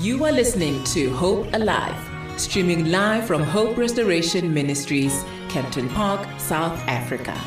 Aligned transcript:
You 0.00 0.24
are 0.24 0.32
listening 0.32 0.82
to 0.94 1.10
Hope 1.10 1.52
Alive, 1.52 2.40
streaming 2.40 2.90
live 2.90 3.26
from 3.26 3.42
Hope 3.42 3.76
Restoration 3.76 4.54
Ministries, 4.54 5.26
Kempton 5.50 5.90
Park, 5.90 6.26
South 6.40 6.78
Africa. 6.88 7.38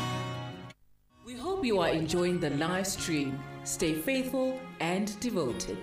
We 1.26 1.34
hope 1.34 1.64
you 1.64 1.80
are 1.80 1.88
enjoying 1.88 2.38
the 2.38 2.50
live 2.50 2.86
stream. 2.86 3.40
Stay 3.64 3.94
faithful 3.94 4.60
and 4.78 5.18
devoted. 5.18 5.78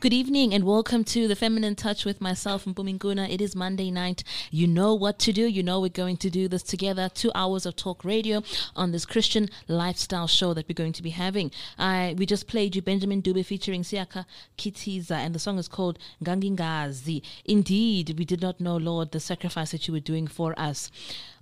Good 0.00 0.14
evening 0.14 0.54
and 0.54 0.64
welcome 0.64 1.04
to 1.04 1.28
the 1.28 1.36
Feminine 1.36 1.74
Touch 1.74 2.06
with 2.06 2.22
myself 2.22 2.64
and 2.64 2.74
Buminguna. 2.74 3.28
It 3.28 3.42
is 3.42 3.54
Monday 3.54 3.90
night. 3.90 4.24
You 4.50 4.66
know 4.66 4.94
what 4.94 5.18
to 5.18 5.30
do. 5.30 5.46
You 5.46 5.62
know 5.62 5.78
we're 5.78 5.90
going 5.90 6.16
to 6.16 6.30
do 6.30 6.48
this 6.48 6.62
together. 6.62 7.10
Two 7.10 7.30
hours 7.34 7.66
of 7.66 7.76
talk 7.76 8.02
radio 8.02 8.42
on 8.74 8.92
this 8.92 9.04
Christian 9.04 9.50
lifestyle 9.68 10.26
show 10.26 10.54
that 10.54 10.66
we're 10.66 10.74
going 10.74 10.94
to 10.94 11.02
be 11.02 11.10
having. 11.10 11.50
I 11.78 12.14
we 12.16 12.24
just 12.24 12.46
played 12.46 12.74
you 12.74 12.80
Benjamin 12.80 13.20
Dube 13.20 13.44
featuring 13.44 13.82
Siaka 13.82 14.24
Kitiza 14.56 15.16
and 15.16 15.34
the 15.34 15.38
song 15.38 15.58
is 15.58 15.68
called 15.68 15.98
Gangingazi. 16.24 17.20
Indeed, 17.44 18.14
we 18.18 18.24
did 18.24 18.40
not 18.40 18.58
know, 18.58 18.78
Lord, 18.78 19.12
the 19.12 19.20
sacrifice 19.20 19.72
that 19.72 19.86
you 19.86 19.92
were 19.92 20.00
doing 20.00 20.26
for 20.26 20.58
us. 20.58 20.90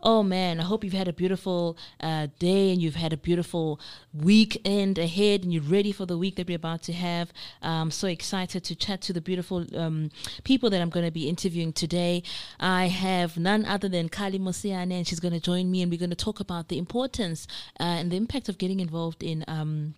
Oh 0.00 0.22
man, 0.22 0.60
I 0.60 0.62
hope 0.62 0.84
you've 0.84 0.92
had 0.92 1.08
a 1.08 1.12
beautiful 1.12 1.76
uh, 2.00 2.28
day 2.38 2.70
and 2.70 2.80
you've 2.80 2.94
had 2.94 3.12
a 3.12 3.16
beautiful 3.16 3.80
weekend 4.14 4.96
ahead 4.96 5.42
and 5.42 5.52
you're 5.52 5.62
ready 5.62 5.90
for 5.90 6.06
the 6.06 6.16
week 6.16 6.36
that 6.36 6.46
we're 6.46 6.56
about 6.56 6.82
to 6.82 6.92
have. 6.92 7.32
I'm 7.62 7.90
so 7.90 8.06
excited 8.06 8.62
to 8.64 8.76
chat 8.76 9.00
to 9.02 9.12
the 9.12 9.20
beautiful 9.20 9.66
um, 9.76 10.10
people 10.44 10.70
that 10.70 10.80
I'm 10.80 10.90
going 10.90 11.06
to 11.06 11.10
be 11.10 11.28
interviewing 11.28 11.72
today. 11.72 12.22
I 12.60 12.86
have 12.86 13.36
none 13.36 13.64
other 13.64 13.88
than 13.88 14.08
Kali 14.08 14.38
Mosiane 14.38 14.92
and 14.92 15.06
she's 15.06 15.20
going 15.20 15.34
to 15.34 15.40
join 15.40 15.68
me 15.68 15.82
and 15.82 15.90
we're 15.90 15.98
going 15.98 16.10
to 16.10 16.16
talk 16.16 16.38
about 16.38 16.68
the 16.68 16.78
importance 16.78 17.48
uh, 17.80 17.82
and 17.82 18.12
the 18.12 18.16
impact 18.16 18.48
of 18.48 18.58
getting 18.58 18.78
involved 18.78 19.24
in. 19.24 19.44
Um, 19.48 19.94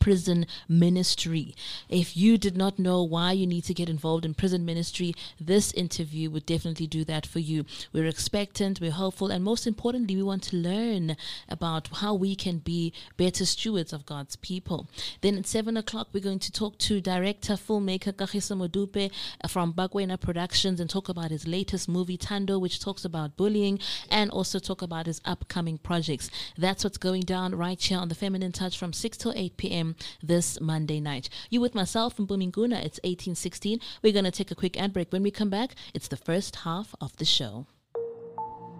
prison 0.00 0.46
ministry. 0.68 1.54
If 1.88 2.16
you 2.16 2.38
did 2.38 2.56
not 2.56 2.78
know 2.78 3.02
why 3.02 3.32
you 3.32 3.46
need 3.46 3.64
to 3.64 3.74
get 3.74 3.88
involved 3.88 4.24
in 4.24 4.34
prison 4.34 4.64
ministry, 4.64 5.14
this 5.40 5.72
interview 5.72 6.30
would 6.30 6.46
definitely 6.46 6.86
do 6.86 7.04
that 7.04 7.26
for 7.26 7.38
you. 7.38 7.64
We're 7.92 8.06
expectant, 8.06 8.80
we're 8.80 8.92
hopeful, 8.92 9.30
and 9.30 9.44
most 9.44 9.66
importantly, 9.66 10.16
we 10.16 10.22
want 10.22 10.42
to 10.44 10.56
learn 10.56 11.16
about 11.48 11.88
how 11.94 12.14
we 12.14 12.34
can 12.34 12.58
be 12.58 12.92
better 13.16 13.44
stewards 13.44 13.92
of 13.92 14.06
God's 14.06 14.36
people. 14.36 14.88
Then 15.20 15.38
at 15.38 15.46
7 15.46 15.76
o'clock, 15.76 16.08
we're 16.12 16.22
going 16.22 16.38
to 16.40 16.52
talk 16.52 16.78
to 16.78 17.00
director, 17.00 17.54
filmmaker 17.54 18.12
Kagiso 18.12 18.56
Modupe 18.56 19.10
uh, 19.42 19.48
from 19.48 19.72
Bagwena 19.72 20.20
Productions 20.20 20.80
and 20.80 20.88
talk 20.88 21.08
about 21.08 21.30
his 21.30 21.46
latest 21.46 21.88
movie, 21.88 22.16
Tando, 22.16 22.58
which 22.58 22.80
talks 22.80 23.04
about 23.04 23.36
bullying 23.36 23.78
and 24.10 24.30
also 24.30 24.58
talk 24.58 24.82
about 24.82 25.06
his 25.06 25.20
upcoming 25.24 25.78
projects. 25.78 26.30
That's 26.56 26.84
what's 26.84 26.98
going 26.98 27.22
down 27.22 27.54
right 27.54 27.80
here 27.80 27.98
on 27.98 28.08
the 28.08 28.14
Feminine 28.14 28.52
Touch 28.52 28.78
from 28.78 28.92
6 28.92 29.16
till 29.16 29.32
8 29.34 29.56
p.m 29.56 29.75
this 30.22 30.60
Monday 30.60 31.00
night. 31.00 31.28
You 31.50 31.60
with 31.60 31.74
myself 31.74 32.18
and 32.18 32.26
Buminguna, 32.26 32.78
it's 32.84 32.98
1816. 33.04 33.80
We're 34.02 34.12
going 34.12 34.24
to 34.24 34.30
take 34.30 34.50
a 34.50 34.54
quick 34.54 34.80
ad 34.80 34.92
break. 34.92 35.12
When 35.12 35.22
we 35.22 35.30
come 35.30 35.50
back, 35.50 35.74
it's 35.92 36.08
the 36.08 36.16
first 36.16 36.56
half 36.56 36.94
of 37.00 37.16
the 37.16 37.24
show. 37.24 37.66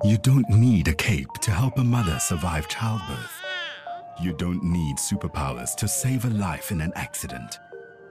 You 0.05 0.19
don't 0.19 0.49
need 0.49 0.89
a 0.89 0.95
cape 0.95 1.33
to 1.43 1.51
help 1.51 1.79
a 1.79 1.85
mother 1.85 2.19
survive 2.19 2.69
childbirth. 2.69 3.43
You 4.23 4.33
don't 4.33 4.63
need 4.63 4.97
superpowers 4.97 5.75
to 5.77 5.89
save 5.89 6.25
a 6.25 6.31
life 6.31 6.71
in 6.71 6.81
an 6.81 6.93
accident. 6.95 7.59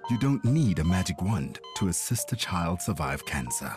You 0.09 0.19
don't 0.19 0.44
need 0.45 0.80
a 0.80 0.83
magic 0.83 1.22
wand 1.22 1.59
to 1.78 1.88
assist 1.88 2.31
a 2.31 2.36
child 2.36 2.81
survive 2.81 3.25
cancer. 3.25 3.73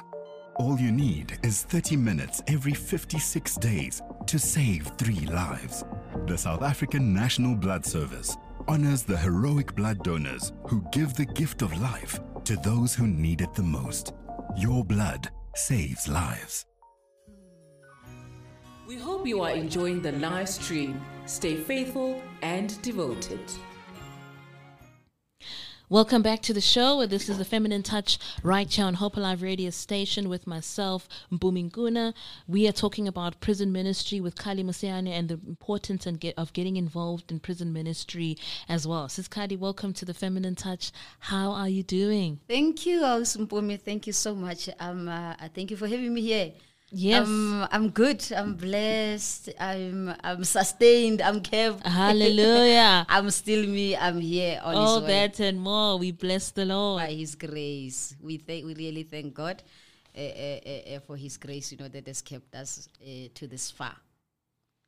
All 0.57 0.79
you 0.79 0.91
need 0.91 1.39
is 1.43 1.63
30 1.63 1.97
minutes 1.97 2.43
every 2.49 2.75
56 2.75 3.55
days 3.57 4.03
to 4.27 4.39
save 4.39 4.89
three 4.99 5.25
lives. 5.27 5.85
The 6.27 6.37
South 6.37 6.63
African 6.63 7.15
National 7.15 7.55
Blood 7.55 7.87
Service 7.87 8.37
honors 8.69 9.03
the 9.03 9.17
heroic 9.17 9.75
blood 9.75 10.03
donors 10.05 10.53
who 10.67 10.85
give 10.93 11.15
the 11.15 11.25
gift 11.25 11.63
of 11.63 11.81
life 11.81 12.21
to 12.45 12.57
those 12.57 12.95
who 12.95 13.07
need 13.07 13.41
it 13.41 13.55
the 13.55 13.63
most. 13.63 14.13
Your 14.57 14.85
blood 14.85 15.31
saves 15.55 16.07
lives. 16.07 16.67
We 18.87 18.97
hope 18.97 19.27
you 19.27 19.43
are 19.43 19.51
enjoying 19.51 20.03
the 20.03 20.13
live 20.13 20.49
stream. 20.49 21.01
Stay 21.27 21.57
faithful 21.57 22.23
and 22.43 22.81
devoted. 22.83 23.41
Welcome 25.91 26.21
back 26.21 26.43
to 26.43 26.53
the 26.53 26.61
show. 26.61 27.07
This 27.07 27.31
is 27.31 27.39
the 27.39 27.47
Feminine 27.47 27.83
Touch 27.83 28.19
right 28.43 28.71
here 28.71 28.85
on 28.85 28.93
Hope 28.93 29.17
Alive 29.17 29.41
Radio 29.41 29.71
Station 29.71 30.29
with 30.29 30.47
myself, 30.47 31.09
Mbuminguna. 31.33 32.13
We 32.47 32.69
are 32.69 32.73
talking 32.73 33.09
about 33.09 33.41
prison 33.41 33.73
ministry 33.73 34.21
with 34.21 34.37
Kali 34.37 34.63
Musiane 34.63 35.09
and 35.09 35.31
the 35.31 35.41
importance 35.49 36.05
and 36.05 36.21
get, 36.21 36.35
of 36.37 36.53
getting 36.53 36.77
involved 36.77 37.33
in 37.33 37.41
prison 37.41 37.73
ministry 37.73 38.37
as 38.69 38.87
well. 38.87 39.09
Sis 39.09 39.29
Kali, 39.29 39.57
welcome 39.57 39.95
to 39.95 40.05
the 40.05 40.13
Feminine 40.13 40.57
Touch. 40.57 40.93
How 41.21 41.53
are 41.53 41.71
you 41.71 41.83
doing? 41.83 42.41
Thank 42.47 42.85
you, 42.85 43.01
Mbumi. 43.01 43.81
Thank 43.81 44.07
you 44.07 44.13
so 44.13 44.35
much. 44.35 44.69
Um, 44.79 45.09
uh, 45.09 45.37
thank 45.55 45.71
you 45.71 45.79
for 45.79 45.89
having 45.89 46.13
me 46.13 46.21
here. 46.21 46.53
Yes. 46.91 47.27
Um, 47.27 47.69
I'm 47.71 47.91
good. 47.91 48.25
I'm 48.33 48.55
blessed. 48.55 49.51
I'm 49.61 50.15
I'm 50.25 50.45
sustained. 50.45 51.21
I'm 51.21 51.41
kept. 51.41 51.87
Hallelujah. 51.87 53.05
I'm 53.09 53.31
still 53.31 53.67
me. 53.67 53.95
I'm 53.97 54.21
here 54.21 54.61
on 54.65 54.75
All 54.75 55.01
that 55.03 55.39
and 55.41 55.61
more. 55.61 55.99
We 55.99 56.13
bless 56.13 56.51
the 56.51 56.65
Lord. 56.65 57.03
by 57.03 57.13
His 57.13 57.35
grace. 57.35 58.17
We 58.23 58.39
thank. 58.39 58.65
We 58.65 58.75
really 58.75 59.03
thank 59.03 59.35
God 59.35 59.63
uh, 60.17 60.21
uh, 60.21 60.61
uh, 60.65 60.97
uh, 60.97 61.01
for 61.01 61.17
His 61.17 61.37
grace. 61.37 61.73
You 61.73 61.79
know 61.79 61.89
that 61.89 62.07
has 62.07 62.23
kept 62.23 62.55
us 62.55 62.89
uh, 63.03 63.29
to 63.35 63.47
this 63.47 63.71
far. 63.71 63.95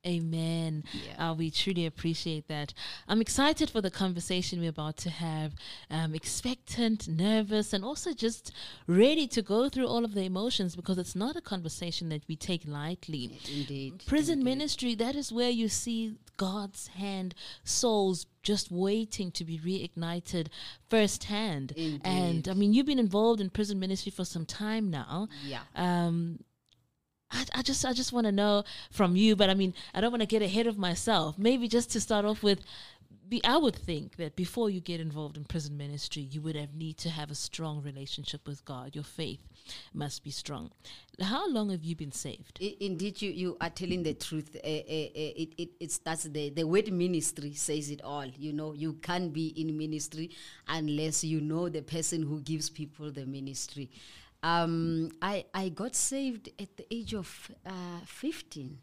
Amen. 0.07 0.85
Yeah. 0.93 1.31
Uh, 1.31 1.35
we 1.35 1.51
truly 1.51 1.85
appreciate 1.85 2.49
that. 2.49 2.73
I'm 3.07 3.21
excited 3.21 3.69
for 3.69 3.83
the 3.83 3.91
conversation 3.91 4.61
we're 4.61 4.71
about 4.71 4.97
to 4.99 5.11
have. 5.11 5.53
Um, 5.91 6.15
expectant, 6.15 7.07
nervous, 7.07 7.75
and 7.75 7.85
also 7.85 8.15
just 8.15 8.51
ready 8.87 9.27
to 9.29 9.43
go 9.43 9.69
through 9.69 9.87
all 9.87 10.05
of 10.05 10.15
the 10.15 10.23
emotions 10.23 10.75
because 10.75 10.97
it's 10.97 11.15
not 11.15 11.37
a 11.37 11.43
conversation 11.43 12.09
that 12.09 12.23
we 12.29 12.37
take 12.37 12.67
lightly. 12.67 13.39
Indeed. 13.55 14.05
Prison 14.07 14.39
indeed. 14.39 14.45
ministry, 14.45 14.95
that 14.95 15.17
is 15.17 15.33
where 15.33 15.51
you 15.51 15.69
see 15.69 16.17
God's 16.39 16.87
hand, 16.89 17.35
souls 17.63 18.25
just 18.43 18.73
waiting 18.73 19.31
to 19.33 19.45
be 19.45 19.59
reignited 19.59 20.49
firsthand. 20.89 21.73
Indeed. 21.73 22.01
And 22.05 22.49
I 22.49 22.55
mean, 22.55 22.73
you've 22.73 22.87
been 22.87 22.99
involved 22.99 23.43
in 23.43 23.51
prison 23.51 23.79
ministry 23.79 24.11
for 24.11 24.25
some 24.25 24.47
time 24.47 24.91
now. 24.91 25.29
Yeah. 25.45 25.61
Um, 25.77 26.39
I, 27.31 27.45
I 27.57 27.63
just 27.63 27.85
I 27.85 27.93
just 27.93 28.13
want 28.13 28.27
to 28.27 28.33
know 28.33 28.65
from 28.91 29.17
you, 29.17 29.37
but 29.37 29.51
I 29.51 29.55
mean 29.55 29.75
I 29.95 30.01
don't 30.01 30.11
want 30.11 30.23
to 30.23 30.27
get 30.27 30.43
ahead 30.43 30.67
of 30.67 30.79
myself. 30.79 31.39
Maybe 31.39 31.69
just 31.69 31.91
to 31.93 32.01
start 32.01 32.25
off 32.25 32.43
with, 32.43 32.61
be 33.29 33.41
I 33.45 33.57
would 33.57 33.77
think 33.77 34.17
that 34.17 34.35
before 34.35 34.71
you 34.71 34.81
get 34.81 35.01
involved 35.01 35.37
in 35.37 35.45
prison 35.45 35.77
ministry, 35.77 36.23
you 36.23 36.41
would 36.43 36.57
have 36.57 36.75
need 36.75 36.97
to 36.99 37.11
have 37.11 37.31
a 37.31 37.35
strong 37.37 37.83
relationship 37.83 38.47
with 38.47 38.65
God. 38.65 38.95
Your 38.95 39.05
faith 39.05 39.41
must 39.95 40.25
be 40.25 40.31
strong. 40.31 40.73
How 41.21 41.49
long 41.49 41.71
have 41.71 41.85
you 41.85 41.95
been 41.95 42.13
saved? 42.13 42.59
I- 42.61 42.77
Indeed, 42.81 43.23
you, 43.23 43.31
you 43.31 43.57
are 43.61 43.71
telling 43.71 44.03
the 44.03 44.15
truth. 44.15 44.57
Uh, 44.57 44.67
uh, 44.67 44.71
uh, 44.71 45.33
it, 45.43 45.51
it, 45.59 45.69
it 45.79 45.93
starts 45.93 46.25
the, 46.25 46.51
the 46.51 46.65
word 46.65 46.91
ministry 46.93 47.53
says 47.55 47.91
it 47.91 48.03
all. 48.03 48.27
You 48.27 48.53
know, 48.53 48.73
you 48.73 48.95
can't 48.95 49.33
be 49.33 49.49
in 49.49 49.77
ministry 49.77 50.31
unless 50.67 51.23
you 51.23 51.41
know 51.41 51.69
the 51.69 51.83
person 51.83 52.23
who 52.23 52.41
gives 52.41 52.69
people 52.71 53.13
the 53.13 53.27
ministry. 53.27 53.91
Um, 54.43 55.11
I, 55.21 55.45
I 55.53 55.69
got 55.69 55.95
saved 55.95 56.49
at 56.59 56.77
the 56.77 56.87
age 56.91 57.15
of 57.15 57.51
uh, 57.67 58.01
15. 58.07 58.79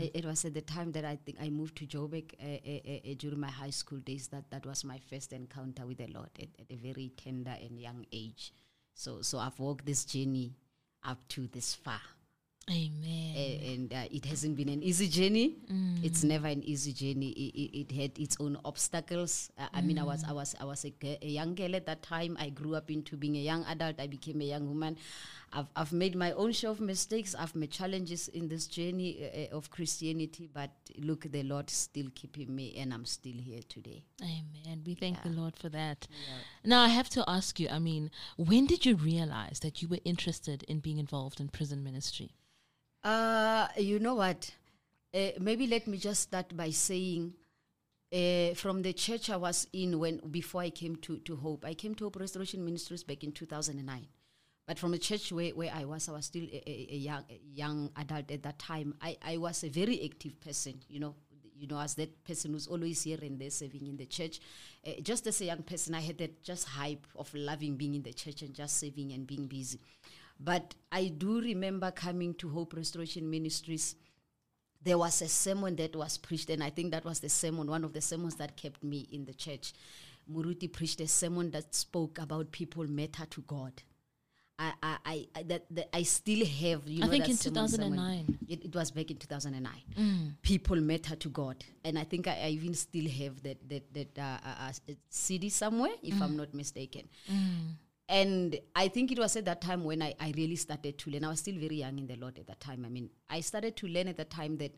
It, 0.00 0.10
it 0.14 0.24
was 0.24 0.44
at 0.44 0.54
the 0.54 0.60
time 0.60 0.92
that 0.92 1.04
I 1.04 1.16
think 1.16 1.38
I 1.40 1.48
moved 1.48 1.76
to 1.78 1.86
Joburg 1.86 2.34
uh, 2.40 2.44
uh, 2.44 3.10
uh, 3.10 3.14
during 3.16 3.40
my 3.40 3.50
high 3.50 3.70
school 3.70 3.98
days. 3.98 4.28
That 4.28 4.50
that 4.50 4.66
was 4.66 4.84
my 4.84 4.98
first 4.98 5.32
encounter 5.32 5.86
with 5.86 5.96
the 5.98 6.08
Lord 6.08 6.28
at, 6.38 6.48
at 6.58 6.70
a 6.70 6.76
very 6.76 7.12
tender 7.16 7.56
and 7.60 7.80
young 7.80 8.04
age. 8.12 8.52
So 8.94 9.22
so 9.22 9.38
I've 9.38 9.58
walked 9.58 9.86
this 9.86 10.04
journey 10.04 10.56
up 11.02 11.26
to 11.28 11.46
this 11.46 11.74
far. 11.74 12.00
Amen. 12.68 13.60
And 13.72 13.92
uh, 13.92 14.08
it 14.10 14.24
hasn't 14.24 14.56
been 14.56 14.68
an 14.68 14.82
easy 14.82 15.08
journey. 15.08 15.54
It's 16.02 16.24
never 16.24 16.48
an 16.48 16.64
easy 16.64 16.92
journey. 16.92 17.28
It, 17.30 17.54
it, 17.60 17.78
it 17.80 17.92
had 17.92 18.18
its 18.18 18.36
own 18.40 18.58
obstacles. 18.64 19.50
Uh, 19.56 19.68
I 19.72 19.82
mean, 19.82 19.98
I 19.98 20.02
was 20.02 20.24
I 20.24 20.32
was 20.32 20.56
I 20.60 20.64
was 20.64 20.84
a, 20.84 20.92
a 21.22 21.28
young 21.28 21.54
girl 21.54 21.76
at 21.76 21.86
that 21.86 22.02
time. 22.02 22.36
I 22.40 22.48
grew 22.48 22.74
up 22.74 22.90
into 22.90 23.16
being 23.16 23.36
a 23.36 23.40
young 23.40 23.64
adult. 23.66 24.00
I 24.00 24.08
became 24.08 24.40
a 24.40 24.44
young 24.44 24.66
woman. 24.66 24.96
I've 25.52 25.68
I've 25.76 25.92
made 25.92 26.16
my 26.16 26.32
own 26.32 26.50
share 26.52 26.70
of 26.70 26.80
mistakes. 26.80 27.36
I've 27.38 27.54
made 27.54 27.70
challenges 27.70 28.28
in 28.28 28.48
this 28.48 28.66
journey 28.66 29.18
uh, 29.22 29.54
uh, 29.54 29.56
of 29.56 29.70
Christianity. 29.70 30.48
But 30.52 30.70
look, 30.98 31.30
the 31.30 31.44
Lord 31.44 31.70
still 31.70 32.06
keeping 32.14 32.54
me, 32.54 32.74
and 32.78 32.92
I'm 32.92 33.04
still 33.04 33.36
here 33.36 33.60
today. 33.68 34.02
Amen. 34.20 34.82
We 34.84 34.94
thank 34.94 35.22
the 35.22 35.30
Lord 35.30 35.54
for 35.56 35.68
that. 35.68 36.08
Now 36.64 36.82
I 36.82 36.88
have 36.88 37.08
to 37.10 37.22
ask 37.28 37.60
you. 37.60 37.68
I 37.68 37.78
mean, 37.78 38.10
when 38.36 38.66
did 38.66 38.84
you 38.84 38.96
realize 38.96 39.60
that 39.60 39.82
you 39.82 39.88
were 39.88 40.00
interested 40.04 40.64
in 40.64 40.80
being 40.80 40.98
involved 40.98 41.38
in 41.38 41.48
prison 41.48 41.84
ministry? 41.84 42.30
Uh, 43.02 43.68
you 43.76 43.98
know 43.98 44.14
what? 44.14 44.50
Uh, 45.14 45.30
maybe 45.40 45.66
let 45.66 45.86
me 45.86 45.96
just 45.96 46.22
start 46.22 46.56
by 46.56 46.70
saying, 46.70 47.32
uh, 48.12 48.54
from 48.54 48.82
the 48.82 48.92
church 48.92 49.30
I 49.30 49.36
was 49.36 49.66
in 49.72 49.98
when 49.98 50.18
before 50.30 50.62
I 50.62 50.70
came 50.70 50.96
to, 50.96 51.18
to 51.18 51.36
Hope, 51.36 51.64
I 51.64 51.74
came 51.74 51.94
to 51.96 52.04
Hope 52.04 52.16
Restoration 52.16 52.64
Ministries 52.64 53.02
back 53.04 53.24
in 53.24 53.32
2009. 53.32 54.06
But 54.66 54.78
from 54.78 54.90
the 54.90 54.98
church 54.98 55.30
where, 55.30 55.50
where 55.50 55.72
I 55.72 55.84
was, 55.84 56.08
I 56.08 56.12
was 56.12 56.26
still 56.26 56.42
a, 56.42 56.62
a, 56.68 56.88
a 56.90 56.96
young 56.96 57.24
a 57.30 57.40
young 57.54 57.90
adult 57.96 58.30
at 58.32 58.42
that 58.42 58.58
time. 58.58 58.94
I, 59.00 59.16
I 59.24 59.36
was 59.36 59.62
a 59.62 59.68
very 59.68 60.04
active 60.04 60.40
person. 60.40 60.80
You 60.88 61.00
know, 61.00 61.14
You 61.58 61.66
know, 61.68 61.80
as 61.80 61.94
that 61.94 62.24
person 62.24 62.52
who's 62.52 62.66
always 62.66 63.02
here 63.02 63.18
and 63.22 63.38
there 63.38 63.50
serving 63.50 63.86
in 63.86 63.96
the 63.96 64.06
church. 64.06 64.40
Uh, 64.86 65.00
just 65.02 65.26
as 65.26 65.40
a 65.40 65.46
young 65.46 65.62
person, 65.62 65.94
I 65.94 66.00
had 66.00 66.18
that 66.18 66.42
just 66.42 66.68
hype 66.68 67.06
of 67.16 67.32
loving 67.32 67.76
being 67.76 67.94
in 67.94 68.02
the 68.02 68.12
church 68.12 68.42
and 68.42 68.52
just 68.52 68.76
serving 68.78 69.12
and 69.12 69.26
being 69.26 69.46
busy. 69.46 69.80
But 70.38 70.74
I 70.92 71.08
do 71.08 71.40
remember 71.40 71.90
coming 71.90 72.34
to 72.34 72.48
Hope 72.48 72.74
Restoration 72.74 73.28
Ministries. 73.30 73.96
There 74.82 74.98
was 74.98 75.22
a 75.22 75.28
sermon 75.28 75.76
that 75.76 75.96
was 75.96 76.18
preached, 76.18 76.50
and 76.50 76.62
I 76.62 76.70
think 76.70 76.92
that 76.92 77.04
was 77.04 77.20
the 77.20 77.28
sermon, 77.28 77.66
one 77.66 77.84
of 77.84 77.92
the 77.92 78.00
sermons 78.00 78.36
that 78.36 78.56
kept 78.56 78.84
me 78.84 79.08
in 79.10 79.24
the 79.24 79.34
church. 79.34 79.72
Muruti 80.30 80.72
preached 80.72 81.00
a 81.00 81.08
sermon 81.08 81.50
that 81.52 81.74
spoke 81.74 82.18
about 82.18 82.52
people 82.52 82.86
matter 82.86 83.26
to 83.26 83.40
God. 83.42 83.72
I, 84.58 84.72
I, 84.82 85.26
I, 85.34 85.42
that, 85.44 85.66
that 85.70 85.94
I 85.94 86.02
still 86.02 86.44
have. 86.46 86.88
You 86.88 87.00
know. 87.00 87.06
I 87.06 87.08
know, 87.08 87.12
think 87.12 87.28
in 87.28 87.36
2009. 87.36 88.38
It, 88.48 88.64
it 88.64 88.74
was 88.74 88.90
back 88.90 89.10
in 89.10 89.18
2009. 89.18 90.36
People 90.42 90.76
matter 90.80 91.14
to 91.14 91.28
God, 91.28 91.62
and 91.84 91.98
I 91.98 92.04
think 92.04 92.26
I, 92.26 92.40
I 92.44 92.48
even 92.48 92.72
still 92.74 93.08
have 93.08 93.42
that 93.42 93.68
that 93.68 93.92
that 93.92 94.18
uh, 94.18 94.38
uh, 94.46 94.70
uh, 94.70 94.92
CD 95.10 95.50
somewhere, 95.50 95.92
if 96.02 96.20
I'm 96.22 96.36
not 96.36 96.54
mistaken. 96.54 97.02
And 98.08 98.58
I 98.74 98.88
think 98.88 99.10
it 99.10 99.18
was 99.18 99.36
at 99.36 99.46
that 99.46 99.60
time 99.60 99.82
when 99.82 100.00
I, 100.00 100.14
I 100.20 100.32
really 100.36 100.56
started 100.56 100.96
to 100.98 101.10
learn. 101.10 101.24
I 101.24 101.30
was 101.30 101.40
still 101.40 101.58
very 101.58 101.76
young 101.76 101.98
in 101.98 102.06
the 102.06 102.16
Lord 102.16 102.38
at 102.38 102.46
that 102.46 102.60
time. 102.60 102.84
I 102.84 102.88
mean, 102.88 103.10
I 103.28 103.40
started 103.40 103.76
to 103.78 103.88
learn 103.88 104.06
at 104.06 104.16
that 104.18 104.30
time 104.30 104.58
that, 104.58 104.76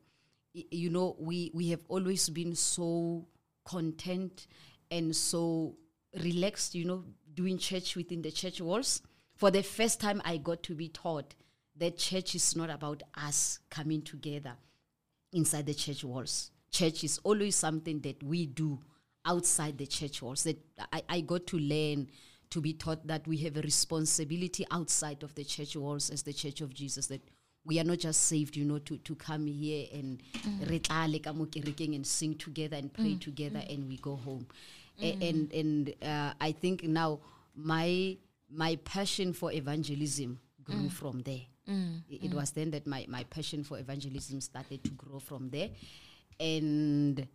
you 0.55 0.89
know, 0.89 1.15
we, 1.19 1.51
we 1.53 1.69
have 1.69 1.85
always 1.89 2.29
been 2.31 2.55
so 2.55 3.27
content 3.67 4.47
and 4.91 5.15
so 5.15 5.77
relaxed, 6.23 6.75
you 6.75 6.87
know, 6.87 7.05
doing 7.35 7.59
church 7.59 7.97
within 7.97 8.23
the 8.23 8.31
church 8.31 8.63
walls. 8.63 9.03
For 9.37 9.51
the 9.51 9.63
first 9.63 10.01
time, 10.01 10.23
I 10.25 10.39
got 10.39 10.63
to 10.65 10.75
be 10.75 10.89
taught 10.89 11.35
that 11.77 11.99
church 11.99 12.35
is 12.35 12.57
not 12.57 12.71
about 12.71 13.03
us 13.15 13.61
coming 13.71 14.03
together 14.03 14.55
inside 15.33 15.67
the 15.67 15.75
church 15.75 16.03
walls. 16.03 16.51
Church 16.71 17.05
is 17.05 17.19
always 17.23 17.57
something 17.57 18.01
that 18.01 18.23
we 18.23 18.47
do 18.47 18.81
outside 19.25 19.77
the 19.79 19.87
church 19.87 20.23
walls. 20.23 20.45
That 20.45 20.59
I, 20.93 21.03
I 21.09 21.21
got 21.21 21.47
to 21.49 21.59
learn 21.59 22.09
to 22.51 22.61
be 22.61 22.73
taught 22.73 23.07
that 23.07 23.27
we 23.27 23.37
have 23.39 23.57
a 23.57 23.63
responsibility 23.63 24.65
outside 24.71 25.23
of 25.23 25.35
the 25.35 25.45
church 25.45 25.77
walls 25.77 26.11
as 26.11 26.23
the 26.23 26.33
church 26.33 26.61
of 26.61 26.73
Jesus. 26.75 27.07
That 27.09 27.21
we 27.65 27.79
are 27.81 27.85
not 27.85 27.99
just 27.99 28.25
saved, 28.25 28.57
you 28.57 28.65
know, 28.65 28.79
to, 28.79 28.97
to 28.99 29.15
come 29.15 29.47
here 29.47 29.87
and 29.93 30.23
mm. 30.33 30.71
re 30.71 30.79
tlale 30.81 31.23
ka 31.23 31.33
mo 31.33 31.45
kerekeng 31.47 31.95
and 31.95 32.07
sing 32.07 32.35
together 32.37 32.77
and 32.77 32.93
pray 32.93 33.15
mm. 33.15 33.21
together 33.21 33.59
mm. 33.61 33.75
and 33.75 33.89
we 33.89 33.97
go 33.99 34.17
home. 34.17 34.47
A- 35.01 35.19
And 35.21 35.53
and 35.53 35.95
uh, 36.03 36.33
I 36.41 36.53
think 36.53 36.83
now 36.85 37.21
my 37.55 38.17
my 38.51 38.77
passion 38.85 39.33
for 39.33 39.53
evangelism 39.53 40.39
grew 40.65 40.89
from 40.89 41.21
there. 41.23 41.43
I- 42.11 42.25
It 42.25 42.33
was 42.33 42.51
then 42.53 42.71
that 42.71 42.87
my, 42.87 43.05
my 43.09 43.25
passion 43.25 43.63
for 43.63 43.79
evangelism 43.79 44.41
started 44.41 44.83
to 44.85 44.91
grow 44.97 45.19
from 45.21 45.51
there. 45.51 45.69
And 46.41 47.29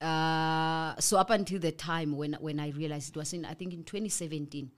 uh, 0.00 0.94
so 0.98 1.18
up 1.18 1.30
until 1.30 1.58
the 1.58 1.72
time 1.72 2.16
when 2.16 2.34
when 2.34 2.60
I 2.60 2.70
realized 2.70 3.10
it 3.10 3.16
was 3.16 3.32
in 3.32 3.44
I 3.44 3.54
think 3.54 3.72
in 3.72 3.84
2017 3.84 4.70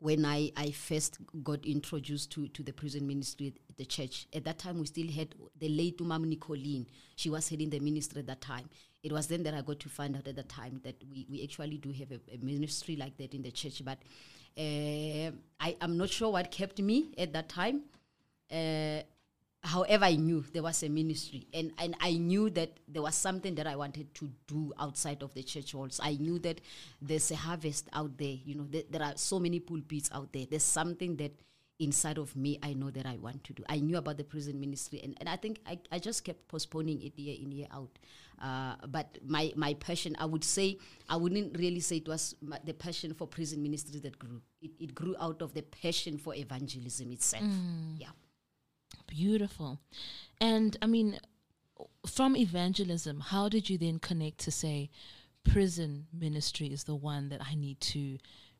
when 0.00 0.24
I, 0.24 0.52
I 0.56 0.70
first 0.70 1.18
got 1.42 1.64
introduced 1.66 2.30
to, 2.32 2.46
to 2.48 2.62
the 2.62 2.72
prison 2.72 3.06
ministry 3.06 3.54
at 3.68 3.76
the 3.76 3.84
church. 3.84 4.26
At 4.32 4.44
that 4.44 4.58
time, 4.58 4.78
we 4.78 4.86
still 4.86 5.10
had 5.10 5.34
the 5.58 5.68
late 5.68 5.98
Umam 5.98 6.32
Nicolene. 6.32 6.86
She 7.16 7.30
was 7.30 7.48
heading 7.48 7.70
the 7.70 7.80
ministry 7.80 8.20
at 8.20 8.28
that 8.28 8.40
time. 8.40 8.68
It 9.02 9.12
was 9.12 9.26
then 9.26 9.42
that 9.42 9.54
I 9.54 9.62
got 9.62 9.80
to 9.80 9.88
find 9.88 10.16
out 10.16 10.26
at 10.28 10.36
the 10.36 10.44
time 10.44 10.80
that 10.84 10.96
we, 11.10 11.26
we 11.28 11.42
actually 11.42 11.78
do 11.78 11.90
have 11.90 12.12
a, 12.12 12.20
a 12.32 12.38
ministry 12.38 12.96
like 12.96 13.16
that 13.16 13.34
in 13.34 13.42
the 13.42 13.50
church. 13.50 13.82
But 13.84 13.98
uh, 14.56 15.32
I, 15.60 15.76
I'm 15.80 15.96
not 15.96 16.10
sure 16.10 16.30
what 16.30 16.50
kept 16.50 16.80
me 16.80 17.12
at 17.18 17.32
that 17.32 17.48
time. 17.48 17.82
Uh, 18.50 19.02
however, 19.62 20.04
I 20.04 20.16
knew 20.16 20.44
there 20.52 20.62
was 20.62 20.82
a 20.82 20.88
ministry, 20.88 21.46
and, 21.52 21.72
and 21.78 21.96
I 22.00 22.12
knew 22.12 22.50
that 22.50 22.78
there 22.86 23.02
was 23.02 23.14
something 23.14 23.54
that 23.56 23.66
I 23.66 23.76
wanted 23.76 24.14
to 24.14 24.30
do 24.46 24.72
outside 24.78 25.22
of 25.22 25.34
the 25.34 25.42
church 25.42 25.74
walls. 25.74 26.00
I 26.02 26.14
knew 26.14 26.38
that 26.40 26.60
there's 27.02 27.30
a 27.30 27.36
harvest 27.36 27.88
out 27.92 28.16
there. 28.18 28.36
You 28.44 28.54
know, 28.54 28.66
there, 28.68 28.84
there 28.90 29.02
are 29.02 29.12
so 29.16 29.38
many 29.38 29.60
pulpits 29.60 30.10
out 30.12 30.32
there. 30.32 30.46
There's 30.48 30.62
something 30.62 31.16
that 31.16 31.32
inside 31.80 32.18
of 32.18 32.34
me 32.34 32.58
I 32.62 32.72
know 32.72 32.90
that 32.90 33.06
I 33.06 33.16
want 33.18 33.44
to 33.44 33.52
do. 33.52 33.62
I 33.68 33.78
knew 33.78 33.98
about 33.98 34.16
the 34.16 34.24
prison 34.24 34.58
ministry, 34.60 35.00
and, 35.02 35.16
and 35.20 35.28
I 35.28 35.36
think 35.36 35.60
I, 35.66 35.78
I 35.90 35.98
just 35.98 36.24
kept 36.24 36.48
postponing 36.48 37.02
it 37.02 37.18
year 37.18 37.36
in, 37.40 37.52
year 37.52 37.68
out. 37.72 37.98
Uh, 38.40 38.74
but 38.86 39.18
my, 39.26 39.52
my 39.56 39.74
passion, 39.74 40.14
I 40.18 40.24
would 40.24 40.44
say, 40.44 40.78
I 41.08 41.16
wouldn't 41.16 41.58
really 41.58 41.80
say 41.80 41.96
it 41.96 42.08
was 42.08 42.36
my, 42.40 42.58
the 42.64 42.72
passion 42.72 43.12
for 43.12 43.26
prison 43.26 43.62
ministry 43.62 43.98
that 44.00 44.18
grew. 44.18 44.40
It, 44.62 44.70
it 44.78 44.94
grew 44.94 45.16
out 45.20 45.42
of 45.42 45.54
the 45.54 45.62
passion 45.62 46.18
for 46.18 46.34
evangelism 46.34 47.10
itself. 47.10 47.42
Yeah. 47.96 48.08
Beautiful. 49.06 49.80
And 50.40 50.76
I 50.82 50.86
mean, 50.86 51.18
from 52.06 52.36
evangelism, 52.36 53.20
how 53.20 53.48
did 53.48 53.68
you 53.68 53.78
then 53.78 53.98
connect 53.98 54.38
to 54.40 54.50
say 54.50 54.90
prison 55.44 56.06
ministry 56.12 56.68
is 56.68 56.84
the 56.84 56.94
one 56.94 57.28
that 57.30 57.40
I 57.44 57.54
need 57.54 57.80
to 57.80 58.18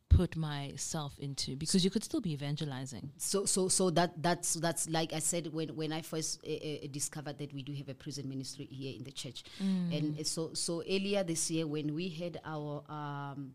put 0.08 0.36
myself 0.36 1.18
into? 1.18 1.56
Because 1.56 1.84
you 1.84 1.90
could 1.90 2.04
still 2.04 2.20
be 2.20 2.32
evangelizing. 2.32 3.10
so 3.18 3.44
so 3.44 3.68
so 3.68 3.90
that 3.90 4.22
that's 4.22 4.54
that's 4.54 4.88
like 4.88 5.12
I 5.12 5.18
said 5.18 5.52
when 5.52 5.76
when 5.76 5.92
I 5.92 6.02
first 6.02 6.40
uh, 6.46 6.50
uh, 6.50 6.86
discovered 6.90 7.38
that 7.38 7.52
we 7.52 7.62
do 7.62 7.72
have 7.74 7.88
a 7.88 7.94
prison 7.94 8.28
ministry 8.28 8.66
here 8.70 8.94
in 8.96 9.04
the 9.04 9.12
church, 9.12 9.44
and 9.60 10.18
uh, 10.18 10.24
so 10.24 10.54
so 10.54 10.82
earlier 10.82 11.22
this 11.24 11.50
year 11.50 11.66
when 11.66 11.94
we 11.94 12.08
had 12.08 12.40
our 12.44 12.82
um, 12.88 13.54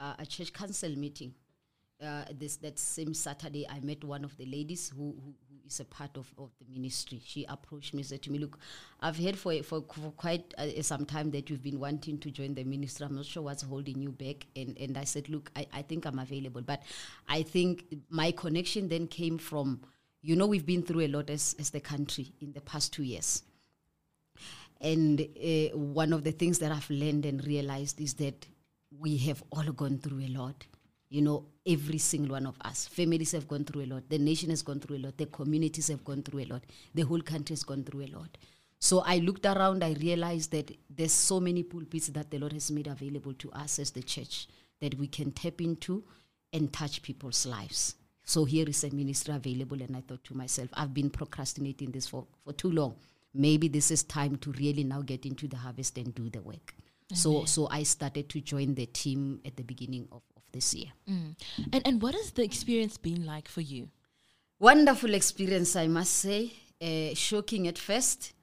uh, 0.00 0.14
a 0.18 0.26
church 0.26 0.52
council 0.52 0.90
meeting. 0.96 1.34
Uh, 1.98 2.24
this 2.38 2.58
that 2.58 2.78
same 2.78 3.14
Saturday, 3.14 3.66
I 3.66 3.80
met 3.80 4.04
one 4.04 4.22
of 4.22 4.36
the 4.36 4.44
ladies 4.44 4.92
who 4.94 5.16
is 5.66 5.80
a 5.80 5.84
part 5.84 6.16
of, 6.16 6.32
of 6.38 6.50
the 6.58 6.64
ministry. 6.72 7.20
She 7.24 7.44
approached 7.48 7.94
me, 7.94 8.00
and 8.00 8.06
said 8.06 8.22
to 8.22 8.30
me, 8.30 8.38
"Look, 8.38 8.58
I've 9.00 9.16
heard 9.18 9.36
for 9.36 9.62
for, 9.62 9.82
for 9.82 10.12
quite 10.12 10.54
uh, 10.58 10.82
some 10.82 11.04
time 11.04 11.30
that 11.32 11.50
you've 11.50 11.62
been 11.62 11.80
wanting 11.80 12.18
to 12.18 12.30
join 12.30 12.54
the 12.54 12.64
ministry. 12.64 13.06
I'm 13.06 13.16
not 13.16 13.26
sure 13.26 13.42
what's 13.42 13.62
holding 13.62 14.00
you 14.00 14.12
back." 14.12 14.46
And 14.54 14.76
and 14.78 14.96
I 14.96 15.04
said, 15.04 15.28
"Look, 15.28 15.50
I, 15.56 15.66
I 15.72 15.82
think 15.82 16.06
I'm 16.06 16.18
available, 16.18 16.62
but 16.62 16.82
I 17.28 17.42
think 17.42 17.84
my 18.08 18.30
connection 18.32 18.88
then 18.88 19.06
came 19.06 19.38
from, 19.38 19.80
you 20.22 20.36
know, 20.36 20.46
we've 20.46 20.66
been 20.66 20.82
through 20.82 21.02
a 21.02 21.08
lot 21.08 21.30
as 21.30 21.54
as 21.58 21.70
the 21.70 21.80
country 21.80 22.32
in 22.40 22.52
the 22.52 22.60
past 22.60 22.92
two 22.92 23.02
years." 23.02 23.42
And 24.80 25.20
uh, 25.20 25.76
one 25.76 26.12
of 26.12 26.22
the 26.22 26.32
things 26.32 26.58
that 26.58 26.70
I've 26.70 26.90
learned 26.90 27.24
and 27.24 27.44
realized 27.46 28.00
is 28.00 28.14
that 28.14 28.46
we 28.98 29.16
have 29.18 29.42
all 29.50 29.72
gone 29.72 29.98
through 29.98 30.20
a 30.20 30.28
lot. 30.28 30.66
You 31.08 31.22
know, 31.22 31.46
every 31.66 31.98
single 31.98 32.32
one 32.32 32.46
of 32.46 32.56
us. 32.62 32.86
Families 32.88 33.32
have 33.32 33.46
gone 33.46 33.64
through 33.64 33.82
a 33.82 33.86
lot. 33.86 34.08
The 34.08 34.18
nation 34.18 34.50
has 34.50 34.62
gone 34.62 34.80
through 34.80 34.96
a 34.96 34.98
lot. 34.98 35.16
The 35.16 35.26
communities 35.26 35.88
have 35.88 36.04
gone 36.04 36.22
through 36.22 36.40
a 36.40 36.46
lot. 36.46 36.64
The 36.94 37.02
whole 37.02 37.20
country 37.20 37.54
has 37.54 37.62
gone 37.62 37.84
through 37.84 38.06
a 38.06 38.12
lot. 38.16 38.36
So 38.78 39.02
I 39.06 39.18
looked 39.18 39.46
around, 39.46 39.82
I 39.82 39.92
realized 40.00 40.50
that 40.52 40.70
there's 40.90 41.12
so 41.12 41.40
many 41.40 41.62
pulpits 41.62 42.08
that 42.08 42.30
the 42.30 42.38
Lord 42.38 42.52
has 42.52 42.70
made 42.70 42.86
available 42.86 43.34
to 43.34 43.50
us 43.52 43.78
as 43.78 43.90
the 43.90 44.02
church 44.02 44.48
that 44.80 44.94
we 44.98 45.06
can 45.06 45.32
tap 45.32 45.60
into 45.60 46.04
and 46.52 46.72
touch 46.72 47.02
people's 47.02 47.46
lives. 47.46 47.94
So 48.24 48.44
here 48.44 48.68
is 48.68 48.84
a 48.84 48.90
ministry 48.90 49.34
available, 49.34 49.80
and 49.80 49.96
I 49.96 50.00
thought 50.00 50.24
to 50.24 50.36
myself, 50.36 50.68
I've 50.74 50.92
been 50.92 51.10
procrastinating 51.10 51.92
this 51.92 52.08
for, 52.08 52.26
for 52.44 52.52
too 52.52 52.70
long. 52.70 52.96
Maybe 53.32 53.68
this 53.68 53.90
is 53.90 54.02
time 54.02 54.36
to 54.38 54.52
really 54.52 54.82
now 54.82 55.02
get 55.02 55.24
into 55.24 55.46
the 55.46 55.56
harvest 55.56 55.96
and 55.96 56.14
do 56.14 56.28
the 56.28 56.40
work. 56.40 56.74
So 57.14 57.44
so 57.44 57.68
I 57.70 57.84
started 57.84 58.28
to 58.30 58.40
join 58.40 58.74
the 58.74 58.86
team 58.86 59.40
at 59.44 59.56
the 59.56 59.62
beginning 59.62 60.08
of 60.10 60.22
this 60.56 60.74
year. 60.74 60.90
And 61.72 61.82
and 61.86 62.02
what 62.02 62.14
has 62.14 62.30
the 62.32 62.42
experience 62.50 62.96
been 63.08 63.22
like 63.26 63.48
for 63.48 63.60
you? 63.72 63.88
Wonderful 64.58 65.12
experience, 65.14 65.76
I 65.76 65.86
must 65.86 66.14
say. 66.26 66.52
Uh, 66.80 67.14
shocking 67.14 67.68
at 67.68 67.78
first, 67.78 68.34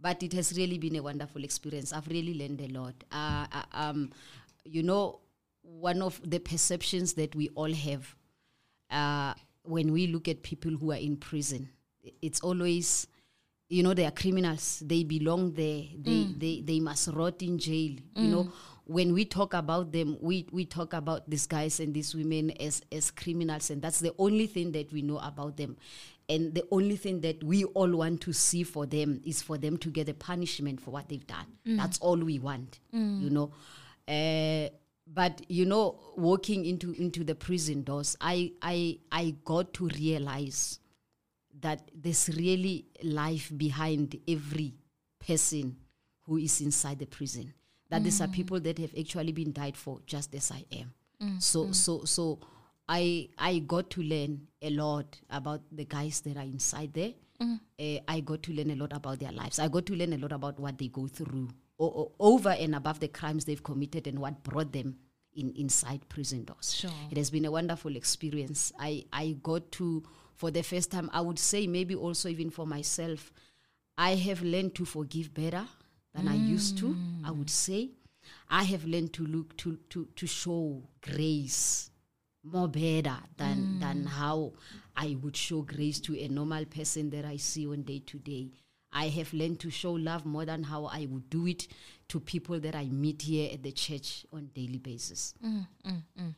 but 0.00 0.22
it 0.22 0.32
has 0.32 0.56
really 0.56 0.78
been 0.78 0.96
a 0.96 1.02
wonderful 1.02 1.42
experience. 1.44 1.92
I've 1.92 2.06
really 2.08 2.34
learned 2.34 2.60
a 2.60 2.68
lot. 2.78 2.94
Uh, 3.10 3.46
uh, 3.52 3.62
um, 3.72 4.10
you 4.64 4.82
know, 4.82 5.20
one 5.62 6.00
of 6.02 6.20
the 6.24 6.38
perceptions 6.38 7.14
that 7.14 7.34
we 7.34 7.48
all 7.56 7.72
have 7.72 8.14
uh, 8.90 9.34
when 9.64 9.92
we 9.92 10.06
look 10.06 10.28
at 10.28 10.42
people 10.42 10.70
who 10.72 10.92
are 10.92 11.02
in 11.08 11.16
prison, 11.16 11.68
it's 12.22 12.40
always, 12.40 13.06
you 13.68 13.82
know, 13.82 13.94
they 13.94 14.06
are 14.06 14.10
criminals. 14.22 14.82
They 14.86 15.02
belong 15.04 15.52
there. 15.52 15.82
They 15.98 16.28
they 16.36 16.62
they 16.64 16.80
must 16.80 17.08
rot 17.08 17.42
in 17.42 17.58
jail. 17.58 17.96
You 18.14 18.28
know, 18.30 18.52
when 18.90 19.12
we 19.12 19.24
talk 19.24 19.54
about 19.54 19.92
them, 19.92 20.16
we 20.20 20.46
we 20.50 20.64
talk 20.64 20.92
about 20.94 21.30
these 21.30 21.46
guys 21.46 21.78
and 21.78 21.94
these 21.94 22.12
women 22.12 22.50
as 22.60 22.82
as 22.90 23.12
criminals, 23.12 23.70
and 23.70 23.80
that's 23.80 24.00
the 24.00 24.12
only 24.18 24.48
thing 24.48 24.72
that 24.72 24.92
we 24.92 25.00
know 25.00 25.18
about 25.18 25.56
them. 25.56 25.76
And 26.28 26.54
the 26.54 26.64
only 26.72 26.96
thing 26.96 27.20
that 27.20 27.42
we 27.42 27.64
all 27.64 27.90
want 27.90 28.20
to 28.22 28.32
see 28.32 28.62
for 28.64 28.86
them 28.86 29.20
is 29.24 29.42
for 29.42 29.58
them 29.58 29.76
to 29.78 29.90
get 29.90 30.08
a 30.08 30.14
punishment 30.14 30.80
for 30.80 30.90
what 30.90 31.08
they've 31.08 31.26
done. 31.26 31.46
That's 31.76 31.98
all 32.00 32.16
we 32.16 32.38
want, 32.40 32.80
you 33.22 33.30
know. 33.30 33.52
Uh, 34.08 34.70
but 35.06 35.40
you 35.48 35.66
know, 35.66 35.98
walking 36.16 36.64
into 36.66 36.90
into 36.92 37.22
the 37.22 37.36
prison 37.36 37.84
doors, 37.84 38.16
I 38.20 38.52
I 38.60 38.98
I 39.12 39.36
got 39.44 39.72
to 39.74 39.86
realize 39.86 40.80
that 41.60 41.90
there's 41.94 42.28
really 42.36 42.86
life 43.04 43.52
behind 43.56 44.18
every 44.26 44.74
person 45.24 45.76
who 46.26 46.38
is 46.38 46.60
inside 46.60 46.98
the 46.98 47.06
prison. 47.06 47.54
That 47.90 48.04
these 48.04 48.20
are 48.20 48.28
mm. 48.28 48.32
people 48.32 48.60
that 48.60 48.78
have 48.78 48.94
actually 48.98 49.32
been 49.32 49.52
died 49.52 49.76
for, 49.76 50.00
just 50.06 50.34
as 50.34 50.50
I 50.50 50.64
am. 50.72 50.92
Mm, 51.22 51.42
so 51.42 51.66
mm. 51.66 51.74
so 51.74 52.04
so 52.04 52.38
I 52.88 53.28
I 53.36 53.58
got 53.58 53.90
to 53.90 54.02
learn 54.02 54.46
a 54.62 54.70
lot 54.70 55.18
about 55.28 55.62
the 55.70 55.84
guys 55.84 56.20
that 56.22 56.36
are 56.36 56.44
inside 56.44 56.94
there. 56.94 57.12
uh, 57.80 57.98
I 58.06 58.20
got 58.20 58.42
to 58.44 58.52
learn 58.52 58.70
a 58.70 58.76
lot 58.76 58.92
about 58.92 59.18
their 59.18 59.32
lives. 59.32 59.58
I 59.58 59.68
got 59.68 59.86
to 59.86 59.94
learn 59.94 60.12
a 60.12 60.18
lot 60.18 60.32
about 60.32 60.60
what 60.60 60.78
they 60.78 60.88
go 60.88 61.06
through 61.06 61.48
over 61.78 62.50
and 62.50 62.74
above 62.74 63.00
the 63.00 63.08
crimes 63.08 63.44
they've 63.46 63.62
committed 63.62 64.06
and 64.06 64.18
what 64.18 64.42
brought 64.42 64.72
them 64.72 64.96
in 65.34 65.50
inside 65.56 66.06
prison 66.08 66.44
doors. 66.44 66.74
Sure. 66.74 66.90
It 67.10 67.16
has 67.16 67.30
been 67.30 67.44
a 67.44 67.50
wonderful 67.50 67.96
experience. 67.96 68.72
I, 68.78 69.04
I 69.12 69.36
got 69.42 69.72
to, 69.72 70.02
for 70.34 70.50
the 70.50 70.62
first 70.62 70.90
time, 70.90 71.08
I 71.12 71.20
would 71.20 71.38
say 71.38 71.66
maybe 71.66 71.94
also 71.94 72.28
even 72.28 72.50
for 72.50 72.66
myself, 72.66 73.32
I 73.96 74.16
have 74.16 74.42
learned 74.42 74.74
to 74.76 74.84
forgive 74.84 75.32
better 75.32 75.66
than 76.14 76.28
I 76.28 76.34
used 76.34 76.78
to, 76.78 76.96
I 77.24 77.30
mm. 77.30 77.36
would 77.36 77.50
say. 77.50 77.90
I 78.48 78.64
have 78.64 78.84
learned 78.84 79.12
to 79.14 79.26
look 79.26 79.56
to, 79.58 79.78
to, 79.90 80.08
to 80.16 80.26
show 80.26 80.82
grace 81.00 81.90
more 82.42 82.68
better 82.68 83.16
than 83.36 83.56
mm. 83.58 83.80
than 83.80 84.04
how 84.04 84.52
I 84.96 85.16
would 85.22 85.36
show 85.36 85.62
grace 85.62 86.00
to 86.00 86.18
a 86.18 86.28
normal 86.28 86.64
person 86.64 87.10
that 87.10 87.24
I 87.24 87.36
see 87.36 87.66
on 87.66 87.82
day 87.82 88.02
to 88.06 88.18
day. 88.18 88.50
I 88.92 89.08
have 89.08 89.32
learned 89.32 89.60
to 89.60 89.70
show 89.70 89.92
love 89.92 90.26
more 90.26 90.44
than 90.44 90.64
how 90.64 90.86
I 90.86 91.06
would 91.08 91.30
do 91.30 91.46
it 91.46 91.68
to 92.08 92.18
people 92.18 92.58
that 92.58 92.74
I 92.74 92.86
meet 92.86 93.22
here 93.22 93.50
at 93.52 93.62
the 93.62 93.70
church 93.70 94.26
on 94.32 94.50
daily 94.52 94.78
basis. 94.78 95.32
Mm, 95.44 96.34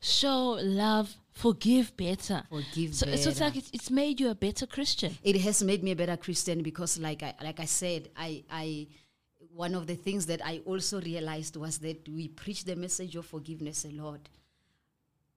show 0.00 0.58
love, 0.62 1.14
forgive 1.32 1.96
better. 1.96 2.42
Forgive 2.50 2.94
So, 2.94 3.06
so 3.16 3.30
it's 3.30 3.40
like 3.40 3.56
it's, 3.56 3.70
it's 3.72 3.90
made 3.90 4.20
you 4.20 4.28
a 4.28 4.34
better 4.34 4.66
Christian. 4.66 5.16
it 5.22 5.40
has 5.40 5.62
made 5.62 5.82
me 5.82 5.92
a 5.92 5.96
better 5.96 6.18
Christian 6.18 6.62
because, 6.62 6.98
like 6.98 7.22
I 7.22 7.34
like 7.42 7.60
I 7.60 7.64
said, 7.64 8.10
I 8.14 8.44
I 8.50 8.88
one 9.56 9.74
of 9.74 9.86
the 9.86 9.94
things 9.94 10.26
that 10.26 10.44
I 10.44 10.60
also 10.66 11.00
realized 11.00 11.56
was 11.56 11.78
that 11.78 12.06
we 12.08 12.28
preach 12.28 12.64
the 12.64 12.76
message 12.76 13.16
of 13.16 13.24
forgiveness 13.24 13.84
a 13.86 13.90
lot. 13.90 14.28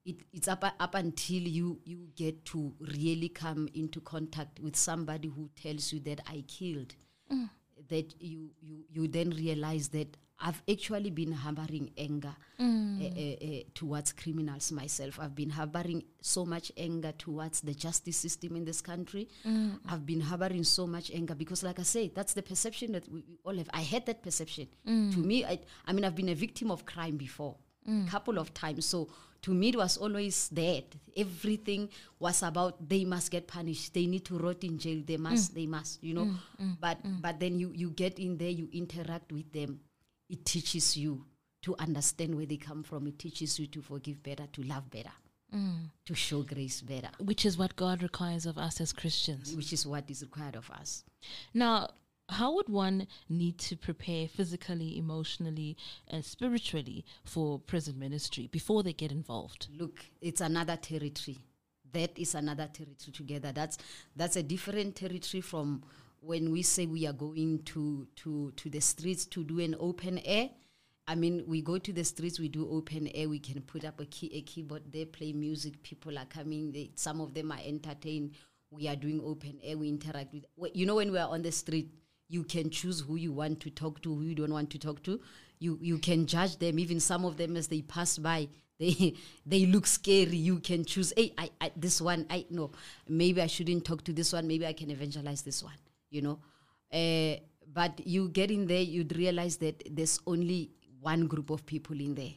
It, 0.06 0.18
it's 0.34 0.48
up 0.48 0.64
up 0.64 0.96
until 0.96 1.42
you 1.42 1.80
you 1.86 2.10
get 2.16 2.44
to 2.46 2.74
really 2.80 3.30
come 3.30 3.70
into 3.74 4.02
contact 4.02 4.60
with 4.60 4.76
somebody 4.76 5.30
who 5.30 5.50
tells 5.62 5.94
you 5.94 6.00
that 6.02 6.22
I 6.28 6.44
killed, 6.48 6.96
mm. 7.32 7.50
that 7.90 8.14
you 8.22 8.50
you 8.62 8.84
you 8.90 9.08
then 9.08 9.30
realize 9.32 9.90
that 9.90 10.18
I've 10.42 10.62
actually 10.70 11.10
been 11.10 11.34
harboring 11.34 11.92
anger 11.98 12.34
uh, 12.60 12.64
uh, 12.64 13.20
uh, 13.46 13.64
towards 13.74 14.14
criminals 14.14 14.72
myself. 14.72 15.20
I've 15.20 15.36
been 15.36 15.50
harboring 15.50 16.04
so 16.22 16.46
much 16.46 16.72
anger 16.78 17.12
towards 17.18 17.62
the 17.62 17.74
justice 17.74 18.18
system 18.18 18.56
in 18.56 18.64
this 18.64 18.80
country. 18.80 19.28
Mm. 19.46 19.80
I've 19.88 20.06
been 20.06 20.22
harboring 20.22 20.64
so 20.64 20.88
much 20.88 21.12
anger 21.12 21.36
because, 21.36 21.62
like 21.64 21.80
I 21.80 21.84
say, 21.84 22.12
that's 22.14 22.34
the 22.34 22.42
perception 22.42 22.94
that 22.94 23.08
we, 23.12 23.24
we 23.28 23.38
all 23.44 23.58
have. 23.58 23.70
I 23.74 23.82
had 23.82 24.06
that 24.06 24.24
perception. 24.24 24.68
Mm. 24.88 25.14
To 25.14 25.20
me, 25.20 25.44
I, 25.44 25.60
I 25.86 25.92
mean, 25.92 26.06
I've 26.06 26.16
been 26.16 26.30
a 26.30 26.36
victim 26.36 26.72
of 26.72 26.86
crime 26.86 27.18
before, 27.18 27.58
a 27.86 27.90
mm. 27.90 28.08
couple 28.08 28.38
of 28.40 28.54
times. 28.54 28.86
So 28.86 29.10
to 29.42 29.54
me, 29.54 29.70
it 29.70 29.76
was 29.76 29.98
always 29.98 30.48
that 30.50 30.86
everything 31.18 31.90
was 32.18 32.44
about 32.44 32.88
they 32.88 33.04
must 33.04 33.30
get 33.30 33.46
punished. 33.46 33.94
They 33.94 34.06
need 34.06 34.24
to 34.26 34.38
rot 34.38 34.64
in 34.64 34.78
jail. 34.78 35.02
They 35.06 35.18
must. 35.18 35.54
They 35.54 35.66
must. 35.66 36.02
You 36.02 36.14
know. 36.14 36.34
But 36.80 37.00
but 37.22 37.40
then 37.42 37.60
you 37.60 37.72
you 37.74 37.90
get 37.92 38.20
in 38.20 38.38
there, 38.38 38.50
you 38.50 38.70
interact 38.72 39.34
with 39.34 39.52
them. 39.52 39.82
It 40.30 40.46
teaches 40.46 40.96
you 40.96 41.26
to 41.64 41.76
understand 41.78 42.36
where 42.36 42.46
they 42.46 42.58
come 42.58 42.84
from. 42.84 43.08
It 43.08 43.20
teaches 43.20 43.60
you 43.60 43.68
to 43.68 43.82
forgive 43.82 44.22
better, 44.24 44.48
to 44.54 44.64
love 44.64 44.90
better, 44.90 45.12
mm. 45.54 45.90
to 46.06 46.14
show 46.16 46.44
grace 46.44 46.82
better, 46.82 47.10
Which 47.20 47.46
is 47.46 47.58
what 47.58 47.76
God 47.76 48.02
requires 48.04 48.46
of 48.46 48.58
us 48.58 48.80
as 48.80 48.94
Christians. 48.94 49.56
which 49.56 49.74
is 49.74 49.86
what 49.86 50.10
is 50.10 50.22
required 50.22 50.56
of 50.56 50.70
us. 50.72 51.04
Now, 51.54 51.90
how 52.30 52.54
would 52.54 52.70
one 52.70 53.08
need 53.28 53.58
to 53.58 53.76
prepare 53.76 54.28
physically, 54.28 54.98
emotionally, 54.98 55.76
and 56.08 56.24
spiritually 56.24 57.04
for 57.26 57.60
prison 57.60 57.98
ministry 57.98 58.48
before 58.52 58.84
they 58.84 58.94
get 58.94 59.12
involved? 59.12 59.68
look 59.78 60.06
it's 60.22 60.42
another 60.42 60.78
territory 60.78 61.40
that 61.92 62.12
is 62.18 62.36
another 62.36 62.70
territory 62.72 63.12
together 63.12 63.52
that's 63.52 63.78
that's 64.16 64.36
a 64.36 64.44
different 64.44 64.96
territory 64.96 65.42
from 65.42 65.82
when 66.22 66.52
we 66.52 66.62
say 66.62 66.86
we 66.86 67.08
are 67.08 67.14
going 67.14 67.64
to 67.64 68.08
to 68.18 68.52
to 68.56 68.70
the 68.70 68.80
streets 68.80 69.26
to 69.26 69.44
do 69.44 69.60
an 69.60 69.76
open 69.80 70.20
air 70.20 70.50
I 71.10 71.16
mean, 71.16 71.44
we 71.48 71.64
go 71.64 71.80
to 71.80 71.92
the 71.92 72.04
streets, 72.04 72.40
we 72.40 72.50
do 72.50 72.70
open 72.70 73.08
air, 73.16 73.28
we 73.28 73.40
can 73.40 73.62
put 73.62 73.84
up 73.84 74.00
a, 74.00 74.06
key, 74.06 74.30
a 74.32 74.44
keyboard 74.44 74.84
there, 74.94 75.08
play 75.08 75.34
music, 75.34 75.82
people 75.82 76.16
are 76.20 76.26
coming, 76.26 76.72
they, 76.72 76.92
some 76.94 77.20
of 77.20 77.34
them 77.34 77.52
are 77.52 77.58
entertained. 77.66 78.36
We 78.70 78.88
are 78.88 78.96
doing 78.96 79.20
open 79.26 79.58
air, 79.64 79.76
we 79.76 79.90
interact 79.90 80.32
with, 80.32 80.46
you 80.76 80.86
know, 80.86 80.94
when 80.94 81.12
we 81.12 81.18
are 81.18 81.28
on 81.28 81.42
the 81.42 81.52
street, 81.52 81.90
you 82.28 82.44
can 82.44 82.70
choose 82.70 83.00
who 83.00 83.16
you 83.16 83.32
want 83.32 83.60
to 83.62 83.72
talk 83.72 84.04
to, 84.04 84.14
who 84.14 84.22
you 84.22 84.36
don't 84.36 84.54
want 84.54 84.70
to 84.70 84.78
talk 84.78 85.02
to. 85.06 85.20
You, 85.58 85.80
you 85.82 85.98
can 85.98 86.28
judge 86.28 86.58
them, 86.58 86.78
even 86.78 87.00
some 87.00 87.26
of 87.26 87.38
them 87.38 87.58
as 87.58 87.68
they 87.68 87.82
pass 87.82 88.20
by, 88.20 88.48
they 88.80 89.16
they 89.48 89.66
look 89.66 89.88
scary. 89.88 90.38
You 90.38 90.60
can 90.60 90.86
choose, 90.86 91.12
hey, 91.18 91.34
I, 91.40 91.50
I 91.60 91.72
this 91.76 92.00
one, 92.00 92.28
I 92.30 92.46
no, 92.52 92.70
maybe 93.08 93.42
I 93.42 93.48
shouldn't 93.48 93.84
talk 93.84 94.04
to 94.04 94.14
this 94.14 94.32
one, 94.32 94.48
maybe 94.48 94.68
I 94.68 94.74
can 94.74 94.92
evangelize 94.92 95.42
this 95.42 95.64
one, 95.64 95.74
you 96.10 96.22
know. 96.22 96.40
Uh, 96.92 97.40
but 97.72 98.06
you 98.06 98.30
get 98.30 98.52
in 98.52 98.66
there, 98.68 98.82
you'd 98.82 99.16
realize 99.16 99.58
that 99.58 99.84
there's 99.92 100.20
only 100.26 100.72
one 101.02 101.28
group 101.28 101.50
of 101.50 101.66
people 101.66 102.00
in 102.00 102.16
there. 102.16 102.34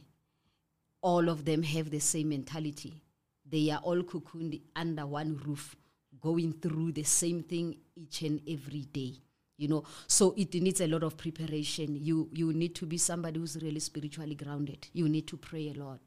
All 1.01 1.27
of 1.27 1.43
them 1.43 1.63
have 1.63 1.89
the 1.89 1.99
same 1.99 2.29
mentality. 2.29 3.01
They 3.49 3.69
are 3.71 3.79
all 3.79 4.01
cocooned 4.03 4.61
under 4.75 5.05
one 5.05 5.37
roof, 5.45 5.75
going 6.21 6.53
through 6.53 6.93
the 6.93 7.03
same 7.03 7.43
thing 7.43 7.75
each 7.95 8.21
and 8.21 8.41
every 8.47 8.85
day. 8.85 9.15
You 9.57 9.67
know, 9.67 9.83
so 10.07 10.33
it 10.37 10.53
needs 10.55 10.81
a 10.81 10.87
lot 10.87 11.03
of 11.03 11.17
preparation. 11.17 11.95
You 11.95 12.29
you 12.33 12.53
need 12.53 12.73
to 12.75 12.85
be 12.85 12.97
somebody 12.97 13.39
who's 13.39 13.57
really 13.61 13.79
spiritually 13.79 14.35
grounded. 14.35 14.87
You 14.93 15.07
need 15.09 15.27
to 15.27 15.37
pray 15.37 15.69
a 15.69 15.73
lot. 15.73 15.99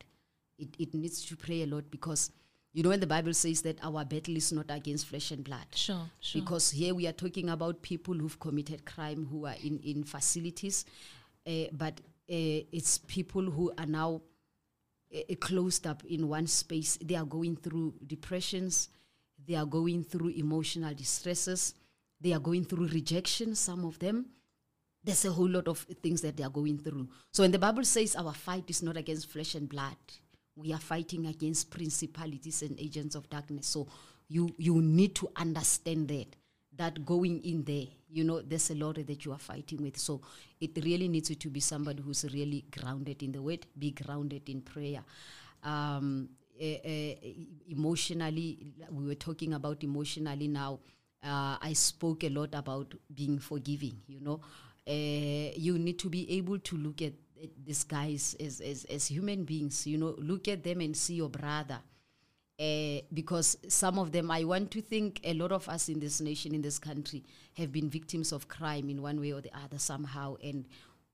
It 0.58 0.74
it 0.78 0.94
needs 0.94 1.24
to 1.26 1.36
pray 1.36 1.62
a 1.62 1.66
lot 1.66 1.90
because 1.90 2.30
you 2.76 2.82
know 2.82 2.90
when 2.90 3.00
the 3.00 3.06
Bible 3.06 3.32
says 3.32 3.62
that 3.62 3.78
our 3.82 4.04
battle 4.04 4.36
is 4.36 4.52
not 4.52 4.66
against 4.68 5.06
flesh 5.06 5.30
and 5.30 5.42
blood 5.42 5.64
Sure, 5.74 6.10
sure. 6.20 6.42
because 6.42 6.70
here 6.70 6.94
we 6.94 7.06
are 7.06 7.12
talking 7.12 7.48
about 7.48 7.80
people 7.80 8.12
who've 8.12 8.38
committed 8.38 8.84
crime 8.84 9.26
who 9.30 9.46
are 9.46 9.56
in, 9.64 9.78
in 9.80 10.04
facilities, 10.04 10.84
uh, 11.46 11.50
but 11.72 11.94
uh, 12.30 12.60
it's 12.78 12.98
people 12.98 13.50
who 13.50 13.72
are 13.78 13.86
now 13.86 14.20
uh, 15.14 15.34
closed 15.40 15.86
up 15.86 16.04
in 16.04 16.28
one 16.28 16.46
space. 16.46 16.98
They 17.02 17.14
are 17.14 17.24
going 17.24 17.56
through 17.56 17.94
depressions, 18.06 18.90
they 19.48 19.54
are 19.54 19.64
going 19.64 20.04
through 20.04 20.30
emotional 20.30 20.92
distresses, 20.92 21.74
they 22.20 22.34
are 22.34 22.40
going 22.40 22.64
through 22.66 22.88
rejection, 22.88 23.54
some 23.54 23.86
of 23.86 23.98
them. 24.00 24.26
There's 25.02 25.24
a 25.24 25.32
whole 25.32 25.48
lot 25.48 25.68
of 25.68 25.78
things 26.02 26.20
that 26.22 26.36
they 26.36 26.42
are 26.44 26.50
going 26.50 26.78
through. 26.78 27.08
So 27.32 27.42
when 27.42 27.52
the 27.52 27.58
Bible 27.58 27.84
says 27.84 28.16
our 28.16 28.34
fight 28.34 28.64
is 28.68 28.82
not 28.82 28.96
against 28.98 29.30
flesh 29.30 29.54
and 29.54 29.66
blood, 29.68 29.96
we 30.56 30.72
are 30.72 30.80
fighting 30.80 31.26
against 31.26 31.70
principalities 31.70 32.62
and 32.62 32.78
agents 32.80 33.14
of 33.14 33.28
darkness. 33.28 33.66
So 33.66 33.86
you 34.28 34.54
you 34.58 34.80
need 34.82 35.14
to 35.16 35.28
understand 35.36 36.08
that 36.08 36.26
that 36.76 37.04
going 37.06 37.42
in 37.44 37.64
there, 37.64 37.86
you 38.10 38.24
know, 38.24 38.40
there's 38.40 38.70
a 38.70 38.74
lot 38.74 38.96
that 39.06 39.24
you 39.24 39.32
are 39.32 39.38
fighting 39.38 39.82
with. 39.82 39.96
So 39.98 40.20
it 40.60 40.72
really 40.82 41.08
needs 41.08 41.30
you 41.30 41.36
to 41.36 41.48
be 41.48 41.60
somebody 41.60 42.02
who's 42.02 42.24
really 42.32 42.64
grounded 42.70 43.22
in 43.22 43.32
the 43.32 43.40
word, 43.40 43.66
be 43.78 43.92
grounded 43.92 44.48
in 44.48 44.60
prayer. 44.60 45.02
Um, 45.62 46.28
eh, 46.60 46.78
eh, 46.84 47.14
emotionally, 47.70 48.74
we 48.90 49.06
were 49.06 49.14
talking 49.14 49.54
about 49.54 49.82
emotionally 49.84 50.48
now. 50.48 50.80
Uh, 51.22 51.56
I 51.60 51.72
spoke 51.72 52.24
a 52.24 52.28
lot 52.28 52.54
about 52.54 52.94
being 53.12 53.38
forgiving, 53.38 53.98
you 54.06 54.20
know. 54.20 54.40
Uh, 54.86 55.52
you 55.56 55.78
need 55.78 55.98
to 55.98 56.08
be 56.10 56.30
able 56.32 56.58
to 56.58 56.76
look 56.76 57.00
at 57.02 57.12
at 57.12 57.14
these 57.64 57.84
guys 57.84 58.36
as, 58.40 58.60
as, 58.60 58.84
as 58.84 59.06
human 59.06 59.44
beings, 59.44 59.86
you 59.86 59.98
know, 59.98 60.14
look 60.18 60.48
at 60.48 60.62
them 60.62 60.80
and 60.80 60.96
see 60.96 61.14
your 61.14 61.28
brother. 61.28 61.78
Uh, 62.58 63.00
because 63.12 63.58
some 63.68 63.98
of 63.98 64.12
them, 64.12 64.30
I 64.30 64.44
want 64.44 64.70
to 64.70 64.80
think 64.80 65.20
a 65.24 65.34
lot 65.34 65.52
of 65.52 65.68
us 65.68 65.90
in 65.90 66.00
this 66.00 66.22
nation, 66.22 66.54
in 66.54 66.62
this 66.62 66.78
country, 66.78 67.22
have 67.54 67.70
been 67.70 67.90
victims 67.90 68.32
of 68.32 68.48
crime 68.48 68.88
in 68.88 69.02
one 69.02 69.20
way 69.20 69.32
or 69.32 69.42
the 69.42 69.54
other 69.54 69.78
somehow, 69.78 70.36
and 70.42 70.64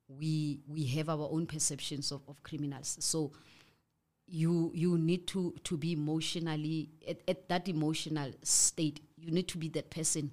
we 0.08 0.60
we 0.68 0.84
have 0.84 1.08
our 1.08 1.28
own 1.32 1.46
perceptions 1.46 2.12
of, 2.12 2.20
of 2.28 2.40
criminals. 2.44 2.96
So 3.00 3.32
you 4.28 4.70
you 4.72 4.96
need 4.98 5.26
to 5.28 5.54
to 5.64 5.76
be 5.76 5.92
emotionally 5.92 6.90
at, 7.08 7.18
at 7.26 7.48
that 7.48 7.68
emotional 7.68 8.30
state. 8.44 9.00
You 9.16 9.32
need 9.32 9.48
to 9.48 9.58
be 9.58 9.68
that 9.70 9.90
person 9.90 10.30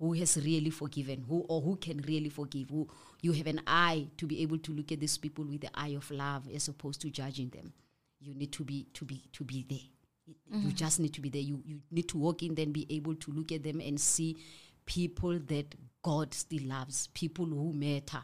who 0.00 0.14
has 0.14 0.36
really 0.38 0.70
forgiven, 0.70 1.24
who 1.28 1.44
or 1.48 1.60
who 1.60 1.76
can 1.76 1.98
really 2.08 2.30
forgive, 2.30 2.70
who 2.70 2.88
you 3.20 3.32
have 3.32 3.46
an 3.46 3.60
eye 3.66 4.06
to 4.16 4.26
be 4.26 4.42
able 4.42 4.58
to 4.58 4.72
look 4.72 4.90
at 4.90 4.98
these 4.98 5.18
people 5.18 5.44
with 5.44 5.60
the 5.60 5.70
eye 5.74 5.94
of 5.96 6.10
love 6.10 6.48
as 6.52 6.68
opposed 6.68 7.00
to 7.02 7.10
judging 7.10 7.50
them. 7.50 7.72
You 8.20 8.34
need 8.34 8.52
to 8.52 8.64
be 8.64 8.86
to 8.94 9.04
be 9.04 9.22
to 9.32 9.44
be 9.44 9.64
there. 9.68 9.78
You 10.52 10.72
just 10.72 11.00
need 11.00 11.12
to 11.14 11.20
be 11.20 11.28
there. 11.28 11.42
You 11.42 11.62
you 11.64 11.80
need 11.90 12.08
to 12.08 12.18
walk 12.18 12.42
in 12.42 12.54
there 12.54 12.64
and 12.64 12.72
be 12.72 12.86
able 12.90 13.14
to 13.14 13.30
look 13.30 13.52
at 13.52 13.62
them 13.62 13.80
and 13.80 14.00
see 14.00 14.38
people 14.86 15.38
that 15.38 15.74
God 16.02 16.32
still 16.34 16.64
loves, 16.64 17.08
people 17.08 17.46
who 17.46 17.72
matter. 17.72 18.22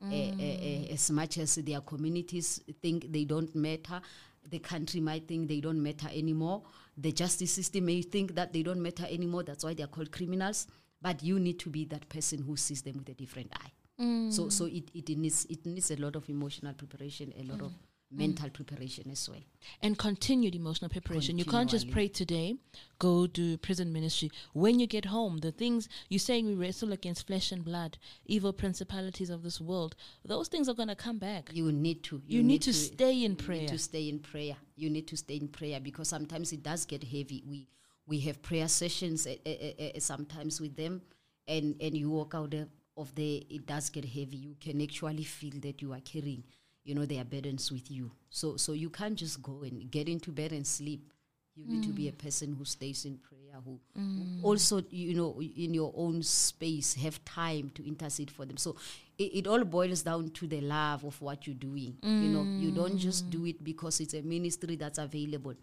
Eh, 0.00 0.32
eh, 0.38 0.56
eh, 0.62 0.92
as 0.92 1.10
much 1.10 1.38
as 1.38 1.56
their 1.56 1.80
communities 1.80 2.60
think 2.80 3.10
they 3.10 3.24
don't 3.24 3.52
matter, 3.56 4.00
the 4.48 4.60
country 4.60 5.00
might 5.00 5.26
think 5.26 5.48
they 5.48 5.60
don't 5.60 5.82
matter 5.82 6.08
anymore. 6.14 6.62
The 6.96 7.10
justice 7.10 7.50
system 7.50 7.86
may 7.86 8.02
think 8.02 8.36
that 8.36 8.52
they 8.52 8.62
don't 8.62 8.80
matter 8.80 9.06
anymore. 9.10 9.42
That's 9.42 9.64
why 9.64 9.74
they're 9.74 9.88
called 9.88 10.12
criminals. 10.12 10.68
But 11.00 11.22
you 11.22 11.38
need 11.38 11.58
to 11.60 11.70
be 11.70 11.84
that 11.86 12.08
person 12.08 12.42
who 12.42 12.56
sees 12.56 12.82
them 12.82 12.98
with 12.98 13.08
a 13.08 13.14
different 13.14 13.52
eye. 13.54 13.72
Mm. 14.00 14.32
So 14.32 14.48
so 14.48 14.66
it, 14.66 14.90
it 14.94 15.08
needs 15.16 15.44
it 15.46 15.64
needs 15.66 15.90
a 15.90 15.96
lot 15.96 16.16
of 16.16 16.28
emotional 16.28 16.72
preparation, 16.74 17.32
a 17.38 17.42
lot 17.44 17.60
of 17.60 17.72
mm. 17.72 18.18
mental 18.18 18.48
preparation 18.50 19.10
as 19.10 19.28
well. 19.28 19.40
and 19.82 19.98
continued 19.98 20.54
emotional 20.54 20.88
preparation. 20.88 21.36
You 21.38 21.44
can't 21.44 21.68
just 21.68 21.90
pray 21.90 22.08
today, 22.08 22.56
go 22.98 23.26
do 23.26 23.56
prison 23.58 23.92
ministry. 23.92 24.30
When 24.52 24.78
you 24.80 24.86
get 24.86 25.06
home, 25.06 25.38
the 25.38 25.52
things 25.52 25.88
you're 26.08 26.18
saying 26.18 26.46
we 26.46 26.54
wrestle 26.54 26.92
against 26.92 27.26
flesh 27.26 27.52
and 27.52 27.64
blood, 27.64 27.98
evil 28.24 28.52
principalities 28.52 29.30
of 29.30 29.42
this 29.42 29.60
world, 29.60 29.94
those 30.24 30.48
things 30.48 30.68
are 30.68 30.74
going 30.74 30.88
to 30.88 30.96
come 30.96 31.18
back. 31.18 31.50
You 31.52 31.72
need 31.72 32.02
to. 32.04 32.22
You 32.26 32.42
need 32.42 32.62
to 32.62 32.72
stay 32.72 33.24
in 33.24 33.32
you 33.32 33.36
prayer. 33.36 33.60
Need 33.60 33.68
to 33.68 33.78
stay 33.78 34.08
in 34.08 34.18
prayer. 34.20 34.56
You 34.76 34.90
need 34.90 35.08
to 35.08 35.16
stay 35.16 35.36
in 35.36 35.48
prayer 35.48 35.80
because 35.80 36.08
sometimes 36.08 36.52
it 36.52 36.62
does 36.62 36.84
get 36.84 37.02
heavy. 37.02 37.42
We 37.46 37.66
we 38.08 38.20
have 38.20 38.42
prayer 38.42 38.66
sessions 38.68 39.26
uh, 39.26 39.34
uh, 39.46 40.00
sometimes 40.00 40.60
with 40.60 40.74
them, 40.76 41.02
and 41.46 41.76
and 41.80 41.96
you 41.96 42.10
walk 42.10 42.34
out 42.34 42.54
of 42.96 43.14
there. 43.14 43.40
It 43.48 43.66
does 43.66 43.90
get 43.90 44.04
heavy. 44.04 44.38
You 44.38 44.56
can 44.58 44.80
actually 44.82 45.24
feel 45.24 45.60
that 45.60 45.82
you 45.82 45.92
are 45.92 46.00
carrying, 46.00 46.42
you 46.84 46.94
know, 46.94 47.04
their 47.04 47.24
burdens 47.24 47.70
with 47.70 47.90
you. 47.90 48.10
So 48.30 48.56
so 48.56 48.72
you 48.72 48.90
can't 48.90 49.16
just 49.16 49.42
go 49.42 49.62
and 49.62 49.90
get 49.90 50.08
into 50.08 50.32
bed 50.32 50.52
and 50.52 50.66
sleep. 50.66 51.12
You 51.54 51.66
need 51.66 51.82
to 51.82 51.92
be 51.92 52.06
a 52.06 52.12
mm. 52.12 52.18
person 52.18 52.54
who 52.56 52.64
stays 52.64 53.04
in 53.04 53.18
prayer, 53.18 53.60
who, 53.64 53.80
who 53.96 54.46
also, 54.46 54.80
you 54.90 55.14
know, 55.14 55.42
in 55.42 55.74
your 55.74 55.92
own 55.96 56.22
space, 56.22 56.94
have 56.94 57.24
time 57.24 57.72
to 57.74 57.84
intercede 57.84 58.30
for 58.30 58.46
them. 58.46 58.56
So 58.56 58.76
it, 59.18 59.24
it 59.34 59.46
all 59.48 59.64
boils 59.64 60.02
down 60.02 60.30
to 60.30 60.46
the 60.46 60.60
love 60.60 61.02
of 61.02 61.20
what 61.20 61.48
you're 61.48 61.56
doing. 61.56 61.96
You 62.04 62.28
know, 62.28 62.44
you 62.60 62.70
don't 62.70 62.96
just 62.96 63.28
do 63.28 63.40
mm. 63.40 63.50
it 63.50 63.64
because 63.64 63.98
it's 63.98 64.14
a 64.14 64.22
ministry 64.22 64.76
that's 64.76 64.98
available. 64.98 65.54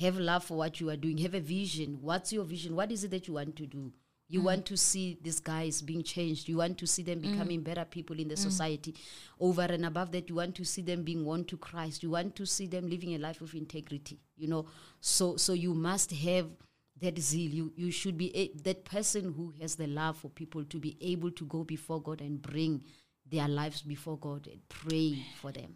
Have 0.00 0.18
love 0.18 0.44
for 0.44 0.56
what 0.56 0.80
you 0.80 0.88
are 0.90 0.96
doing. 0.96 1.18
Have 1.18 1.34
a 1.34 1.40
vision. 1.40 1.98
What's 2.00 2.32
your 2.32 2.44
vision? 2.44 2.74
What 2.74 2.90
is 2.90 3.04
it 3.04 3.10
that 3.10 3.28
you 3.28 3.34
want 3.34 3.56
to 3.56 3.66
do? 3.66 3.92
You 4.30 4.40
mm. 4.40 4.44
want 4.44 4.66
to 4.66 4.76
see 4.76 5.18
these 5.20 5.40
guys 5.40 5.82
being 5.82 6.02
changed. 6.02 6.48
You 6.48 6.58
want 6.58 6.78
to 6.78 6.86
see 6.86 7.02
them 7.02 7.18
mm. 7.18 7.32
becoming 7.32 7.62
better 7.62 7.84
people 7.84 8.18
in 8.18 8.28
the 8.28 8.36
mm. 8.36 8.38
society. 8.38 8.94
Over 9.38 9.62
and 9.62 9.84
above 9.84 10.12
that, 10.12 10.28
you 10.28 10.36
want 10.36 10.54
to 10.54 10.64
see 10.64 10.82
them 10.82 11.02
being 11.02 11.24
won 11.24 11.44
to 11.46 11.56
Christ. 11.56 12.02
You 12.02 12.10
want 12.10 12.36
to 12.36 12.46
see 12.46 12.66
them 12.66 12.88
living 12.88 13.14
a 13.14 13.18
life 13.18 13.40
of 13.40 13.54
integrity. 13.54 14.20
You 14.36 14.48
know, 14.48 14.66
so 15.00 15.36
so 15.36 15.52
you 15.52 15.74
must 15.74 16.12
have 16.12 16.46
that 17.00 17.18
zeal. 17.18 17.50
You 17.50 17.72
you 17.76 17.90
should 17.90 18.16
be 18.16 18.34
a, 18.36 18.52
that 18.62 18.84
person 18.84 19.34
who 19.36 19.52
has 19.60 19.74
the 19.74 19.86
love 19.88 20.16
for 20.16 20.28
people 20.28 20.64
to 20.64 20.78
be 20.78 20.96
able 21.00 21.32
to 21.32 21.44
go 21.44 21.64
before 21.64 22.00
God 22.00 22.20
and 22.20 22.40
bring 22.40 22.82
their 23.30 23.48
lives 23.48 23.82
before 23.82 24.16
God 24.18 24.46
and 24.46 24.60
pray 24.68 25.18
for 25.40 25.52
them. 25.52 25.74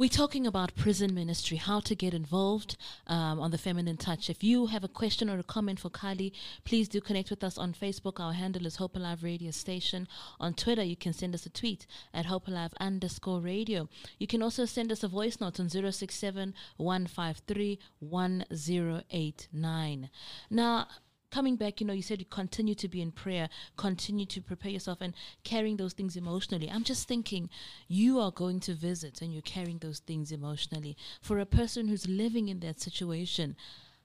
We're 0.00 0.08
talking 0.08 0.46
about 0.46 0.74
prison 0.76 1.14
ministry, 1.14 1.58
how 1.58 1.80
to 1.80 1.94
get 1.94 2.14
involved 2.14 2.78
um, 3.06 3.38
on 3.38 3.50
the 3.50 3.58
Feminine 3.58 3.98
Touch. 3.98 4.30
If 4.30 4.42
you 4.42 4.68
have 4.68 4.82
a 4.82 4.88
question 4.88 5.28
or 5.28 5.38
a 5.38 5.42
comment 5.42 5.78
for 5.78 5.90
Kali, 5.90 6.32
please 6.64 6.88
do 6.88 7.02
connect 7.02 7.28
with 7.28 7.44
us 7.44 7.58
on 7.58 7.74
Facebook. 7.74 8.18
Our 8.18 8.32
handle 8.32 8.64
is 8.64 8.76
Hope 8.76 8.96
Alive 8.96 9.22
Radio 9.22 9.50
Station. 9.50 10.08
On 10.40 10.54
Twitter, 10.54 10.82
you 10.82 10.96
can 10.96 11.12
send 11.12 11.34
us 11.34 11.44
a 11.44 11.50
tweet 11.50 11.86
at 12.14 12.24
Hope 12.24 12.48
Alive 12.48 12.72
underscore 12.80 13.40
radio. 13.40 13.90
You 14.18 14.26
can 14.26 14.42
also 14.42 14.64
send 14.64 14.90
us 14.90 15.02
a 15.02 15.08
voice 15.08 15.38
note 15.38 15.60
on 15.60 15.68
067 15.68 16.54
153 16.78 17.78
1089. 17.98 20.10
Now, 20.48 20.86
coming 21.30 21.56
back, 21.56 21.80
you 21.80 21.86
know, 21.86 21.92
you 21.92 22.02
said 22.02 22.20
you 22.20 22.26
continue 22.26 22.74
to 22.74 22.88
be 22.88 23.00
in 23.00 23.12
prayer, 23.12 23.48
continue 23.76 24.26
to 24.26 24.40
prepare 24.40 24.72
yourself 24.72 24.98
and 25.00 25.14
carrying 25.44 25.76
those 25.76 25.92
things 25.92 26.16
emotionally. 26.16 26.70
I'm 26.70 26.84
just 26.84 27.08
thinking 27.08 27.48
you 27.88 28.18
are 28.20 28.32
going 28.32 28.60
to 28.60 28.74
visit 28.74 29.22
and 29.22 29.32
you're 29.32 29.42
carrying 29.42 29.78
those 29.78 30.00
things 30.00 30.32
emotionally. 30.32 30.96
For 31.20 31.38
a 31.38 31.46
person 31.46 31.88
who's 31.88 32.08
living 32.08 32.48
in 32.48 32.60
that 32.60 32.80
situation, 32.80 33.56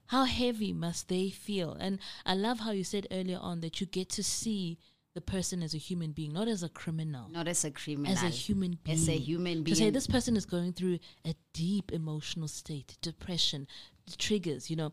how 0.06 0.24
heavy 0.24 0.72
must 0.72 1.08
they 1.08 1.30
feel? 1.30 1.72
And 1.72 1.98
I 2.24 2.34
love 2.34 2.60
how 2.60 2.70
you 2.70 2.84
said 2.84 3.06
earlier 3.10 3.38
on 3.40 3.60
that 3.60 3.80
you 3.80 3.86
get 3.86 4.08
to 4.10 4.22
see 4.22 4.78
the 5.14 5.20
person 5.22 5.62
as 5.62 5.74
a 5.74 5.78
human 5.78 6.12
being, 6.12 6.34
not 6.34 6.46
as 6.46 6.62
a 6.62 6.68
criminal. 6.68 7.30
Not 7.30 7.48
as 7.48 7.64
a 7.64 7.70
criminal. 7.70 8.12
As 8.12 8.22
a 8.22 8.28
human 8.28 8.78
being. 8.84 8.98
As 8.98 9.08
a 9.08 9.16
human 9.16 9.62
being. 9.62 9.74
To 9.74 9.74
say 9.74 9.88
this 9.88 10.06
person 10.06 10.36
is 10.36 10.44
going 10.44 10.74
through 10.74 10.98
a 11.24 11.34
deep 11.54 11.90
emotional 11.90 12.48
state, 12.48 12.98
depression, 13.00 13.66
triggers, 14.18 14.68
you 14.70 14.76
know, 14.76 14.92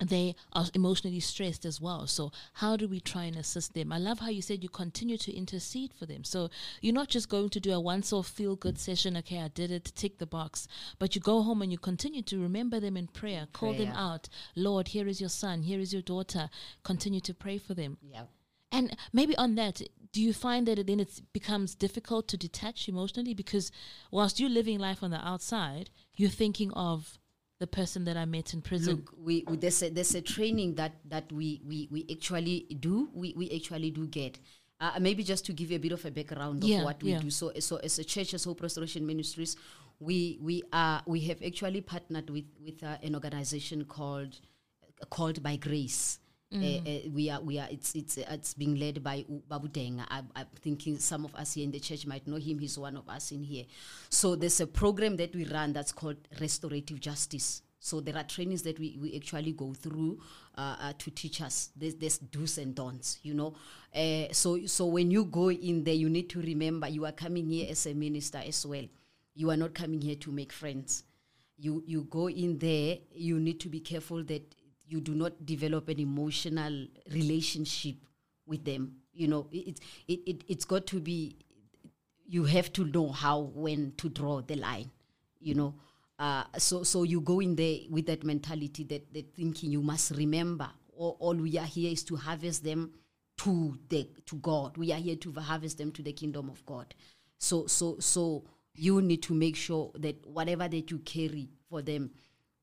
they 0.00 0.34
are 0.52 0.66
emotionally 0.74 1.20
stressed 1.20 1.64
as 1.64 1.80
well. 1.80 2.06
So, 2.06 2.32
how 2.54 2.76
do 2.76 2.86
we 2.86 3.00
try 3.00 3.24
and 3.24 3.36
assist 3.36 3.74
them? 3.74 3.92
I 3.92 3.98
love 3.98 4.18
how 4.18 4.28
you 4.28 4.42
said 4.42 4.62
you 4.62 4.68
continue 4.68 5.16
to 5.18 5.34
intercede 5.34 5.92
for 5.94 6.06
them. 6.06 6.24
So, 6.24 6.50
you're 6.80 6.94
not 6.94 7.08
just 7.08 7.28
going 7.28 7.50
to 7.50 7.60
do 7.60 7.72
a 7.72 7.80
once 7.80 8.12
off 8.12 8.28
feel 8.28 8.56
good 8.56 8.78
session, 8.78 9.16
okay, 9.18 9.40
I 9.40 9.48
did 9.48 9.70
it, 9.70 9.92
tick 9.94 10.18
the 10.18 10.26
box, 10.26 10.68
but 10.98 11.14
you 11.14 11.20
go 11.20 11.42
home 11.42 11.62
and 11.62 11.72
you 11.72 11.78
continue 11.78 12.22
to 12.22 12.40
remember 12.40 12.80
them 12.80 12.96
in 12.96 13.06
prayer, 13.06 13.46
call 13.52 13.72
them 13.72 13.92
out. 13.92 14.28
Lord, 14.54 14.88
here 14.88 15.06
is 15.08 15.20
your 15.20 15.30
son, 15.30 15.62
here 15.62 15.80
is 15.80 15.92
your 15.92 16.02
daughter. 16.02 16.50
Continue 16.82 17.20
to 17.20 17.34
pray 17.34 17.58
for 17.58 17.74
them. 17.74 17.98
Yeah. 18.02 18.24
And 18.72 18.96
maybe 19.12 19.36
on 19.36 19.54
that, 19.54 19.80
do 20.12 20.20
you 20.20 20.32
find 20.32 20.66
that 20.66 20.86
then 20.86 21.00
it 21.00 21.22
becomes 21.32 21.74
difficult 21.74 22.28
to 22.28 22.36
detach 22.36 22.88
emotionally 22.88 23.34
because 23.34 23.70
whilst 24.10 24.40
you're 24.40 24.50
living 24.50 24.78
life 24.78 25.02
on 25.02 25.10
the 25.10 25.26
outside, 25.26 25.90
you're 26.16 26.30
thinking 26.30 26.72
of 26.72 27.18
the 27.58 27.66
person 27.66 28.04
that 28.04 28.16
I 28.16 28.24
met 28.24 28.52
in 28.54 28.60
prison. 28.60 28.96
Look, 28.96 29.14
we, 29.18 29.44
we 29.48 29.56
there's 29.56 29.82
a 29.82 29.90
there's 29.90 30.14
a 30.14 30.20
training 30.20 30.74
that 30.74 30.92
that 31.08 31.30
we 31.32 31.60
we, 31.66 31.88
we 31.90 32.06
actually 32.10 32.66
do. 32.80 33.08
We, 33.14 33.34
we 33.36 33.50
actually 33.50 33.90
do 33.90 34.06
get. 34.06 34.38
Uh, 34.78 34.92
maybe 35.00 35.22
just 35.22 35.46
to 35.46 35.54
give 35.54 35.70
you 35.70 35.76
a 35.76 35.80
bit 35.80 35.92
of 35.92 36.04
a 36.04 36.10
background 36.10 36.62
of 36.62 36.84
what 36.84 37.02
we 37.02 37.12
yeah. 37.12 37.18
do. 37.18 37.30
So 37.30 37.52
so 37.60 37.76
as 37.76 37.98
a 37.98 38.04
church, 38.04 38.34
as 38.34 38.44
Hope 38.44 38.60
Restoration 38.60 39.06
Ministries, 39.06 39.56
we 40.00 40.38
we 40.42 40.62
are 40.72 41.02
we 41.06 41.20
have 41.20 41.42
actually 41.42 41.80
partnered 41.80 42.28
with 42.28 42.44
with 42.62 42.82
uh, 42.82 42.98
an 43.02 43.14
organization 43.14 43.84
called 43.86 44.38
called 45.08 45.42
by 45.42 45.56
Grace. 45.56 46.18
Uh, 46.52 46.58
uh, 46.58 46.98
we 47.12 47.28
are 47.28 47.40
we 47.40 47.58
are 47.58 47.66
it's 47.70 47.94
it's 47.96 48.18
uh, 48.18 48.24
it's 48.30 48.54
being 48.54 48.76
led 48.76 49.02
by 49.02 49.24
Babu 49.48 49.68
Denga. 49.68 50.06
I, 50.08 50.22
I'm 50.36 50.46
thinking 50.60 50.96
some 50.98 51.24
of 51.24 51.34
us 51.34 51.54
here 51.54 51.64
in 51.64 51.72
the 51.72 51.80
church 51.80 52.06
might 52.06 52.26
know 52.28 52.36
him. 52.36 52.60
He's 52.60 52.78
one 52.78 52.96
of 52.96 53.08
us 53.08 53.32
in 53.32 53.42
here. 53.42 53.64
So 54.10 54.36
there's 54.36 54.60
a 54.60 54.66
program 54.66 55.16
that 55.16 55.34
we 55.34 55.44
run 55.46 55.72
that's 55.72 55.90
called 55.90 56.16
Restorative 56.40 57.00
Justice. 57.00 57.62
So 57.80 58.00
there 58.00 58.16
are 58.16 58.22
trainings 58.22 58.62
that 58.62 58.78
we, 58.78 58.96
we 59.00 59.14
actually 59.16 59.52
go 59.52 59.74
through 59.74 60.20
uh, 60.56 60.76
uh, 60.80 60.92
to 60.98 61.10
teach 61.10 61.40
us. 61.40 61.70
There's, 61.76 61.94
there's 61.96 62.18
do's 62.18 62.58
and 62.58 62.74
don'ts, 62.74 63.18
you 63.22 63.34
know. 63.34 63.54
Uh, 63.94 64.32
so 64.32 64.66
so 64.66 64.86
when 64.86 65.10
you 65.10 65.24
go 65.24 65.50
in 65.50 65.82
there, 65.82 65.94
you 65.94 66.08
need 66.08 66.30
to 66.30 66.40
remember 66.40 66.88
you 66.88 67.06
are 67.06 67.12
coming 67.12 67.48
here 67.48 67.66
as 67.70 67.86
a 67.86 67.94
minister 67.94 68.38
as 68.38 68.64
well. 68.64 68.84
You 69.34 69.50
are 69.50 69.56
not 69.56 69.74
coming 69.74 70.00
here 70.00 70.16
to 70.16 70.30
make 70.30 70.52
friends 70.52 71.02
you 71.58 71.82
you 71.86 72.02
go 72.04 72.28
in 72.28 72.58
there 72.58 72.98
you 73.14 73.40
need 73.40 73.58
to 73.58 73.68
be 73.68 73.80
careful 73.80 74.22
that 74.24 74.54
you 74.86 75.00
do 75.00 75.14
not 75.14 75.44
develop 75.44 75.88
an 75.88 75.98
emotional 75.98 76.86
relationship 77.12 77.96
with 78.46 78.64
them. 78.64 78.96
You 79.12 79.28
know 79.28 79.48
it, 79.50 79.80
it, 80.08 80.20
it 80.26 80.44
it's 80.48 80.64
got 80.64 80.86
to 80.88 81.00
be 81.00 81.36
you 82.28 82.44
have 82.44 82.72
to 82.74 82.84
know 82.84 83.08
how 83.08 83.40
when 83.54 83.92
to 83.98 84.08
draw 84.08 84.40
the 84.42 84.56
line 84.56 84.90
you 85.40 85.54
know. 85.54 85.74
Uh, 86.18 86.44
so 86.56 86.82
so 86.82 87.02
you 87.02 87.20
go 87.20 87.40
in 87.40 87.54
there 87.56 87.78
with 87.90 88.06
that 88.06 88.24
mentality 88.24 88.84
that 88.84 89.12
that 89.12 89.34
thinking 89.34 89.70
you 89.70 89.82
must 89.82 90.12
remember. 90.12 90.68
All, 90.96 91.16
all 91.20 91.34
we 91.34 91.58
are 91.58 91.66
here 91.66 91.92
is 91.92 92.02
to 92.04 92.16
harvest 92.16 92.64
them 92.64 92.92
to 93.38 93.78
the 93.88 94.08
to 94.24 94.36
god. 94.36 94.76
We 94.76 94.92
are 94.92 94.98
here 94.98 95.16
to 95.16 95.32
harvest 95.32 95.78
them 95.78 95.92
to 95.92 96.02
the 96.02 96.12
kingdom 96.12 96.48
of 96.48 96.64
god. 96.64 96.94
So 97.38 97.66
so 97.66 97.98
so 98.00 98.44
you 98.74 99.02
need 99.02 99.22
to 99.24 99.34
make 99.34 99.56
sure 99.56 99.92
that 99.96 100.26
whatever 100.26 100.68
that 100.68 100.90
you 100.90 100.98
carry 101.00 101.50
for 101.68 101.82
them 101.82 102.10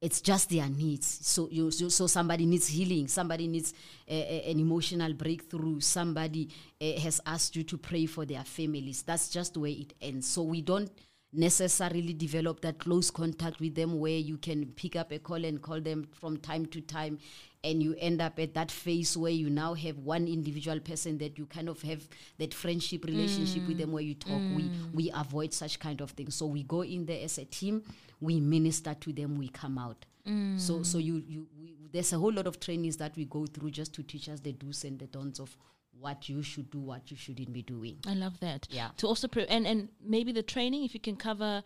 it's 0.04 0.20
just 0.20 0.50
their 0.50 0.68
needs. 0.68 1.20
So 1.22 1.48
you 1.50 1.72
so, 1.72 1.88
so 1.88 2.08
somebody 2.08 2.46
needs 2.46 2.68
healing. 2.68 3.08
Somebody 3.08 3.48
needs 3.48 3.74
an 4.06 4.60
emotional 4.60 5.14
breakthrough. 5.14 5.80
Somebody 5.80 6.50
uh, 6.82 7.00
has 7.00 7.22
asked 7.26 7.56
you 7.56 7.64
to 7.64 7.78
pray 7.78 8.06
for 8.06 8.26
their 8.26 8.44
families. 8.44 9.02
That's 9.04 9.30
just 9.30 9.56
where 9.56 9.72
it 9.72 9.94
ends. 10.02 10.28
So 10.28 10.44
we 10.44 10.62
don't 10.62 10.92
necessarily 11.32 12.14
develop 12.14 12.60
that 12.62 12.80
close 12.80 13.10
contact 13.10 13.62
with 13.62 13.76
them 13.76 13.98
where 13.98 14.18
you 14.18 14.38
can 14.38 14.66
pick 14.76 14.98
up 14.98 15.14
a 15.14 15.20
call 15.20 15.46
and 15.46 15.62
call 15.62 15.80
them 15.80 16.06
from 16.12 16.36
time 16.36 16.66
to 16.66 16.82
time 16.82 17.18
and 17.64 17.82
you 17.82 17.96
end 17.98 18.22
up 18.22 18.40
at 18.40 18.54
that 18.56 18.70
phase 18.70 19.16
where 19.16 19.32
you 19.32 19.50
now 19.50 19.74
have 19.74 19.98
one 20.00 20.28
individual 20.28 20.80
person 20.80 21.18
that 21.20 21.38
you 21.38 21.46
kind 21.46 21.70
of 21.70 21.82
have 21.82 22.08
that 22.38 22.54
friendship 22.54 23.06
relationship 23.06 23.68
with 23.68 23.78
mm. 23.78 23.82
them 23.82 23.92
where 23.92 24.04
you 24.04 24.16
talk. 24.16 24.42
We 24.56 24.64
mm. 24.64 24.94
we 24.94 25.12
avoid 25.14 25.54
such 25.54 25.80
kind 25.80 26.02
of 26.02 26.12
things. 26.12 26.36
So 26.36 26.46
we 26.46 26.64
go 26.64 26.84
in 26.84 27.06
there 27.06 27.24
as 27.24 27.38
a 27.38 27.46
team 27.46 27.84
we 28.24 28.40
minister 28.40 28.96
to 29.02 29.12
them 29.14 29.38
we 29.38 29.50
come 29.50 29.78
out. 29.78 30.06
So 30.26 30.32
mm. 30.32 30.86
so 30.86 30.98
you 30.98 31.22
you 31.28 31.48
we, 31.60 31.76
there's 31.92 32.14
a 32.14 32.18
whole 32.18 32.32
lot 32.32 32.48
of 32.48 32.60
trainings 32.60 32.98
that 32.98 33.16
we 33.18 33.26
go 33.26 33.46
through 33.46 33.72
just 33.72 33.94
to 33.96 34.04
teach 34.04 34.30
us 34.30 34.40
the 34.40 34.54
do's 34.54 34.86
and 34.86 34.98
the 34.98 35.08
don'ts 35.08 35.40
of 35.40 35.56
what 36.00 36.28
you 36.30 36.42
should 36.42 36.72
do 36.72 36.80
what 36.80 37.12
you 37.12 37.18
shouldn't 37.18 37.52
be 37.54 37.62
doing. 37.62 37.98
I 38.08 38.14
love 38.14 38.40
that. 38.40 38.68
Yeah. 38.72 38.90
To 38.98 39.08
also 39.08 39.28
pre- 39.28 39.46
and 39.48 39.68
and 39.68 39.90
maybe 40.02 40.32
the 40.32 40.42
training, 40.44 40.86
if 40.86 40.94
you 40.94 41.02
can 41.02 41.18
cover, 41.18 41.62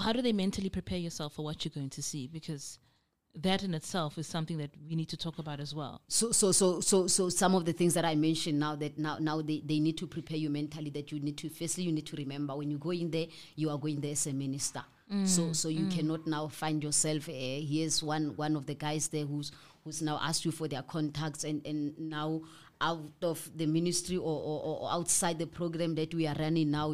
how 0.00 0.12
do 0.12 0.20
they 0.20 0.32
mentally 0.32 0.68
prepare 0.68 0.98
yourself 0.98 1.34
for 1.34 1.44
what 1.44 1.64
you're 1.64 1.72
going 1.72 1.90
to 1.90 2.02
see? 2.02 2.26
Because 2.26 2.80
that 3.34 3.62
in 3.62 3.72
itself 3.74 4.18
is 4.18 4.26
something 4.26 4.58
that 4.58 4.70
we 4.88 4.94
need 4.94 5.08
to 5.08 5.16
talk 5.16 5.38
about 5.38 5.58
as 5.58 5.74
well. 5.74 6.00
so 6.08 6.32
so 6.32 6.52
so 6.52 6.80
so 6.80 7.06
so 7.06 7.28
some 7.28 7.54
of 7.54 7.64
the 7.64 7.72
things 7.72 7.94
that 7.94 8.04
I 8.04 8.14
mentioned 8.14 8.58
now 8.60 8.76
that 8.76 8.98
now 8.98 9.16
now 9.18 9.40
they, 9.40 9.62
they 9.64 9.80
need 9.80 9.96
to 9.98 10.06
prepare 10.06 10.36
you 10.36 10.50
mentally 10.50 10.90
that 10.90 11.10
you 11.12 11.20
need 11.20 11.38
to 11.38 11.48
firstly 11.48 11.84
you 11.84 11.92
need 11.92 12.06
to 12.06 12.16
remember 12.16 12.54
when 12.56 12.70
you 12.70 12.78
go 12.78 12.90
in 12.92 13.10
there 13.10 13.26
you 13.56 13.70
are 13.70 13.78
going 13.78 14.00
there 14.00 14.12
as 14.12 14.26
a 14.26 14.32
minister. 14.32 14.82
so 15.24 15.52
so 15.52 15.68
you 15.68 15.86
cannot 15.88 16.26
now 16.26 16.48
find 16.48 16.82
yourself 16.82 17.28
uh, 17.28 17.32
here's 17.32 18.02
one 18.02 18.34
one 18.36 18.56
of 18.56 18.66
the 18.66 18.74
guys 18.74 19.08
there 19.08 19.26
who's 19.26 19.52
who's 19.84 20.00
now 20.02 20.18
asked 20.22 20.44
you 20.44 20.52
for 20.52 20.68
their 20.68 20.82
contacts 20.82 21.44
and 21.44 21.66
and 21.66 21.98
now 21.98 22.40
out 22.80 23.12
of 23.22 23.48
the 23.56 23.66
ministry 23.66 24.16
or, 24.16 24.22
or, 24.22 24.80
or 24.80 24.90
outside 24.90 25.38
the 25.38 25.46
program 25.46 25.94
that 25.94 26.12
we 26.14 26.26
are 26.26 26.34
running 26.38 26.70
now. 26.70 26.92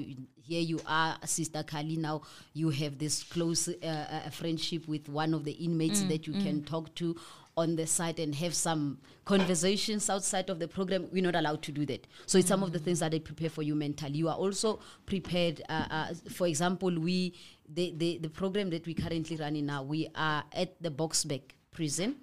Here 0.48 0.62
you 0.62 0.80
are, 0.86 1.18
Sister 1.26 1.62
Kali. 1.62 1.96
Now 1.96 2.22
you 2.54 2.70
have 2.70 2.98
this 2.98 3.22
close 3.22 3.68
uh, 3.68 3.72
uh, 3.86 4.30
friendship 4.30 4.88
with 4.88 5.06
one 5.10 5.34
of 5.34 5.44
the 5.44 5.52
inmates 5.52 6.02
that 6.04 6.26
you 6.26 6.32
can 6.32 6.62
talk 6.64 6.94
to 6.94 7.14
on 7.54 7.76
the 7.76 7.86
site 7.86 8.18
and 8.18 8.34
have 8.34 8.54
some 8.54 8.98
conversations 9.26 10.08
outside 10.08 10.48
of 10.48 10.58
the 10.58 10.66
program. 10.66 11.06
We're 11.12 11.22
not 11.22 11.34
allowed 11.34 11.60
to 11.64 11.72
do 11.72 11.84
that. 11.86 12.06
So 12.24 12.38
it's 12.38 12.48
some 12.48 12.62
of 12.62 12.72
the 12.72 12.78
things 12.78 13.00
that 13.00 13.10
they 13.10 13.18
prepare 13.20 13.50
for 13.50 13.62
you 13.62 13.74
mentally. 13.74 14.16
You 14.16 14.28
are 14.28 14.36
also 14.36 14.80
prepared. 15.04 15.60
Uh, 15.68 15.84
uh, 15.90 16.14
for 16.30 16.46
example, 16.46 16.98
we 16.98 17.34
the, 17.74 17.92
the 17.98 18.16
the 18.18 18.30
program 18.30 18.70
that 18.70 18.86
we 18.86 18.94
currently 18.94 19.36
running 19.36 19.66
now. 19.66 19.82
We 19.82 20.08
are 20.14 20.44
at 20.54 20.80
the 20.82 20.90
Boksburg 20.90 21.42
prison, 21.72 22.16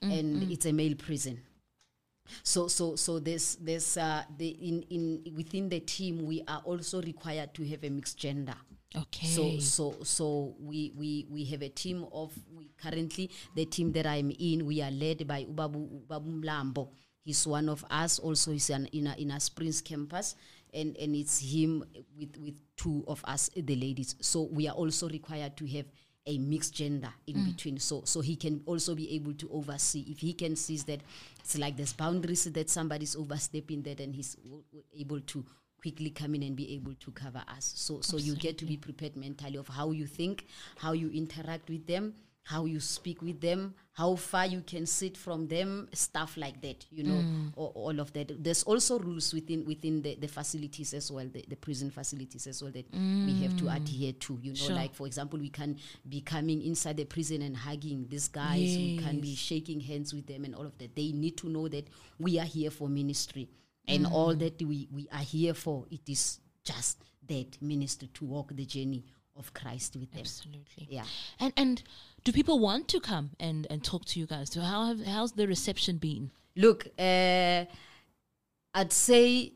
and 0.00 0.50
it's 0.50 0.64
a 0.64 0.72
male 0.72 0.94
prison. 0.94 1.42
So 2.42 2.68
so 2.68 2.96
so 2.96 3.18
there's 3.18 3.56
there's 3.56 3.96
uh, 3.96 4.22
the 4.38 4.48
in 4.48 4.82
in 4.90 5.34
within 5.34 5.68
the 5.68 5.80
team 5.80 6.26
we 6.26 6.42
are 6.48 6.62
also 6.64 7.02
required 7.02 7.54
to 7.54 7.66
have 7.68 7.84
a 7.84 7.90
mixed 7.90 8.18
gender. 8.18 8.54
Okay. 8.96 9.26
So 9.26 9.58
so 9.58 9.94
so 10.02 10.54
we 10.60 10.92
we 10.96 11.26
we 11.30 11.44
have 11.46 11.62
a 11.62 11.68
team 11.68 12.06
of 12.12 12.32
we 12.56 12.70
currently 12.80 13.30
the 13.54 13.64
team 13.66 13.92
that 13.92 14.06
I'm 14.06 14.30
in 14.38 14.64
we 14.64 14.80
are 14.82 14.90
led 14.90 15.26
by 15.26 15.44
Ubabu 15.44 16.06
Ubabu 16.06 16.42
Mlambo. 16.42 16.88
He's 17.22 17.44
one 17.44 17.68
of 17.68 17.84
us. 17.90 18.20
Also, 18.20 18.52
he's 18.52 18.70
an, 18.70 18.86
in 18.92 19.08
a 19.08 19.14
in 19.16 19.32
a 19.32 19.40
Springs 19.40 19.80
campus, 19.82 20.36
and 20.72 20.96
and 20.96 21.16
it's 21.16 21.40
him 21.40 21.82
with 22.16 22.36
with 22.38 22.54
two 22.76 23.04
of 23.08 23.24
us, 23.26 23.50
the 23.56 23.74
ladies. 23.74 24.14
So 24.20 24.42
we 24.42 24.68
are 24.68 24.74
also 24.74 25.08
required 25.08 25.56
to 25.56 25.66
have 25.66 25.86
a 26.26 26.38
mixed 26.38 26.74
gender 26.74 27.12
in 27.28 27.44
between 27.44 27.78
so 27.78 28.02
so 28.04 28.20
he 28.20 28.34
can 28.34 28.60
also 28.66 28.94
be 28.94 29.14
able 29.14 29.32
to 29.34 29.48
oversee 29.52 30.04
if 30.08 30.18
he 30.18 30.32
can 30.32 30.56
see 30.56 30.76
that 30.78 31.00
it's 31.46 31.56
like 31.56 31.76
there's 31.76 31.92
boundaries 31.92 32.42
that 32.44 32.68
somebody's 32.68 33.14
overstepping 33.14 33.80
that 33.82 34.00
and 34.00 34.12
he's 34.12 34.34
w- 34.34 34.64
w- 34.72 34.84
able 34.98 35.20
to 35.20 35.44
quickly 35.80 36.10
come 36.10 36.34
in 36.34 36.42
and 36.42 36.56
be 36.56 36.74
able 36.74 36.92
to 36.94 37.12
cover 37.12 37.40
us. 37.46 37.72
So 37.76 38.00
so 38.00 38.16
you 38.16 38.34
get 38.34 38.58
to 38.58 38.64
be 38.64 38.76
prepared 38.76 39.14
mentally 39.14 39.56
of 39.56 39.68
how 39.68 39.92
you 39.92 40.06
think 40.08 40.44
how 40.76 40.90
you 40.90 41.08
interact 41.10 41.70
with 41.70 41.86
them 41.86 42.14
how 42.46 42.64
you 42.64 42.80
speak 42.80 43.22
with 43.22 43.40
them 43.40 43.74
how 43.96 44.14
far 44.14 44.44
you 44.44 44.60
can 44.60 44.84
sit 44.84 45.16
from 45.16 45.48
them 45.48 45.88
stuff 45.94 46.36
like 46.36 46.60
that 46.60 46.84
you 46.90 47.02
know 47.02 47.14
mm. 47.14 47.50
or, 47.56 47.70
all 47.74 47.98
of 47.98 48.12
that. 48.12 48.30
There's 48.44 48.62
also 48.64 48.98
rules 48.98 49.32
within 49.32 49.64
within 49.64 50.02
the, 50.02 50.16
the 50.16 50.28
facilities 50.28 50.92
as 50.92 51.10
well 51.10 51.26
the, 51.32 51.42
the 51.48 51.56
prison 51.56 51.90
facilities 51.90 52.46
as 52.46 52.62
well 52.62 52.70
that 52.72 52.84
we 52.92 53.42
have 53.42 53.56
to 53.56 53.64
mm. 53.64 53.76
adhere 53.76 54.12
to 54.12 54.38
you 54.42 54.50
know 54.50 54.56
Sure. 54.56 54.74
like 54.74 54.94
for 54.94 55.06
example 55.06 55.38
we 55.38 55.48
can 55.48 55.78
be 56.06 56.20
coming 56.20 56.62
inside 56.62 56.98
the 56.98 57.04
prison 57.06 57.40
and 57.40 57.56
hugging 57.56 58.06
these 58.08 58.28
guys. 58.28 58.58
We 58.58 59.00
can 59.02 59.20
be 59.20 59.34
shaking 59.34 59.80
hands 59.80 60.12
with 60.12 60.26
them 60.26 60.44
and 60.44 60.54
all 60.54 60.66
of 60.66 60.76
that. 60.78 60.94
They 60.94 61.12
need 61.12 61.36
to 61.38 61.48
know 61.48 61.68
that 61.68 61.88
we 62.18 62.38
are 62.38 62.44
here 62.44 62.70
for 62.70 62.88
ministry. 62.88 63.48
And 63.88 64.04
mm. 64.04 64.12
all 64.12 64.34
that 64.34 64.60
we 64.62 64.88
we 64.92 65.08
are 65.10 65.18
here 65.18 65.54
for 65.54 65.86
it 65.90 66.00
is 66.08 66.40
just 66.64 67.02
that 67.28 67.62
ministry 67.62 68.10
to 68.14 68.24
walk 68.24 68.54
the 68.54 68.66
journey 68.66 69.04
of 69.36 69.52
christ 69.54 69.96
with 69.96 70.10
them. 70.12 70.20
Absolutely. 70.20 70.88
yeah. 70.90 71.04
And 71.38 71.52
and 71.56 71.82
do 72.26 72.32
people 72.32 72.58
want 72.58 72.88
to 72.88 72.98
come 72.98 73.30
and 73.38 73.68
and 73.70 73.84
talk 73.84 74.04
to 74.04 74.18
you 74.18 74.26
guys? 74.26 74.50
So 74.50 74.60
how 74.60 74.86
have 74.86 75.00
how's 75.06 75.32
the 75.32 75.46
reception 75.46 75.98
been? 75.98 76.32
Look, 76.56 76.88
uh, 76.98 77.64
I'd 78.74 78.92
say 78.92 79.52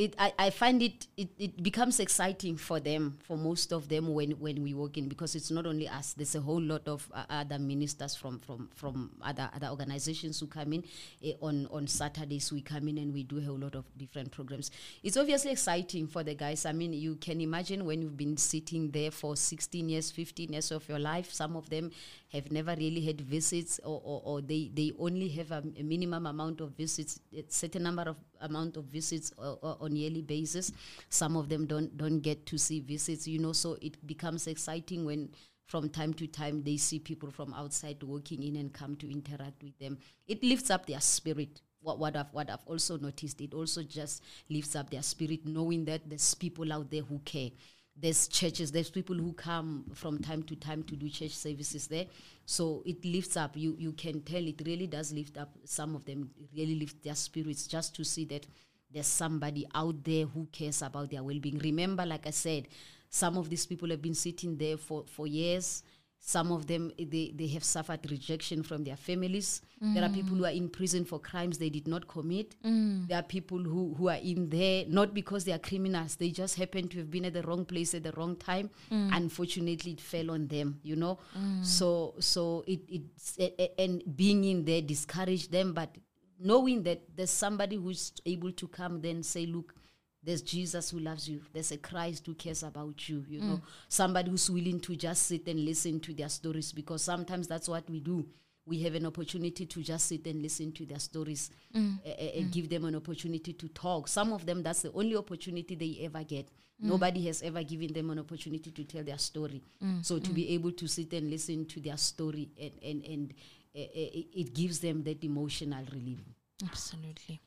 it. 0.00 0.14
I, 0.18 0.32
I 0.38 0.50
find 0.50 0.82
it, 0.82 1.06
it. 1.16 1.28
It 1.38 1.62
becomes 1.62 2.00
exciting 2.00 2.56
for 2.56 2.80
them, 2.80 3.18
for 3.22 3.36
most 3.36 3.72
of 3.72 3.88
them, 3.88 4.12
when 4.12 4.32
when 4.32 4.62
we 4.62 4.74
walk 4.74 4.96
in, 4.96 5.08
because 5.08 5.34
it's 5.34 5.50
not 5.50 5.66
only 5.66 5.88
us. 5.88 6.14
There's 6.14 6.34
a 6.34 6.40
whole 6.40 6.60
lot 6.60 6.88
of 6.88 7.08
uh, 7.12 7.24
other 7.28 7.58
ministers 7.58 8.16
from 8.16 8.38
from 8.40 8.70
from 8.74 9.10
other 9.22 9.50
other 9.54 9.68
organizations 9.68 10.40
who 10.40 10.46
come 10.46 10.72
in. 10.72 10.84
Eh, 11.22 11.34
on 11.40 11.68
on 11.70 11.86
Saturdays 11.86 12.50
we 12.52 12.62
come 12.62 12.88
in 12.88 12.98
and 12.98 13.12
we 13.12 13.22
do 13.22 13.38
a 13.38 13.42
whole 13.42 13.58
lot 13.58 13.74
of 13.74 13.84
different 13.96 14.30
programs. 14.30 14.70
It's 15.02 15.16
obviously 15.16 15.52
exciting 15.52 16.06
for 16.06 16.22
the 16.22 16.34
guys. 16.34 16.64
I 16.64 16.72
mean, 16.72 16.92
you 16.92 17.16
can 17.16 17.40
imagine 17.40 17.84
when 17.84 18.02
you've 18.02 18.16
been 18.16 18.36
sitting 18.36 18.90
there 18.90 19.10
for 19.10 19.36
16 19.36 19.88
years, 19.88 20.10
15 20.10 20.52
years 20.52 20.70
of 20.70 20.88
your 20.88 20.98
life. 20.98 21.32
Some 21.32 21.56
of 21.56 21.68
them 21.68 21.90
have 22.32 22.50
never 22.52 22.74
really 22.76 23.00
had 23.00 23.20
visits, 23.20 23.80
or, 23.84 24.00
or, 24.04 24.22
or 24.24 24.40
they, 24.40 24.70
they 24.72 24.92
only 24.98 25.28
have 25.28 25.50
a, 25.50 25.62
a 25.78 25.82
minimum 25.82 26.26
amount 26.26 26.60
of 26.60 26.70
visits, 26.70 27.20
a 27.36 27.44
certain 27.48 27.82
number 27.82 28.02
of 28.02 28.16
amount 28.40 28.76
of 28.76 28.84
visits 28.84 29.32
uh, 29.38 29.54
on 29.62 29.96
yearly 29.96 30.22
basis. 30.22 30.72
Some 31.08 31.36
of 31.36 31.48
them 31.48 31.66
don't 31.66 31.96
don't 31.96 32.20
get 32.20 32.46
to 32.46 32.58
see 32.58 32.80
visits, 32.80 33.26
you 33.26 33.38
know. 33.38 33.52
So 33.52 33.76
it 33.80 34.04
becomes 34.06 34.46
exciting 34.46 35.04
when 35.04 35.30
from 35.66 35.88
time 35.88 36.12
to 36.14 36.26
time 36.26 36.62
they 36.62 36.76
see 36.76 36.98
people 36.98 37.30
from 37.30 37.54
outside 37.54 38.02
walking 38.02 38.42
in 38.42 38.56
and 38.56 38.72
come 38.72 38.96
to 38.96 39.10
interact 39.10 39.62
with 39.62 39.78
them. 39.78 39.98
It 40.26 40.42
lifts 40.42 40.70
up 40.70 40.86
their 40.86 41.00
spirit. 41.00 41.60
What, 41.82 41.98
what 41.98 42.14
I've 42.14 42.32
what 42.32 42.50
I've 42.50 42.66
also 42.66 42.98
noticed, 42.98 43.40
it 43.40 43.54
also 43.54 43.82
just 43.82 44.22
lifts 44.50 44.76
up 44.76 44.90
their 44.90 45.02
spirit, 45.02 45.46
knowing 45.46 45.84
that 45.86 46.02
there's 46.08 46.34
people 46.34 46.72
out 46.72 46.90
there 46.90 47.02
who 47.02 47.20
care 47.20 47.50
there's 47.96 48.28
churches 48.28 48.72
there's 48.72 48.90
people 48.90 49.16
who 49.16 49.32
come 49.32 49.84
from 49.94 50.18
time 50.18 50.42
to 50.42 50.56
time 50.56 50.82
to 50.82 50.96
do 50.96 51.08
church 51.08 51.32
services 51.36 51.86
there 51.88 52.06
so 52.50 52.82
it 52.84 53.04
lifts 53.04 53.36
up. 53.36 53.56
You 53.56 53.76
you 53.78 53.92
can 53.92 54.22
tell 54.22 54.44
it 54.44 54.60
really 54.66 54.88
does 54.88 55.12
lift 55.12 55.38
up. 55.38 55.50
Some 55.64 55.94
of 55.94 56.04
them 56.04 56.30
really 56.52 56.74
lift 56.74 57.00
their 57.00 57.14
spirits 57.14 57.68
just 57.68 57.94
to 57.94 58.04
see 58.04 58.24
that 58.24 58.44
there's 58.92 59.06
somebody 59.06 59.68
out 59.72 60.02
there 60.02 60.26
who 60.26 60.48
cares 60.50 60.82
about 60.82 61.10
their 61.10 61.22
well-being. 61.22 61.58
Remember 61.58 62.04
like 62.04 62.26
i 62.26 62.30
said 62.30 62.66
some 63.08 63.38
of 63.38 63.48
these 63.48 63.66
people 63.66 63.88
have 63.90 64.02
been 64.02 64.16
sitting 64.16 64.56
there 64.56 64.76
for 64.76 65.04
for 65.06 65.28
years 65.28 65.84
some 66.22 66.52
of 66.52 66.66
them 66.66 66.92
they, 66.98 67.32
they 67.34 67.46
have 67.48 67.64
suffered 67.64 68.00
rejection 68.10 68.62
from 68.62 68.84
their 68.84 68.96
families. 68.96 69.62
There 69.80 70.04
are 70.04 70.10
people 70.10 70.36
who 70.36 70.44
are 70.44 70.50
in 70.50 70.68
prison 70.68 71.06
for 71.06 71.18
crimes 71.18 71.56
they 71.56 71.70
did 71.70 71.88
not 71.88 72.06
commit. 72.06 72.54
Mm. 72.62 73.08
There 73.08 73.18
are 73.18 73.22
people 73.22 73.58
who, 73.58 73.94
who 73.94 74.10
are 74.10 74.18
in 74.22 74.50
there 74.50 74.84
not 74.86 75.14
because 75.14 75.44
they 75.44 75.52
are 75.52 75.58
criminals. 75.58 76.16
They 76.16 76.30
just 76.30 76.56
happen 76.56 76.88
to 76.88 76.98
have 76.98 77.10
been 77.10 77.24
at 77.24 77.32
the 77.32 77.42
wrong 77.42 77.64
place 77.64 77.94
at 77.94 78.02
the 78.02 78.12
wrong 78.12 78.36
time. 78.36 78.68
Mm. 78.92 79.16
Unfortunately 79.16 79.92
it 79.92 80.00
fell 80.00 80.30
on 80.30 80.46
them 80.48 80.78
you 80.82 80.96
know? 80.96 81.18
Mm. 81.38 81.64
So 81.64 82.14
so 82.18 82.64
it 82.66 82.80
it's 82.88 83.36
a- 83.38 83.54
a- 83.62 83.80
and 83.82 84.02
being 84.14 84.44
in 84.44 84.64
there 84.66 84.82
discouraged 84.82 85.50
them 85.50 85.72
but 85.72 85.96
knowing 86.38 86.82
that 86.82 87.00
there's 87.16 87.30
somebody 87.30 87.76
who's 87.76 88.12
able 88.26 88.52
to 88.52 88.68
come 88.68 89.00
then 89.00 89.22
say 89.22 89.46
look 89.46 89.74
there's 90.22 90.42
Jesus 90.42 90.90
who 90.90 90.98
loves 90.98 91.28
you. 91.28 91.40
There's 91.52 91.72
a 91.72 91.78
Christ 91.78 92.26
who 92.26 92.34
cares 92.34 92.62
about 92.62 93.08
you. 93.08 93.24
You 93.28 93.40
mm. 93.40 93.48
know, 93.48 93.60
somebody 93.88 94.30
who's 94.30 94.50
willing 94.50 94.80
to 94.80 94.96
just 94.96 95.26
sit 95.26 95.46
and 95.48 95.64
listen 95.64 96.00
to 96.00 96.12
their 96.12 96.28
stories 96.28 96.72
because 96.72 97.02
sometimes 97.02 97.48
that's 97.48 97.68
what 97.68 97.88
we 97.88 98.00
do. 98.00 98.26
We 98.66 98.82
have 98.82 98.94
an 98.94 99.06
opportunity 99.06 99.66
to 99.66 99.82
just 99.82 100.06
sit 100.06 100.26
and 100.26 100.42
listen 100.42 100.72
to 100.72 100.86
their 100.86 100.98
stories 100.98 101.50
a- 101.74 101.78
a- 102.04 102.38
and 102.38 102.48
mm. 102.48 102.52
give 102.52 102.68
them 102.68 102.84
an 102.84 102.94
opportunity 102.94 103.52
to 103.54 103.68
talk. 103.68 104.08
Some 104.08 104.32
of 104.32 104.44
them, 104.44 104.62
that's 104.62 104.82
the 104.82 104.92
only 104.92 105.16
opportunity 105.16 105.74
they 105.74 106.04
ever 106.04 106.22
get. 106.22 106.48
Nobody 106.82 107.26
has 107.26 107.42
ever 107.42 107.62
given 107.62 107.92
them 107.92 108.08
an 108.10 108.18
opportunity 108.18 108.70
to 108.70 108.84
tell 108.84 109.04
their 109.04 109.18
story. 109.18 109.62
So 110.00 110.18
to 110.18 110.30
be 110.30 110.50
able 110.54 110.72
to 110.72 110.86
sit 110.86 111.12
and 111.12 111.28
listen 111.28 111.66
to 111.66 111.80
their 111.80 111.98
story 111.98 112.48
and 112.58 112.72
and 112.82 113.04
and 113.04 113.34
uh, 113.76 113.86
it 113.94 114.54
gives 114.54 114.80
them 114.80 115.02
that 115.02 115.22
emotional 115.22 115.84
relief. 115.92 116.20
Absolutely. 116.64 117.38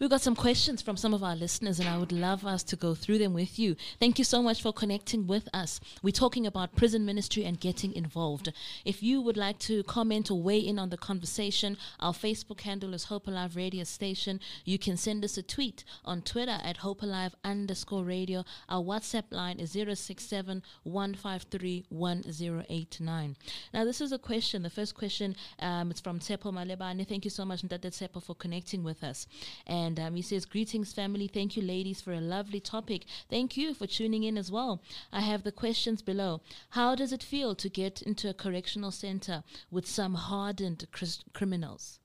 We've 0.00 0.08
got 0.08 0.22
some 0.22 0.34
questions 0.34 0.80
from 0.80 0.96
some 0.96 1.12
of 1.12 1.22
our 1.22 1.36
listeners, 1.36 1.78
and 1.78 1.86
I 1.86 1.98
would 1.98 2.10
love 2.10 2.46
us 2.46 2.62
to 2.64 2.76
go 2.76 2.94
through 2.94 3.18
them 3.18 3.34
with 3.34 3.58
you. 3.58 3.76
Thank 3.98 4.18
you 4.18 4.24
so 4.24 4.42
much 4.42 4.62
for 4.62 4.72
connecting 4.72 5.26
with 5.26 5.46
us. 5.52 5.78
We're 6.02 6.10
talking 6.12 6.46
about 6.46 6.74
prison 6.74 7.04
ministry 7.04 7.44
and 7.44 7.60
getting 7.60 7.92
involved. 7.92 8.50
If 8.86 9.02
you 9.02 9.20
would 9.20 9.36
like 9.36 9.58
to 9.60 9.82
comment 9.82 10.30
or 10.30 10.40
weigh 10.40 10.60
in 10.60 10.78
on 10.78 10.88
the 10.88 10.96
conversation, 10.96 11.76
our 12.00 12.14
Facebook 12.14 12.62
handle 12.62 12.94
is 12.94 13.04
Hope 13.04 13.26
Alive 13.26 13.56
Radio 13.56 13.84
Station. 13.84 14.40
You 14.64 14.78
can 14.78 14.96
send 14.96 15.22
us 15.22 15.36
a 15.36 15.42
tweet 15.42 15.84
on 16.06 16.22
Twitter 16.22 16.58
at 16.64 16.78
Hope 16.78 17.02
Alive 17.02 17.34
underscore 17.44 18.04
radio. 18.04 18.44
Our 18.70 18.82
WhatsApp 18.82 19.24
line 19.30 19.60
is 19.60 19.72
067 19.72 20.62
153 20.84 21.84
1089. 21.90 23.36
Now, 23.74 23.84
this 23.84 24.00
is 24.00 24.12
a 24.12 24.18
question. 24.18 24.62
The 24.62 24.70
first 24.70 24.94
question 24.94 25.36
um, 25.58 25.90
it's 25.90 26.00
from 26.00 26.20
Tsepo 26.20 26.52
Malebane. 26.52 27.06
Thank 27.06 27.24
you 27.24 27.30
so 27.30 27.44
much, 27.44 27.62
Ndate 27.62 27.90
Tsepo, 27.90 28.22
for 28.22 28.34
connecting 28.34 28.82
with 28.82 29.04
us. 29.04 29.26
And 29.66 29.98
um, 30.00 30.14
he 30.14 30.22
says, 30.22 30.44
Greetings, 30.44 30.92
family. 30.92 31.28
Thank 31.28 31.56
you, 31.56 31.62
ladies, 31.62 32.00
for 32.00 32.12
a 32.12 32.20
lovely 32.20 32.60
topic. 32.60 33.04
Thank 33.28 33.56
you 33.56 33.74
for 33.74 33.86
tuning 33.86 34.24
in 34.24 34.38
as 34.38 34.50
well. 34.50 34.82
I 35.12 35.20
have 35.20 35.42
the 35.42 35.52
questions 35.52 36.02
below. 36.02 36.40
How 36.70 36.94
does 36.94 37.12
it 37.12 37.22
feel 37.22 37.54
to 37.56 37.68
get 37.68 38.02
into 38.02 38.28
a 38.28 38.34
correctional 38.34 38.90
center 38.90 39.42
with 39.70 39.86
some 39.86 40.14
hardened 40.14 40.86
cris- 40.92 41.24
criminals? 41.32 42.00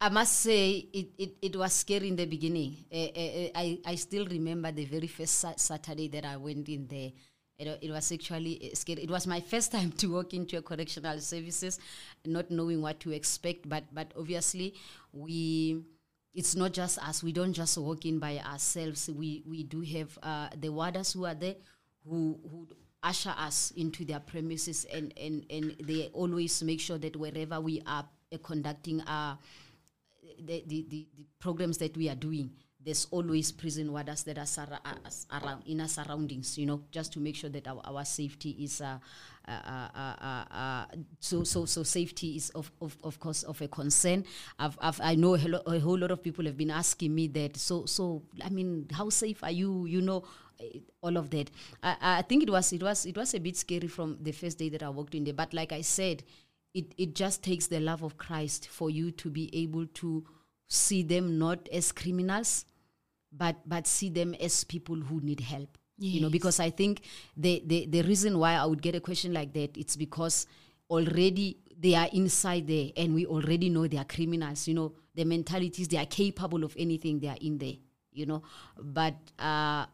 I 0.00 0.10
must 0.10 0.40
say 0.40 0.88
it, 0.92 1.08
it, 1.16 1.36
it 1.40 1.56
was 1.56 1.72
scary 1.72 2.08
in 2.08 2.16
the 2.16 2.26
beginning. 2.26 2.84
Uh, 2.92 2.96
uh, 2.96 3.48
I, 3.54 3.78
I 3.86 3.94
still 3.94 4.26
remember 4.26 4.70
the 4.70 4.84
very 4.84 5.06
first 5.06 5.38
sa- 5.38 5.56
Saturday 5.56 6.08
that 6.08 6.24
I 6.26 6.36
went 6.36 6.68
in 6.68 6.86
there. 6.86 7.12
It, 7.58 7.78
it 7.80 7.90
was 7.90 8.12
actually 8.12 8.70
scary. 8.74 9.04
It 9.04 9.10
was 9.10 9.26
my 9.26 9.40
first 9.40 9.72
time 9.72 9.92
to 9.92 10.08
walk 10.08 10.34
into 10.34 10.58
a 10.58 10.62
correctional 10.62 11.18
services, 11.20 11.78
not 12.26 12.50
knowing 12.50 12.82
what 12.82 13.00
to 13.00 13.12
expect. 13.12 13.66
But 13.66 13.84
but 13.94 14.12
obviously, 14.18 14.74
we 15.12 15.82
it's 16.36 16.54
not 16.54 16.72
just 16.72 16.98
us. 16.98 17.22
We 17.22 17.32
don't 17.32 17.54
just 17.54 17.78
walk 17.78 18.04
in 18.04 18.18
by 18.18 18.38
ourselves. 18.38 19.08
We 19.08 19.42
we 19.48 19.64
do 19.64 19.80
have 19.80 20.18
uh, 20.22 20.48
the 20.60 20.68
warders 20.70 21.14
who 21.14 21.24
are 21.24 21.34
there, 21.34 21.56
who 22.04 22.38
who 22.48 22.68
usher 23.02 23.34
us 23.36 23.72
into 23.76 24.04
their 24.04 24.20
premises, 24.20 24.84
and 24.92 25.12
and 25.16 25.44
and 25.50 25.74
they 25.82 26.10
always 26.12 26.62
make 26.62 26.80
sure 26.80 26.98
that 26.98 27.16
wherever 27.16 27.60
we 27.60 27.82
are 27.86 28.04
uh, 28.32 28.38
conducting 28.42 29.00
our 29.06 29.38
the, 30.38 30.62
the, 30.66 30.86
the, 30.90 31.06
the 31.16 31.24
programs 31.38 31.78
that 31.78 31.96
we 31.96 32.08
are 32.08 32.14
doing, 32.14 32.50
there's 32.84 33.06
always 33.10 33.50
prison 33.50 33.90
warders 33.92 34.22
that 34.24 34.38
are 34.38 34.42
us 35.04 35.26
around 35.32 35.62
in 35.66 35.80
our 35.80 35.88
surroundings, 35.88 36.56
you 36.58 36.66
know, 36.66 36.82
just 36.90 37.12
to 37.12 37.20
make 37.20 37.34
sure 37.34 37.50
that 37.50 37.66
our, 37.66 37.80
our 37.84 38.04
safety 38.04 38.50
is 38.60 38.80
uh, 38.80 38.84
uh, 38.84 38.98
uh, 38.98 38.98
uh, 38.98 38.98
uh, 38.98 39.35
Uh, 39.48 39.88
uh, 39.94 40.44
uh, 40.50 40.84
so 41.20 41.44
so 41.44 41.64
so 41.64 41.84
safety 41.84 42.34
is 42.34 42.50
of, 42.50 42.70
of, 42.80 42.96
of 43.04 43.20
course 43.20 43.44
of 43.44 43.60
a 43.60 43.68
concern. 43.68 44.24
I've, 44.58 44.76
I've, 44.80 45.00
I 45.00 45.14
know 45.14 45.34
a, 45.36 45.78
whole 45.78 45.98
lot 45.98 46.10
of 46.10 46.20
people 46.20 46.44
have 46.46 46.56
been 46.56 46.70
asking 46.70 47.14
me 47.14 47.28
that. 47.28 47.56
So 47.56 47.86
so 47.86 48.22
I 48.44 48.48
mean, 48.48 48.86
how 48.92 49.08
safe 49.10 49.44
are 49.44 49.52
you? 49.52 49.86
You 49.86 50.02
know, 50.02 50.24
eh, 50.58 50.80
all 51.00 51.16
of 51.16 51.30
that. 51.30 51.50
I, 51.80 51.96
I 52.00 52.22
think 52.22 52.42
it 52.42 52.50
was 52.50 52.72
it 52.72 52.82
was 52.82 53.06
it 53.06 53.16
was 53.16 53.34
a 53.34 53.38
bit 53.38 53.56
scary 53.56 53.86
from 53.86 54.18
the 54.20 54.32
first 54.32 54.58
day 54.58 54.68
that 54.70 54.82
I 54.82 54.88
walked 54.88 55.14
in 55.14 55.22
there. 55.22 55.34
But 55.34 55.54
like 55.54 55.70
I 55.70 55.82
said, 55.82 56.24
it 56.74 56.92
it 56.98 57.14
just 57.14 57.44
takes 57.44 57.68
the 57.68 57.78
love 57.78 58.02
of 58.02 58.18
Christ 58.18 58.66
for 58.68 58.90
you 58.90 59.12
to 59.12 59.30
be 59.30 59.54
able 59.54 59.86
to 59.86 60.24
see 60.68 61.04
them 61.04 61.38
not 61.38 61.68
as 61.68 61.92
criminals 61.92 62.64
but 63.32 63.56
but 63.66 63.86
see 63.86 64.08
them 64.08 64.34
as 64.34 64.64
people 64.64 64.96
who 64.96 65.20
need 65.20 65.40
help 65.40 65.78
you 65.98 66.20
know 66.20 66.28
because 66.30 66.60
i 66.60 66.70
think 66.70 67.00
the, 67.36 67.62
the 67.66 67.86
the 67.86 68.02
reason 68.02 68.38
why 68.38 68.54
i 68.54 68.64
would 68.64 68.82
get 68.82 68.94
a 68.94 69.00
question 69.00 69.32
like 69.32 69.52
that 69.52 69.76
it's 69.76 69.96
because 69.96 70.46
already 70.90 71.56
they 71.78 71.94
are 71.94 72.08
inside 72.12 72.66
there 72.66 72.90
and 72.96 73.14
we 73.14 73.26
already 73.26 73.68
know 73.68 73.86
they 73.86 73.98
are 73.98 74.04
criminals 74.04 74.68
you 74.68 74.74
know 74.74 74.92
the 75.14 75.24
mentalities 75.24 75.88
they 75.88 75.96
are 75.96 76.06
capable 76.06 76.64
of 76.64 76.74
anything 76.78 77.18
they 77.18 77.28
are 77.28 77.38
in 77.40 77.58
there 77.58 77.74
you 78.16 78.26
know. 78.26 78.42
But 78.82 79.14
uh 79.38 79.86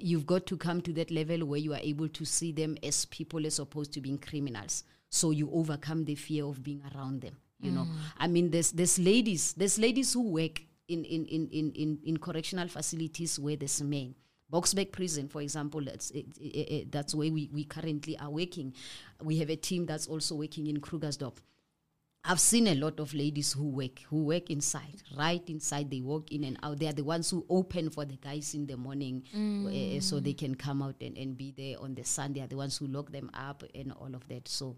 you've 0.00 0.26
got 0.26 0.46
to 0.46 0.56
come 0.56 0.80
to 0.80 0.92
that 0.94 1.10
level 1.10 1.44
where 1.44 1.58
you 1.58 1.74
are 1.74 1.80
able 1.82 2.08
to 2.08 2.24
see 2.24 2.52
them 2.52 2.74
as 2.82 3.04
people 3.04 3.44
as 3.46 3.58
opposed 3.58 3.92
to 3.92 4.00
being 4.00 4.16
criminals. 4.16 4.84
So 5.10 5.30
you 5.30 5.50
overcome 5.52 6.06
the 6.06 6.14
fear 6.14 6.46
of 6.46 6.62
being 6.62 6.82
around 6.94 7.22
them 7.22 7.36
you 7.60 7.70
know. 7.70 7.86
I 8.18 8.26
mean 8.28 8.50
there's 8.50 8.72
there's 8.72 8.98
ladies 8.98 9.54
there's 9.54 9.78
ladies 9.78 10.12
who 10.12 10.22
work 10.22 10.60
in 10.88 11.04
in 11.04 11.24
in 11.26 11.48
in 11.48 11.72
in, 11.72 11.98
in 12.04 12.16
correctional 12.18 12.68
facilities 12.68 13.38
where 13.38 13.56
there's 13.56 13.80
men 13.82 14.14
Boksburg 14.54 14.92
Prison, 14.92 15.26
for 15.26 15.42
example, 15.42 15.80
that's 15.84 16.12
it, 16.12 16.26
it, 16.40 16.46
it, 16.46 16.92
that's 16.92 17.12
where 17.12 17.32
we, 17.32 17.50
we 17.52 17.64
currently 17.64 18.16
are 18.20 18.30
working. 18.30 18.72
We 19.20 19.38
have 19.38 19.50
a 19.50 19.56
team 19.56 19.84
that's 19.84 20.06
also 20.06 20.36
working 20.36 20.68
in 20.68 20.80
Krugersdorp. 20.80 21.38
I've 22.24 22.38
seen 22.38 22.68
a 22.68 22.74
lot 22.76 23.00
of 23.00 23.12
ladies 23.12 23.52
who 23.52 23.68
work 23.68 23.98
who 24.08 24.24
work 24.24 24.50
inside, 24.50 25.02
right 25.18 25.42
inside. 25.48 25.90
They 25.90 26.00
walk 26.00 26.30
in 26.30 26.44
and 26.44 26.56
out. 26.62 26.78
They 26.78 26.86
are 26.86 26.92
the 26.92 27.02
ones 27.02 27.30
who 27.30 27.44
open 27.50 27.90
for 27.90 28.04
the 28.04 28.16
guys 28.16 28.54
in 28.54 28.66
the 28.66 28.76
morning, 28.76 29.24
uh, 29.34 30.00
so 30.00 30.20
they 30.20 30.32
mm. 30.32 30.38
can 30.38 30.54
come 30.54 30.82
out 30.82 30.96
and, 31.00 31.18
and 31.18 31.36
be 31.36 31.52
there 31.54 31.76
on 31.80 31.96
the 31.96 32.04
sun. 32.04 32.32
They 32.32 32.40
are 32.40 32.46
the 32.46 32.56
ones 32.56 32.78
who 32.78 32.86
lock 32.86 33.10
them 33.10 33.30
up 33.34 33.64
and 33.74 33.92
all 33.92 34.14
of 34.14 34.26
that. 34.28 34.46
So 34.46 34.76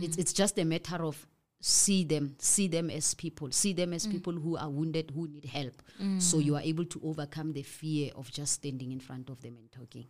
it's 0.00 0.16
mm. 0.16 0.20
it's 0.20 0.34
just 0.34 0.58
a 0.58 0.64
matter 0.64 1.02
of 1.04 1.26
see 1.60 2.04
them, 2.04 2.36
see 2.38 2.68
them 2.68 2.90
as 2.90 3.14
people, 3.14 3.50
see 3.50 3.72
them 3.72 3.92
as 3.92 4.06
people 4.06 4.32
who 4.32 4.56
are 4.56 4.68
wounded, 4.70 5.12
who 5.14 5.26
need 5.28 5.44
help. 5.46 5.82
So 6.18 6.38
you 6.38 6.54
are 6.54 6.60
able 6.60 6.84
to 6.84 7.00
overcome 7.02 7.52
the 7.52 7.62
fear 7.62 8.12
of 8.14 8.30
just 8.30 8.52
standing 8.52 8.92
in 8.92 9.00
front 9.00 9.30
of 9.30 9.40
them 9.40 9.56
and 9.56 9.72
talking. 9.72 10.06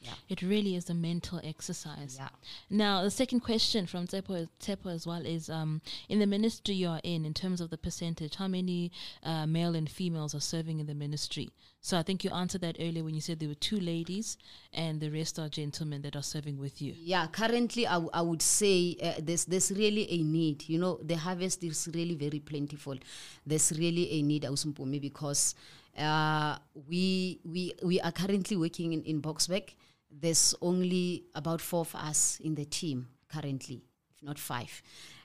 Yeah. 0.00 0.12
It 0.28 0.42
really 0.42 0.76
is 0.76 0.90
a 0.90 0.94
mental 0.94 1.40
exercise. 1.42 2.16
Yeah. 2.18 2.28
Now, 2.70 3.02
the 3.02 3.10
second 3.10 3.40
question 3.40 3.86
from 3.86 4.06
Tepo, 4.06 4.48
Tepo 4.60 4.92
as 4.92 5.06
well 5.06 5.24
is 5.24 5.48
um, 5.48 5.80
in 6.08 6.18
the 6.18 6.26
ministry 6.26 6.74
you 6.74 6.88
are 6.88 7.00
in, 7.02 7.24
in 7.24 7.34
terms 7.34 7.60
of 7.60 7.70
the 7.70 7.78
percentage, 7.78 8.36
how 8.36 8.48
many 8.48 8.92
uh, 9.22 9.46
male 9.46 9.74
and 9.74 9.88
females 9.90 10.34
are 10.34 10.40
serving 10.40 10.80
in 10.80 10.86
the 10.86 10.94
ministry? 10.94 11.50
So 11.84 11.98
I 11.98 12.02
think 12.04 12.22
you 12.22 12.30
answered 12.30 12.60
that 12.60 12.76
earlier 12.78 13.02
when 13.02 13.12
you 13.12 13.20
said 13.20 13.40
there 13.40 13.48
were 13.48 13.56
two 13.56 13.80
ladies 13.80 14.36
and 14.72 15.00
the 15.00 15.10
rest 15.10 15.40
are 15.40 15.48
gentlemen 15.48 16.00
that 16.02 16.14
are 16.14 16.22
serving 16.22 16.56
with 16.56 16.80
you. 16.80 16.94
Yeah, 16.96 17.26
currently 17.26 17.88
I, 17.88 17.94
w- 17.94 18.10
I 18.14 18.22
would 18.22 18.40
say 18.40 18.96
uh, 19.02 19.14
there's 19.20 19.44
there's 19.46 19.72
really 19.72 20.08
a 20.08 20.22
need. 20.22 20.68
You 20.68 20.78
know, 20.78 21.00
the 21.02 21.16
harvest 21.16 21.64
is 21.64 21.88
really 21.92 22.14
very 22.14 22.38
plentiful. 22.38 22.96
There's 23.44 23.72
really 23.76 24.12
a 24.12 24.22
need, 24.22 24.44
Ausumpumi, 24.44 25.00
because 25.00 25.56
uh, 25.98 26.56
we 26.88 27.40
we 27.44 27.72
we 27.82 28.00
are 28.00 28.12
currently 28.12 28.56
working 28.56 28.92
in 28.92 29.02
in 29.02 29.20
Boksburg. 29.20 29.74
There's 30.08 30.54
only 30.62 31.24
about 31.34 31.60
four 31.60 31.80
of 31.80 31.94
us 31.96 32.38
in 32.44 32.54
the 32.54 32.64
team 32.64 33.08
currently, 33.28 33.82
if 34.14 34.22
not 34.22 34.38
five. 34.38 34.82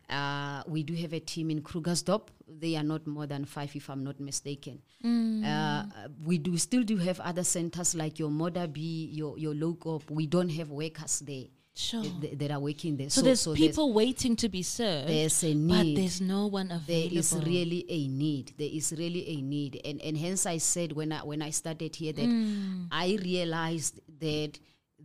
Uh, 0.10 0.64
we 0.68 0.84
do 0.84 0.94
have 0.96 1.12
a 1.14 1.20
team 1.20 1.50
in 1.50 1.62
Krugersdorp. 1.62 2.30
They 2.48 2.76
are 2.78 2.84
not 2.84 3.06
more 3.08 3.28
than 3.28 3.44
five, 3.46 3.76
if 3.76 3.90
I'm 3.90 4.04
not 4.04 4.20
mistaken. 4.20 4.82
Uh, 5.04 5.84
we 6.24 6.38
do 6.38 6.58
still 6.58 6.84
do 6.84 6.98
have 6.98 7.20
other 7.20 7.44
centers 7.44 7.94
like 7.96 8.18
your 8.20 8.30
Modderbee, 8.30 9.10
your 9.16 9.38
your 9.38 9.54
local. 9.54 10.02
We 10.10 10.26
don't 10.28 10.50
have 10.50 10.70
workers 10.70 11.20
there 11.20 11.46
Sure. 11.76 12.02
that, 12.22 12.40
that 12.40 12.50
are 12.52 12.60
working 12.60 12.98
there. 12.98 13.10
So, 13.10 13.22
there's 13.22 13.46
people 13.50 13.94
waiting 13.94 14.36
to 14.38 14.50
be 14.50 14.64
served, 14.64 15.10
there's 15.10 15.44
a 15.44 15.54
but 15.54 15.84
there's 15.96 16.20
no 16.22 16.48
one 16.48 16.72
available. 16.72 17.18
is 17.20 17.34
really 17.46 17.86
a 17.88 18.08
need. 18.08 18.54
There 18.58 18.70
is 18.72 18.92
really 18.98 19.28
a 19.30 19.42
need, 19.42 19.80
and 19.86 20.02
and 20.02 20.18
hence 20.18 20.46
I 20.48 20.58
said 20.58 20.94
when 20.94 21.12
I 21.12 21.20
when 21.24 21.42
I 21.44 21.52
started 21.52 21.96
here 21.96 22.14
that 22.14 22.26
Mm. 22.26 22.88
I 22.92 23.20
realized 23.22 24.00
that. 24.20 24.58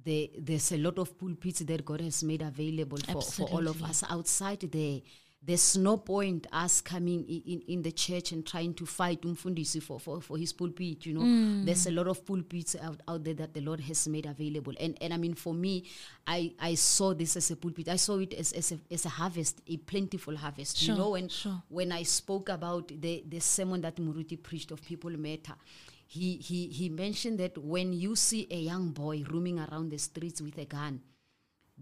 There, 0.04 0.26
there's 0.38 0.72
a 0.72 0.78
lot 0.78 0.98
of 0.98 1.16
pulpits 1.18 1.60
that 1.60 1.84
God 1.84 2.00
has 2.00 2.22
made 2.24 2.42
available 2.42 2.98
for, 2.98 3.22
for 3.22 3.48
all 3.48 3.68
of 3.68 3.82
us 3.82 4.02
outside 4.10 4.60
there. 4.60 5.00
There's 5.44 5.76
no 5.76 5.96
point 5.96 6.46
us 6.52 6.80
coming 6.80 7.24
in, 7.24 7.62
in, 7.66 7.82
the 7.82 7.90
church 7.90 8.30
and 8.30 8.46
trying 8.46 8.74
to 8.74 8.86
fight 8.86 9.22
umfundisi 9.22 9.82
for, 9.82 9.98
for, 9.98 10.20
for 10.20 10.38
his 10.38 10.52
pulpit. 10.52 11.04
You 11.04 11.14
know, 11.14 11.20
Mm. 11.22 11.64
there's 11.66 11.86
a 11.86 11.90
lot 11.90 12.06
of 12.06 12.24
pulpits 12.24 12.76
out, 12.80 13.00
out 13.08 13.24
there 13.24 13.34
that 13.34 13.52
the 13.52 13.60
Lord 13.60 13.80
has 13.80 14.06
made 14.06 14.26
available. 14.26 14.72
And 14.78 14.96
and 15.00 15.12
I 15.12 15.16
mean, 15.16 15.34
for 15.34 15.52
me, 15.52 15.82
I, 16.28 16.52
I 16.60 16.74
saw 16.76 17.12
this 17.12 17.36
as 17.36 17.50
a 17.50 17.56
pulpit. 17.56 17.88
I 17.88 17.96
saw 17.96 18.18
it 18.18 18.34
as, 18.34 18.52
as, 18.52 18.70
a, 18.70 18.78
as 18.88 19.04
a 19.04 19.08
harvest, 19.08 19.62
a 19.66 19.78
plentiful 19.78 20.36
harvest. 20.36 20.78
Sure, 20.78 20.94
you 20.94 21.00
know, 21.00 21.10
when 21.10 21.28
sure. 21.28 21.60
when 21.68 21.90
I 21.90 22.04
spoke 22.04 22.48
about 22.48 22.86
the, 23.00 23.24
the 23.28 23.40
sermon 23.40 23.80
that 23.80 23.96
Muruti 23.96 24.40
preached 24.40 24.70
of 24.70 24.80
people 24.80 25.10
matter, 25.10 25.54
he, 26.12 26.36
he, 26.36 26.66
he 26.66 26.90
mentioned 26.90 27.40
that 27.40 27.56
when 27.56 27.94
you 27.94 28.16
see 28.16 28.46
a 28.50 28.58
young 28.58 28.90
boy 28.90 29.24
roaming 29.30 29.58
around 29.58 29.88
the 29.88 29.96
streets 29.96 30.42
with 30.42 30.58
a 30.58 30.66
gun, 30.66 31.00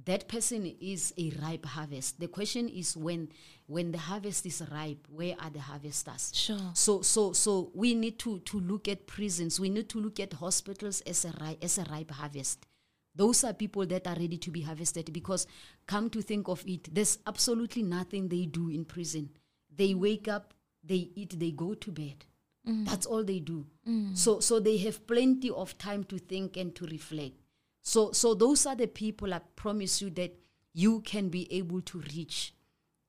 that 0.05 0.29
person 0.29 0.73
is 0.81 1.13
a 1.19 1.33
ripe 1.43 1.67
harvest. 1.67 2.21
The 2.21 2.29
question 2.29 2.69
is 2.69 2.97
when 2.97 3.31
when 3.67 3.91
the 3.91 3.99
harvest 3.99 4.47
is 4.47 4.63
ripe, 4.71 5.05
where 5.11 5.35
are 5.41 5.51
the 5.51 5.59
harvesters? 5.59 6.31
Sure. 6.33 6.71
So 6.75 7.03
so 7.03 7.33
so 7.33 7.73
we 7.75 7.93
need 7.95 8.21
to 8.21 8.39
to 8.39 8.61
look 8.61 8.87
at 8.87 9.09
prisons. 9.09 9.59
We 9.59 9.69
need 9.69 9.89
to 9.89 9.99
look 9.99 10.21
at 10.21 10.33
hospitals 10.35 11.01
as 11.01 11.25
a 11.25 11.35
ripe 11.41 11.59
as 11.61 11.79
a 11.79 11.85
ripe 11.91 12.13
harvest. 12.13 12.67
Those 13.13 13.43
are 13.43 13.53
people 13.53 13.85
that 13.87 14.07
are 14.07 14.15
ready 14.15 14.39
to 14.39 14.51
be 14.53 14.61
harvested 14.61 15.13
because 15.13 15.49
come 15.89 16.09
to 16.11 16.23
think 16.23 16.47
of 16.47 16.65
it, 16.69 16.95
there's 16.95 17.19
absolutely 17.27 17.83
nothing 17.83 18.29
they 18.29 18.47
do 18.47 18.69
in 18.69 18.85
prison. 18.85 19.31
They 19.77 19.93
wake 19.95 20.29
up, 20.29 20.55
they 20.85 21.11
eat, 21.17 21.37
they 21.37 21.51
go 21.51 21.75
to 21.75 21.91
bed. 21.91 22.27
Mm. 22.71 22.89
That's 22.89 23.07
all 23.07 23.25
they 23.25 23.41
do. 23.41 23.67
Mm. 23.89 24.17
So 24.17 24.41
so 24.41 24.61
they 24.61 24.77
have 24.79 25.07
plenty 25.07 25.51
of 25.51 25.77
time 25.79 26.05
to 26.05 26.19
think 26.19 26.57
and 26.57 26.75
to 26.77 26.87
reflect. 26.87 27.35
So 27.83 28.13
so 28.13 28.35
those 28.35 28.67
are 28.67 28.77
the 28.77 28.87
people 28.87 29.35
I 29.35 29.41
promise 29.57 30.01
you 30.01 30.11
that 30.11 30.35
you 30.73 31.01
can 31.01 31.29
be 31.29 31.53
able 31.53 31.81
to 31.83 31.99
reach 32.15 32.55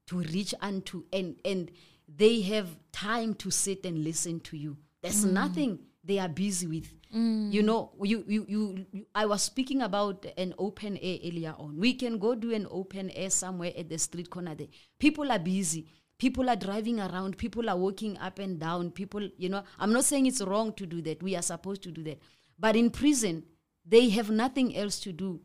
to 0.07 0.19
reach 0.19 0.53
unto 0.61 1.03
and 1.13 1.35
and 1.45 1.71
they 2.07 2.41
have 2.41 2.67
time 2.91 3.33
to 3.35 3.51
sit 3.51 3.85
and 3.85 4.03
listen 4.03 4.39
to 4.41 4.57
you. 4.57 4.77
There's 5.01 5.25
mm. 5.25 5.31
nothing 5.31 5.79
they 6.03 6.19
are 6.19 6.29
busy 6.29 6.67
with. 6.67 6.91
You 7.13 7.61
know 7.61 7.91
you, 8.01 8.23
you 8.25 8.45
you 8.47 8.85
you 8.93 9.05
i 9.13 9.25
was 9.25 9.41
speaking 9.41 9.81
about 9.81 10.25
an 10.37 10.53
open 10.57 10.97
air 11.01 11.17
earlier 11.25 11.53
on. 11.57 11.77
We 11.77 11.93
can 11.93 12.17
go 12.17 12.35
do 12.35 12.53
an 12.53 12.67
open 12.71 13.09
air 13.09 13.29
somewhere 13.29 13.73
at 13.77 13.89
the 13.89 13.97
street 13.97 14.29
corner 14.29 14.55
there. 14.55 14.67
People 14.97 15.29
are 15.29 15.39
busy 15.39 15.87
people 16.21 16.51
are 16.51 16.55
driving 16.55 16.99
around 16.99 17.35
people 17.35 17.67
are 17.67 17.77
walking 17.77 18.15
up 18.19 18.37
and 18.37 18.59
down 18.59 18.91
people 18.91 19.27
you 19.37 19.49
know 19.49 19.63
i'm 19.79 19.91
not 19.91 20.05
saying 20.05 20.27
it's 20.27 20.41
wrong 20.49 20.71
to 20.71 20.85
do 20.85 21.01
that 21.01 21.23
we 21.23 21.35
are 21.35 21.41
supposed 21.41 21.81
to 21.81 21.91
do 21.91 22.03
that. 22.03 22.19
But 22.59 22.75
in 22.75 22.91
prison 22.91 23.43
they 23.85 24.09
have 24.09 24.29
nothing 24.29 24.75
else 24.77 24.99
to 25.01 25.11
do. 25.11 25.41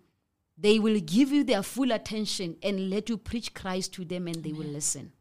They 0.58 0.78
will 0.78 1.00
give 1.00 1.32
you 1.32 1.44
their 1.44 1.62
full 1.62 1.92
attention 1.92 2.56
and 2.62 2.90
let 2.90 3.08
you 3.08 3.16
preach 3.16 3.54
Christ 3.54 3.94
to 3.94 4.04
them 4.04 4.26
and 4.26 4.42
they 4.44 4.52
will 4.52 4.66
listen. 4.66 5.12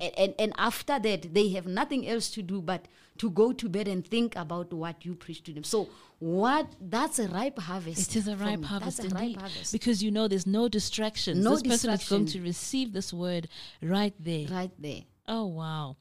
And, 0.00 0.12
and, 0.18 0.34
and 0.38 0.52
after 0.58 0.98
that, 0.98 1.34
they 1.34 1.48
have 1.50 1.66
nothing 1.66 2.08
else 2.08 2.30
to 2.30 2.42
do 2.42 2.60
but 2.62 2.86
to 3.18 3.30
go 3.30 3.52
to 3.52 3.68
bed 3.68 3.88
and 3.88 4.06
think 4.06 4.36
about 4.36 4.72
what 4.72 5.04
you 5.04 5.14
preach 5.14 5.42
to 5.44 5.52
them. 5.52 5.64
So, 5.64 5.88
what 6.20 6.66
that's 6.80 7.18
a 7.18 7.28
ripe 7.28 7.58
harvest. 7.58 8.10
It 8.10 8.18
is 8.18 8.28
a 8.28 8.36
ripe 8.36 8.64
harvest 8.64 9.00
a 9.00 9.02
indeed. 9.04 9.36
ripe 9.36 9.40
harvest. 9.40 9.72
Because 9.72 10.02
you 10.02 10.10
know 10.10 10.28
there's 10.28 10.46
no 10.46 10.68
distractions. 10.68 11.44
No 11.44 11.56
this 11.56 11.62
person 11.62 11.90
is 11.90 12.08
going 12.08 12.26
to 12.26 12.40
receive 12.40 12.92
this 12.92 13.12
word 13.12 13.48
right 13.82 14.14
there. 14.18 14.48
right 14.48 14.72
there. 14.78 15.02
Oh, 15.28 15.46
wow. 15.46 15.96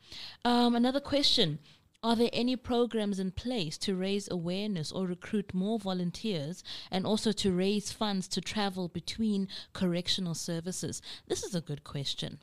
Um, 0.45 0.75
another 0.75 1.01
question. 1.01 1.59
Are 2.03 2.15
there 2.15 2.29
any 2.31 2.55
programs 2.55 3.19
in 3.19 3.31
place 3.31 3.77
to 3.79 3.95
raise 3.95 4.29
awareness 4.31 4.91
or 4.91 5.05
recruit 5.07 5.53
more 5.53 5.79
volunteers 5.79 6.63
and 6.91 7.05
also 7.05 7.31
to 7.33 7.51
raise 7.51 7.91
funds 7.91 8.27
to 8.29 8.41
travel 8.41 8.87
between 8.87 9.49
correctional 9.73 10.35
services? 10.35 11.01
This 11.27 11.43
is 11.43 11.55
a 11.55 11.61
good 11.61 11.83
question. 11.83 12.39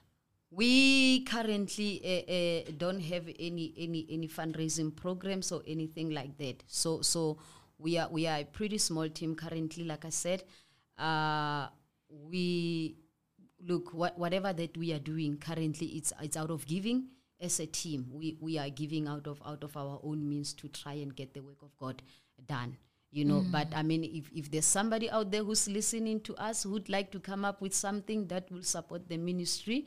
We 0.55 1.25
currently 1.25 1.91
uh, 2.05 2.33
uh, 2.33 2.73
don't 2.77 3.01
have 3.01 3.27
any 3.39 3.75
any 3.77 4.07
any 4.09 4.29
fundraising 4.29 4.95
programs 4.95 5.51
or 5.51 5.63
anything 5.67 6.11
like 6.11 6.37
that. 6.39 6.63
So 6.67 7.03
so 7.03 7.39
we 7.79 7.99
are 7.99 8.09
we 8.09 8.27
are 8.27 8.39
a 8.39 8.45
pretty 8.45 8.79
small 8.79 9.09
team 9.09 9.35
currently. 9.35 9.85
Like 9.85 10.05
I 10.05 10.11
said, 10.11 10.45
uh, 10.97 11.67
we 12.09 12.97
look 13.67 13.93
what, 13.93 14.19
whatever 14.19 14.53
that 14.53 14.77
we 14.77 14.93
are 14.93 15.01
doing 15.01 15.39
currently. 15.39 15.89
It's 15.99 16.13
it's 16.23 16.37
out 16.37 16.51
of 16.51 16.67
giving. 16.67 17.09
as 17.41 17.61
a 17.61 17.67
team, 17.67 18.07
we, 18.11 18.37
we 18.41 18.59
are 18.59 18.71
giving 18.71 19.07
out 19.07 19.27
of 19.27 19.43
out 19.45 19.63
of 19.65 19.77
our 19.77 20.01
own 20.03 20.29
means 20.29 20.55
to 20.55 20.69
try 20.69 20.95
and 20.95 21.15
get 21.15 21.35
the 21.35 21.43
work 21.43 21.63
of 21.63 21.77
God 21.77 22.03
done. 22.47 22.77
You 23.15 23.25
know, 23.25 23.45
but 23.49 23.69
I 23.77 23.85
mean, 23.85 24.03
if, 24.03 24.29
if 24.35 24.51
there's 24.51 24.67
somebody 24.67 25.09
out 25.09 25.31
there 25.31 25.45
who's 25.45 25.69
listening 25.69 26.19
to 26.23 26.35
us 26.35 26.65
who'd 26.65 26.89
like 26.89 27.13
to 27.13 27.21
come 27.21 27.45
up 27.45 27.63
with 27.63 27.73
something 27.73 28.27
that 28.27 28.51
will 28.51 28.65
support 28.65 29.09
the 29.09 29.17
ministry, 29.17 29.87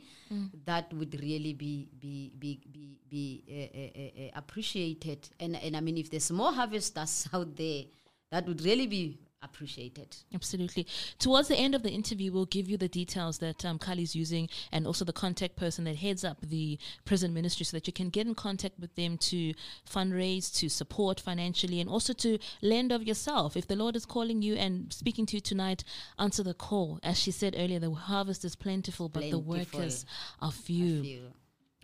that 0.64 0.90
would 0.94 1.12
really 1.20 1.52
be 1.52 1.90
be 2.00 2.32
be 2.38 2.58
be, 2.72 2.96
be 3.10 3.44
uh, 3.44 3.78
uh, 3.78 4.24
uh, 4.24 4.30
appreciated. 4.34 5.28
And 5.38 5.56
and 5.56 5.76
I 5.76 5.80
mean, 5.80 5.98
if 5.98 6.08
there's 6.10 6.30
more 6.30 6.52
harvesters 6.52 7.28
out 7.34 7.54
there, 7.54 7.84
that 8.30 8.46
would 8.46 8.62
really 8.64 8.86
be 8.86 9.18
appreciated. 9.42 10.16
Absolutely. 10.34 10.86
Towards 11.18 11.48
the 11.48 11.56
end 11.56 11.74
of 11.74 11.82
the 11.82 11.90
interview, 11.90 12.32
we'll 12.32 12.46
give 12.46 12.68
you 12.68 12.76
the 12.76 12.88
details 12.88 13.38
that 13.38 13.64
um, 13.64 13.78
Kali's 13.78 14.14
using 14.14 14.48
and 14.72 14.86
also 14.86 15.04
the 15.04 15.12
contact 15.12 15.56
person 15.56 15.84
that 15.84 15.96
heads 15.96 16.24
up 16.24 16.38
the 16.40 16.78
prison 17.04 17.32
ministry 17.32 17.64
so 17.64 17.76
that 17.76 17.86
you 17.86 17.92
can 17.92 18.10
get 18.10 18.26
in 18.26 18.34
contact 18.34 18.78
with 18.78 18.94
them 18.96 19.16
to 19.18 19.54
fundraise, 19.88 20.54
to 20.58 20.68
support 20.68 21.20
financially, 21.20 21.80
and 21.80 21.88
also 21.88 22.12
to 22.12 22.38
lend 22.62 22.92
of 22.92 23.02
yourself. 23.02 23.56
If 23.56 23.66
the 23.66 23.76
Lord 23.76 23.96
is 23.96 24.06
calling 24.06 24.42
you 24.42 24.54
and 24.54 24.92
speaking 24.92 25.26
to 25.26 25.36
you 25.36 25.40
tonight, 25.40 25.84
answer 26.18 26.42
the 26.42 26.54
call. 26.54 26.98
As 27.02 27.18
she 27.18 27.30
said 27.30 27.54
earlier, 27.56 27.78
the 27.78 27.92
harvest 27.92 28.44
is 28.44 28.56
plentiful, 28.56 29.08
but 29.08 29.30
the 29.30 29.38
workers 29.38 30.04
are 30.40 30.52
few. 30.52 31.02
Few. 31.02 31.32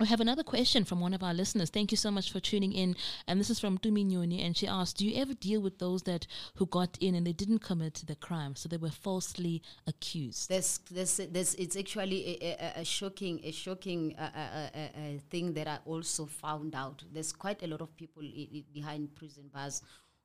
We 0.01 0.07
have 0.09 0.21
another 0.21 0.43
question 0.43 0.85
from 0.85 0.99
one 1.01 1.15
of 1.15 1.23
our 1.23 1.33
listeners. 1.33 1.71
Thank 1.71 1.93
you 1.93 1.97
so 1.97 2.11
much 2.11 2.33
for 2.33 2.41
tuning 2.41 2.73
in. 2.73 2.97
And 3.29 3.39
this 3.39 3.49
is 3.49 3.61
from 3.61 3.79
Tuminyoni, 3.79 4.45
and 4.45 4.57
she 4.57 4.67
asked, 4.67 4.97
"Do 4.97 5.07
you 5.07 5.15
ever 5.23 5.35
deal 5.35 5.61
with 5.61 5.79
those 5.79 6.03
that 6.03 6.27
who 6.57 6.67
got 6.67 6.99
in 7.01 7.15
and 7.15 7.25
they 7.25 7.33
didn't 7.33 7.61
commit 7.61 8.03
the 8.05 8.17
crime, 8.17 8.57
so 8.57 8.69
they 8.69 8.77
were 8.77 8.91
falsely 8.91 9.63
accused?" 9.87 10.49
There's, 10.49 10.79
there's, 10.91 11.17
there's, 11.31 11.55
it's 11.55 11.77
actually 11.77 12.39
a, 12.43 12.57
a, 12.79 12.81
a 12.81 12.85
shocking, 12.85 13.41
a 13.45 13.53
shocking 13.53 14.17
uh, 14.19 14.31
uh, 14.35 14.69
uh, 14.77 14.89
thing 15.31 15.53
that 15.55 15.69
I 15.69 15.79
also 15.87 16.27
found 16.27 16.75
out. 16.75 17.05
There's 17.13 17.33
quite 17.33 17.63
a 17.63 17.69
lot 17.69 17.81
of 17.81 17.97
people 17.97 18.25
i- 18.25 18.49
i- 18.53 18.65
behind 18.73 19.15
prison 19.15 19.49
bars 19.55 19.81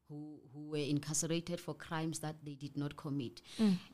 who, 0.07 0.39
who 0.51 0.61
were 0.71 0.77
incarcerated 0.77 1.59
for 1.59 1.75
crimes 1.75 2.17
that 2.19 2.37
they 2.43 2.55
did 2.55 2.75
not 2.75 2.97
commit, 2.97 3.43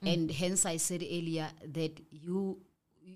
and 0.02 0.32
hence 0.32 0.66
I 0.66 0.78
said 0.78 1.02
earlier 1.04 1.50
that 1.74 2.00
you. 2.12 2.62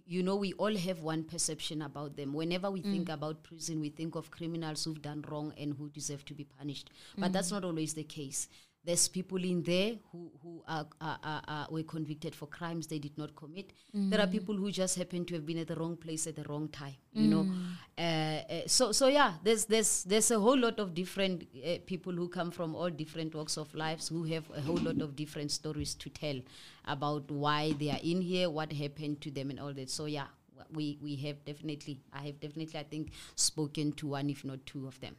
You 0.06 0.22
know, 0.24 0.36
we 0.36 0.54
all 0.54 0.76
have 0.76 1.02
one 1.02 1.24
perception 1.24 1.82
about 1.82 2.16
them. 2.16 2.34
Whenever 2.34 2.70
we 2.70 2.82
think 2.82 3.08
mm. 3.08 3.14
about 3.14 3.44
prison, 3.44 3.80
we 3.82 3.90
think 3.90 4.16
of 4.16 4.30
criminals 4.30 4.84
who've 4.84 5.02
done 5.02 5.24
wrong 5.28 5.54
and 5.58 5.74
who 5.74 5.90
deserve 5.90 6.26
to 6.26 6.34
be 6.34 6.44
punished. 6.44 6.90
But 7.18 7.30
mm. 7.30 7.34
that's 7.34 7.52
not 7.52 7.64
always 7.64 7.94
the 7.94 8.04
case. 8.04 8.48
There's 8.90 9.08
people 9.08 9.44
in 9.50 9.62
there 9.70 9.92
who 10.12 10.22
who 10.44 10.52
are, 10.76 10.88
are, 11.10 11.20
are, 11.32 11.44
are 11.56 11.68
were 11.70 11.84
convicted 11.84 12.34
for 12.40 12.48
crimes 12.48 12.88
they 12.88 12.98
did 13.00 13.18
not 13.22 13.36
commit. 13.42 13.74
There 13.94 14.20
are 14.24 14.30
people 14.38 14.56
who 14.62 14.72
just 14.72 14.98
happen 15.02 15.26
to 15.26 15.36
have 15.36 15.46
been 15.50 15.60
at 15.64 15.68
the 15.68 15.76
wrong 15.82 15.96
place 16.06 16.26
at 16.32 16.36
the 16.40 16.46
wrong 16.50 16.70
time. 16.70 16.96
You 17.14 17.28
know, 17.34 17.44
uh, 17.98 18.02
uh, 18.56 18.62
so 18.78 18.92
so 18.92 19.08
yeah, 19.08 19.34
there's 19.44 19.66
there's 19.66 19.92
there's 20.06 20.32
a 20.32 20.40
whole 20.40 20.58
lot 20.58 20.80
of 20.80 20.94
different 21.02 21.46
uh, 21.54 21.78
people 21.86 22.14
who 22.14 22.28
come 22.30 22.52
from 22.58 22.76
all 22.76 22.90
different 23.04 23.36
walks 23.36 23.58
of 23.58 23.76
lives 23.76 24.10
who 24.10 24.24
have 24.34 24.50
a 24.56 24.62
whole 24.62 24.82
lot 24.90 25.02
of 25.02 25.16
different 25.16 25.52
stories 25.52 25.94
to 25.96 26.10
tell 26.10 26.42
about 26.86 27.30
why 27.30 27.74
they 27.80 27.92
are 27.92 28.04
in 28.04 28.22
here, 28.22 28.50
what 28.50 28.74
happened 28.74 29.22
to 29.22 29.32
them, 29.40 29.50
and 29.52 29.60
all 29.60 29.74
that. 29.74 29.90
So 29.90 30.06
yeah, 30.06 30.28
we 30.74 30.98
we 31.02 31.16
have 31.18 31.44
definitely, 31.46 32.00
I 32.14 32.24
have 32.28 32.40
definitely, 32.40 32.80
I 32.80 32.84
think, 32.84 33.12
spoken 33.36 33.92
to 33.94 34.08
one 34.08 34.30
if 34.30 34.44
not 34.44 34.66
two 34.66 34.88
of 34.88 35.00
them. 35.00 35.16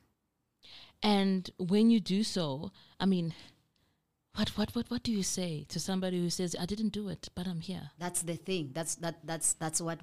And 1.03 1.51
when 1.59 1.91
you 1.91 2.01
do 2.01 2.23
so, 2.23 2.73
I 2.99 3.07
mean, 3.07 3.35
what 4.35 4.51
what 4.57 4.75
what 4.75 4.91
what 4.91 5.03
do 5.03 5.13
you 5.13 5.23
say 5.23 5.65
to 5.69 5.81
somebody 5.81 6.19
who 6.21 6.31
says, 6.31 6.55
"I 6.59 6.67
didn't 6.67 6.91
do 6.91 7.09
it, 7.09 7.29
but 7.35 7.47
I'm 7.47 7.61
here"? 7.61 7.91
That's 7.99 8.23
the 8.23 8.37
thing. 8.37 8.71
That's 8.73 8.95
that. 8.97 9.17
That's 9.25 9.55
that's 9.55 9.81
what. 9.81 10.01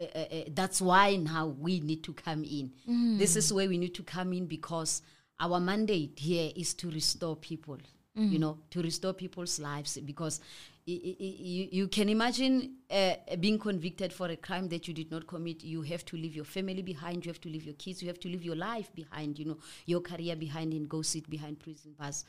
Uh, 0.00 0.04
uh, 0.18 0.44
that's 0.50 0.80
why 0.80 1.16
now 1.16 1.46
we 1.48 1.80
need 1.80 2.04
to 2.04 2.12
come 2.12 2.44
in. 2.44 2.70
This 3.18 3.34
is 3.34 3.52
where 3.52 3.68
we 3.68 3.76
need 3.78 3.94
to 3.96 4.04
come 4.04 4.32
in 4.32 4.46
because 4.46 5.02
our 5.40 5.58
mandate 5.58 6.16
here 6.20 6.52
is 6.54 6.72
to 6.74 6.90
restore 6.90 7.34
people. 7.36 7.78
You 8.14 8.38
know, 8.40 8.58
to 8.70 8.82
restore 8.82 9.12
people's 9.12 9.60
lives 9.60 9.96
because 10.04 10.40
i- 10.88 10.90
i- 10.90 11.16
i- 11.20 11.36
you, 11.38 11.68
you 11.70 11.86
can 11.88 12.08
imagine 12.08 12.74
uh, 12.90 13.14
being 13.38 13.60
convicted 13.60 14.12
for 14.12 14.26
a 14.28 14.36
crime 14.36 14.68
that 14.70 14.88
you 14.88 14.94
did 14.94 15.10
not 15.12 15.28
commit. 15.28 15.62
You 15.62 15.82
have 15.82 16.04
to 16.06 16.16
leave 16.16 16.34
your 16.34 16.44
family 16.44 16.82
behind. 16.82 17.24
You 17.24 17.30
have 17.30 17.40
to 17.42 17.48
leave 17.48 17.64
your 17.64 17.74
kids. 17.74 18.02
You 18.02 18.08
have 18.08 18.18
to 18.20 18.28
leave 18.28 18.42
your 18.42 18.56
life 18.56 18.92
behind. 18.92 19.38
You 19.38 19.44
know, 19.44 19.58
your 19.86 20.00
career 20.00 20.34
behind, 20.34 20.72
and 20.72 20.88
go 20.88 21.02
sit 21.02 21.30
behind 21.30 21.60
prison 21.60 21.94
bars. 21.96 22.24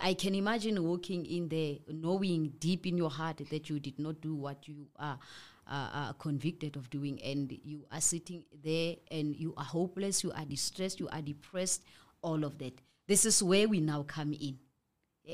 I 0.00 0.14
can 0.14 0.34
imagine 0.34 0.82
walking 0.84 1.26
in 1.26 1.48
there, 1.48 1.76
knowing 1.88 2.52
deep 2.58 2.86
in 2.86 2.96
your 2.96 3.10
heart 3.10 3.42
that 3.50 3.68
you 3.68 3.80
did 3.80 3.98
not 3.98 4.20
do 4.20 4.34
what 4.34 4.68
you 4.68 4.86
are, 4.98 5.18
uh, 5.66 5.88
are 5.92 6.14
convicted 6.14 6.76
of 6.76 6.88
doing, 6.88 7.20
and 7.22 7.52
you 7.64 7.84
are 7.90 8.00
sitting 8.00 8.44
there 8.62 8.96
and 9.10 9.34
you 9.34 9.54
are 9.56 9.64
hopeless, 9.64 10.22
you 10.22 10.30
are 10.32 10.44
distressed, 10.44 11.00
you 11.00 11.08
are 11.08 11.20
depressed, 11.22 11.82
all 12.22 12.44
of 12.44 12.58
that. 12.58 12.80
This 13.08 13.24
is 13.24 13.42
where 13.42 13.68
we 13.68 13.80
now 13.80 14.04
come 14.04 14.32
in, 14.32 14.58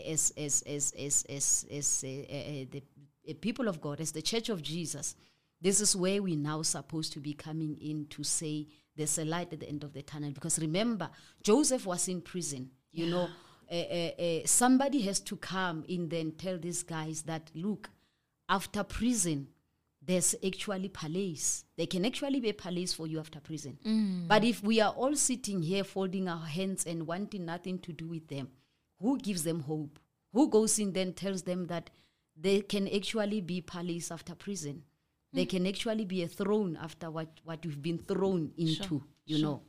as 0.07 0.33
as 0.37 0.63
as 0.67 0.93
as 0.99 1.25
as, 1.29 1.67
as 1.71 2.05
uh, 2.05 2.09
uh, 2.09 2.65
the 2.71 2.83
uh, 3.29 3.33
people 3.41 3.69
of 3.69 3.81
God, 3.81 4.01
as 4.01 4.13
the 4.13 4.23
Church 4.23 4.49
of 4.49 4.63
Jesus. 4.63 5.15
This 5.61 5.81
is 5.81 5.95
where 5.95 6.21
we 6.23 6.35
now 6.37 6.63
supposed 6.63 7.13
to 7.13 7.21
be 7.21 7.35
coming 7.35 7.77
in 7.81 8.07
to 8.07 8.25
say 8.25 8.67
there's 8.97 9.19
a 9.19 9.25
light 9.25 9.53
at 9.53 9.61
the 9.61 9.69
end 9.69 9.85
of 9.85 9.93
the 9.93 10.03
tunnel. 10.03 10.33
Because 10.33 10.59
remember, 10.59 11.09
Joseph 11.43 11.87
was 11.87 12.09
in 12.09 12.21
prison. 12.21 12.71
You 12.91 13.07
know, 13.07 13.29
uh, 13.71 14.47
somebody 14.47 15.03
has 15.03 15.21
to 15.21 15.37
come 15.37 15.85
in 15.89 16.09
there 16.09 16.21
and 16.21 16.39
tell 16.39 16.59
these 16.59 16.83
guys 16.83 17.23
that 17.23 17.51
look, 17.55 17.91
after 18.49 18.83
prison, 18.85 19.49
there's 20.05 20.35
actually 20.45 20.89
palace. 20.89 21.65
There 21.77 21.87
can 21.87 22.05
actually 22.05 22.41
be 22.41 22.51
a 22.51 22.55
palace 22.55 22.93
for 22.93 23.07
you 23.07 23.21
after 23.21 23.41
prison. 23.41 23.79
Mm. 23.85 24.29
But 24.29 24.45
if 24.45 24.63
we 24.63 24.81
are 24.81 24.93
all 24.93 25.15
sitting 25.15 25.63
here 25.63 25.85
folding 25.85 26.29
our 26.29 26.45
hands 26.45 26.85
and 26.85 27.07
wanting 27.07 27.45
nothing 27.45 27.79
to 27.81 27.93
do 27.93 28.09
with 28.09 28.29
them, 28.29 28.49
who 29.01 29.19
gives 29.19 29.45
them 29.45 29.61
hope? 29.61 29.99
Who 30.33 30.49
goes 30.49 30.79
in 30.79 30.93
then 30.93 31.13
tells 31.13 31.43
them 31.43 31.67
that 31.67 31.91
there 32.37 32.63
can 32.63 32.89
actually 32.89 33.41
be 33.41 33.61
palace 33.61 34.11
after 34.11 34.35
prison? 34.35 34.83
There 35.33 35.45
mm. 35.45 35.51
can 35.51 35.67
actually 35.67 36.05
be 36.05 36.23
a 36.23 36.29
throne 36.29 36.77
after 36.81 37.11
what, 37.11 37.29
what 37.45 37.65
you've 37.65 37.83
been 37.83 37.99
thrown 37.99 38.53
into, 38.57 39.05
you 39.25 39.39
sure. 39.39 39.45
know. 39.45 39.63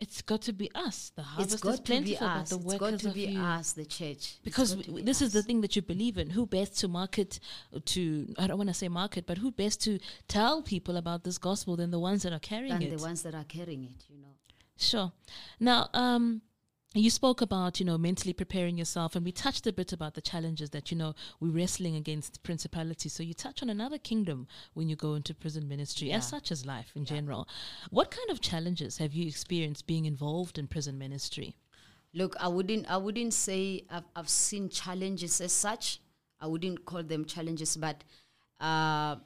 It's 0.00 0.22
got 0.22 0.42
to 0.42 0.52
be 0.52 0.70
us. 0.76 1.10
The 1.16 1.22
harvest 1.22 1.54
It's 1.54 1.54
is 1.54 1.60
got 1.60 1.84
to 1.86 2.00
be 2.02 2.16
us. 2.16 2.50
the 2.50 2.56
It's 2.56 2.64
workers 2.64 2.78
got 2.78 3.00
to 3.00 3.08
be 3.10 3.26
few. 3.26 3.40
us, 3.40 3.72
the 3.72 3.84
church. 3.84 4.36
Because 4.44 4.74
got 4.74 4.84
to 4.84 4.86
w- 4.90 5.02
be 5.04 5.06
this 5.10 5.20
is 5.20 5.32
the 5.32 5.42
thing 5.42 5.60
that 5.62 5.74
you 5.74 5.82
believe 5.82 6.18
in. 6.18 6.30
Who 6.30 6.46
best 6.46 6.78
to 6.80 6.88
market 6.88 7.40
to? 7.84 8.32
I 8.38 8.46
don't 8.46 8.58
want 8.58 8.68
to 8.70 8.74
say 8.74 8.88
market, 8.88 9.26
but 9.26 9.38
who 9.38 9.50
best 9.50 9.82
to 9.84 9.98
tell 10.28 10.62
people 10.62 10.96
about 10.96 11.24
this 11.24 11.36
gospel 11.38 11.74
than 11.74 11.90
the 11.90 11.98
ones 11.98 12.22
that 12.22 12.32
are 12.32 12.38
carrying 12.38 12.74
than 12.74 12.82
it? 12.84 12.96
the 12.96 13.02
ones 13.02 13.22
that 13.22 13.34
are 13.34 13.44
carrying 13.44 13.84
it, 13.84 14.04
you 14.08 14.18
know. 14.20 14.28
Sure. 14.76 15.10
Now, 15.58 15.88
um, 15.94 16.42
you 17.04 17.10
spoke 17.10 17.40
about 17.40 17.78
you 17.78 17.86
know 17.86 17.98
mentally 17.98 18.32
preparing 18.32 18.78
yourself, 18.78 19.14
and 19.14 19.24
we 19.24 19.32
touched 19.32 19.66
a 19.66 19.72
bit 19.72 19.92
about 19.92 20.14
the 20.14 20.20
challenges 20.20 20.70
that 20.70 20.90
you 20.90 20.96
know 20.96 21.14
we're 21.40 21.50
wrestling 21.50 21.96
against 21.96 22.42
principalities. 22.42 23.12
So 23.12 23.22
you 23.22 23.34
touch 23.34 23.62
on 23.62 23.70
another 23.70 23.98
kingdom 23.98 24.46
when 24.74 24.88
you 24.88 24.96
go 24.96 25.14
into 25.14 25.34
prison 25.34 25.68
ministry, 25.68 26.12
as 26.12 26.26
such 26.26 26.50
as 26.50 26.64
life 26.64 26.92
in 26.94 27.04
general. 27.04 27.48
What 27.90 28.10
kind 28.10 28.30
of 28.30 28.40
challenges 28.40 28.98
have 28.98 29.12
you 29.12 29.26
experienced 29.26 29.86
being 29.86 30.06
involved 30.06 30.58
in 30.58 30.66
prison 30.66 30.98
ministry? 30.98 31.56
Look, 32.14 32.36
I 32.40 32.48
wouldn't 32.48 32.90
I 32.90 32.96
wouldn't 32.96 33.34
say 33.34 33.84
I've, 33.90 34.04
I've 34.16 34.28
seen 34.28 34.68
challenges 34.68 35.40
as 35.40 35.52
such. 35.52 36.00
I 36.40 36.46
wouldn't 36.46 36.84
call 36.84 37.02
them 37.02 37.24
challenges, 37.24 37.76
but 37.76 38.02
uh, 38.60 39.16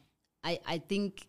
I 0.43 0.59
I 0.67 0.83
think 0.89 1.27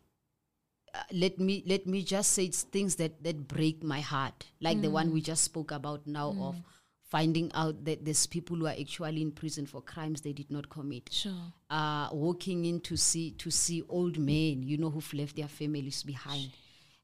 uh, 0.93 1.01
let 1.11 1.39
me 1.39 1.63
let 1.65 1.87
me 1.87 2.03
just 2.03 2.33
say 2.33 2.45
it's 2.45 2.63
things 2.63 2.95
that 2.95 3.23
that 3.23 3.47
break 3.47 3.83
my 3.83 4.01
heart, 4.01 4.45
like 4.61 4.81
the 4.81 4.89
one 4.89 5.11
we 5.11 5.21
just 5.21 5.43
spoke 5.43 5.71
about 5.71 6.05
now 6.05 6.35
of 6.39 6.55
finding 7.01 7.51
out 7.53 7.85
that 7.85 8.03
there's 8.03 8.25
people 8.25 8.57
who 8.57 8.65
are 8.65 8.75
actually 8.79 9.21
in 9.21 9.31
prison 9.31 9.67
for 9.67 9.81
crimes 9.81 10.21
they 10.21 10.33
did 10.33 10.49
not 10.49 10.67
commit. 10.67 11.09
Sure. 11.11 11.31
Uh, 11.69 12.09
walking 12.11 12.65
in 12.65 12.79
to 12.81 12.97
see 12.97 13.31
to 13.31 13.51
see 13.51 13.83
old 13.89 14.17
men, 14.17 14.63
you 14.63 14.77
know, 14.77 14.89
who've 14.89 15.13
left 15.13 15.35
their 15.35 15.47
families 15.47 16.03
behind, 16.03 16.49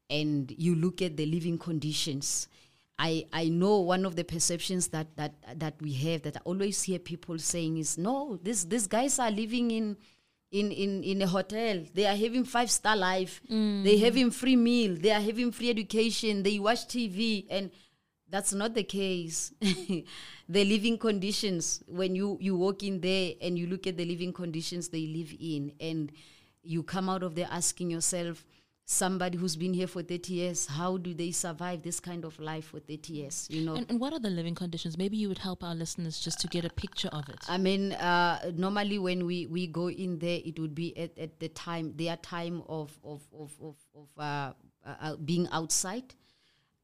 and 0.10 0.54
you 0.58 0.76
look 0.76 1.02
at 1.02 1.18
the 1.18 1.26
living 1.26 1.58
conditions. 1.58 2.48
I, 3.02 3.28
I 3.32 3.48
know 3.48 3.80
one 3.80 4.06
of 4.06 4.18
the 4.18 4.26
perceptions 4.26 4.90
that, 4.90 5.16
that 5.16 5.34
that 5.58 5.82
we 5.82 5.94
have 5.94 6.24
that 6.24 6.36
I 6.36 6.42
always 6.44 6.84
hear 6.84 7.00
people 7.00 7.40
saying 7.40 7.78
is 7.78 7.98
no, 7.98 8.38
this 8.44 8.66
these 8.66 8.88
guys 8.88 9.20
are 9.20 9.32
living 9.32 9.72
in 9.72 9.96
in, 10.52 10.72
in, 10.72 11.04
in 11.04 11.22
a 11.22 11.28
hotel. 11.28 11.84
They 11.94 12.06
are 12.06 12.16
having 12.16 12.44
five 12.44 12.72
star 12.72 12.96
life. 12.96 13.42
Mm. 13.50 13.84
They 13.84 13.98
having 13.98 14.32
free 14.32 14.56
meal. 14.56 14.96
They 14.96 15.12
are 15.12 15.22
having 15.22 15.52
free 15.52 15.70
education. 15.70 16.44
They 16.44 16.60
watch 16.60 16.88
TV 16.88 17.46
and 17.50 17.72
that's 18.30 18.54
not 18.54 18.74
the 18.74 18.84
case. 18.84 19.52
the 19.62 20.06
living 20.66 20.98
conditions 20.98 21.84
when 21.88 22.16
you 22.16 22.38
you 22.40 22.56
walk 22.56 22.84
in 22.84 23.02
there 23.02 23.34
and 23.42 23.58
you 23.58 23.68
look 23.68 23.88
at 23.88 23.98
the 23.98 24.06
living 24.06 24.34
conditions 24.34 24.90
they 24.90 25.08
live 25.08 25.34
in 25.40 25.72
and 25.80 26.12
you 26.64 26.84
come 26.84 27.10
out 27.10 27.24
of 27.24 27.36
there 27.36 27.48
asking 27.52 27.90
yourself 27.90 28.46
somebody 28.92 29.38
who's 29.38 29.56
been 29.56 29.72
here 29.72 29.86
for 29.86 30.02
30 30.02 30.34
years 30.34 30.66
how 30.66 30.98
do 30.98 31.14
they 31.14 31.30
survive 31.30 31.84
this 31.84 32.00
kind 32.00 32.26
of 32.26 32.40
life 32.40 32.66
for 32.66 32.80
30 32.80 33.14
years 33.14 33.48
you 33.52 33.62
know 33.64 33.76
And, 33.76 33.86
and 33.88 34.00
what 34.00 34.14
are 34.14 34.20
the 34.20 34.32
living 34.32 34.56
conditions? 34.56 34.98
Maybe 34.98 35.16
you 35.16 35.28
would 35.28 35.38
help 35.38 35.64
our 35.64 35.76
listeners 35.76 36.20
just 36.20 36.40
to 36.40 36.48
get 36.48 36.66
a 36.66 36.70
picture 36.72 37.10
of 37.10 37.30
it. 37.30 37.38
I 37.48 37.58
mean, 37.60 37.94
uh, 37.94 38.52
normally 38.56 38.98
when 38.98 39.26
we, 39.28 39.46
we 39.46 39.68
go 39.68 39.90
in 39.92 40.18
there, 40.18 40.40
it 40.44 40.60
would 40.60 40.74
be 40.74 40.98
at, 40.98 41.16
at 41.20 41.40
the 41.40 41.50
time, 41.50 41.94
their 41.98 42.18
time 42.18 42.64
of 42.68 42.90
of 43.04 43.22
of 43.32 43.52
of, 43.62 43.76
of 43.94 44.08
uh, 44.18 44.54
uh, 44.86 45.16
being 45.18 45.48
outside. 45.52 46.16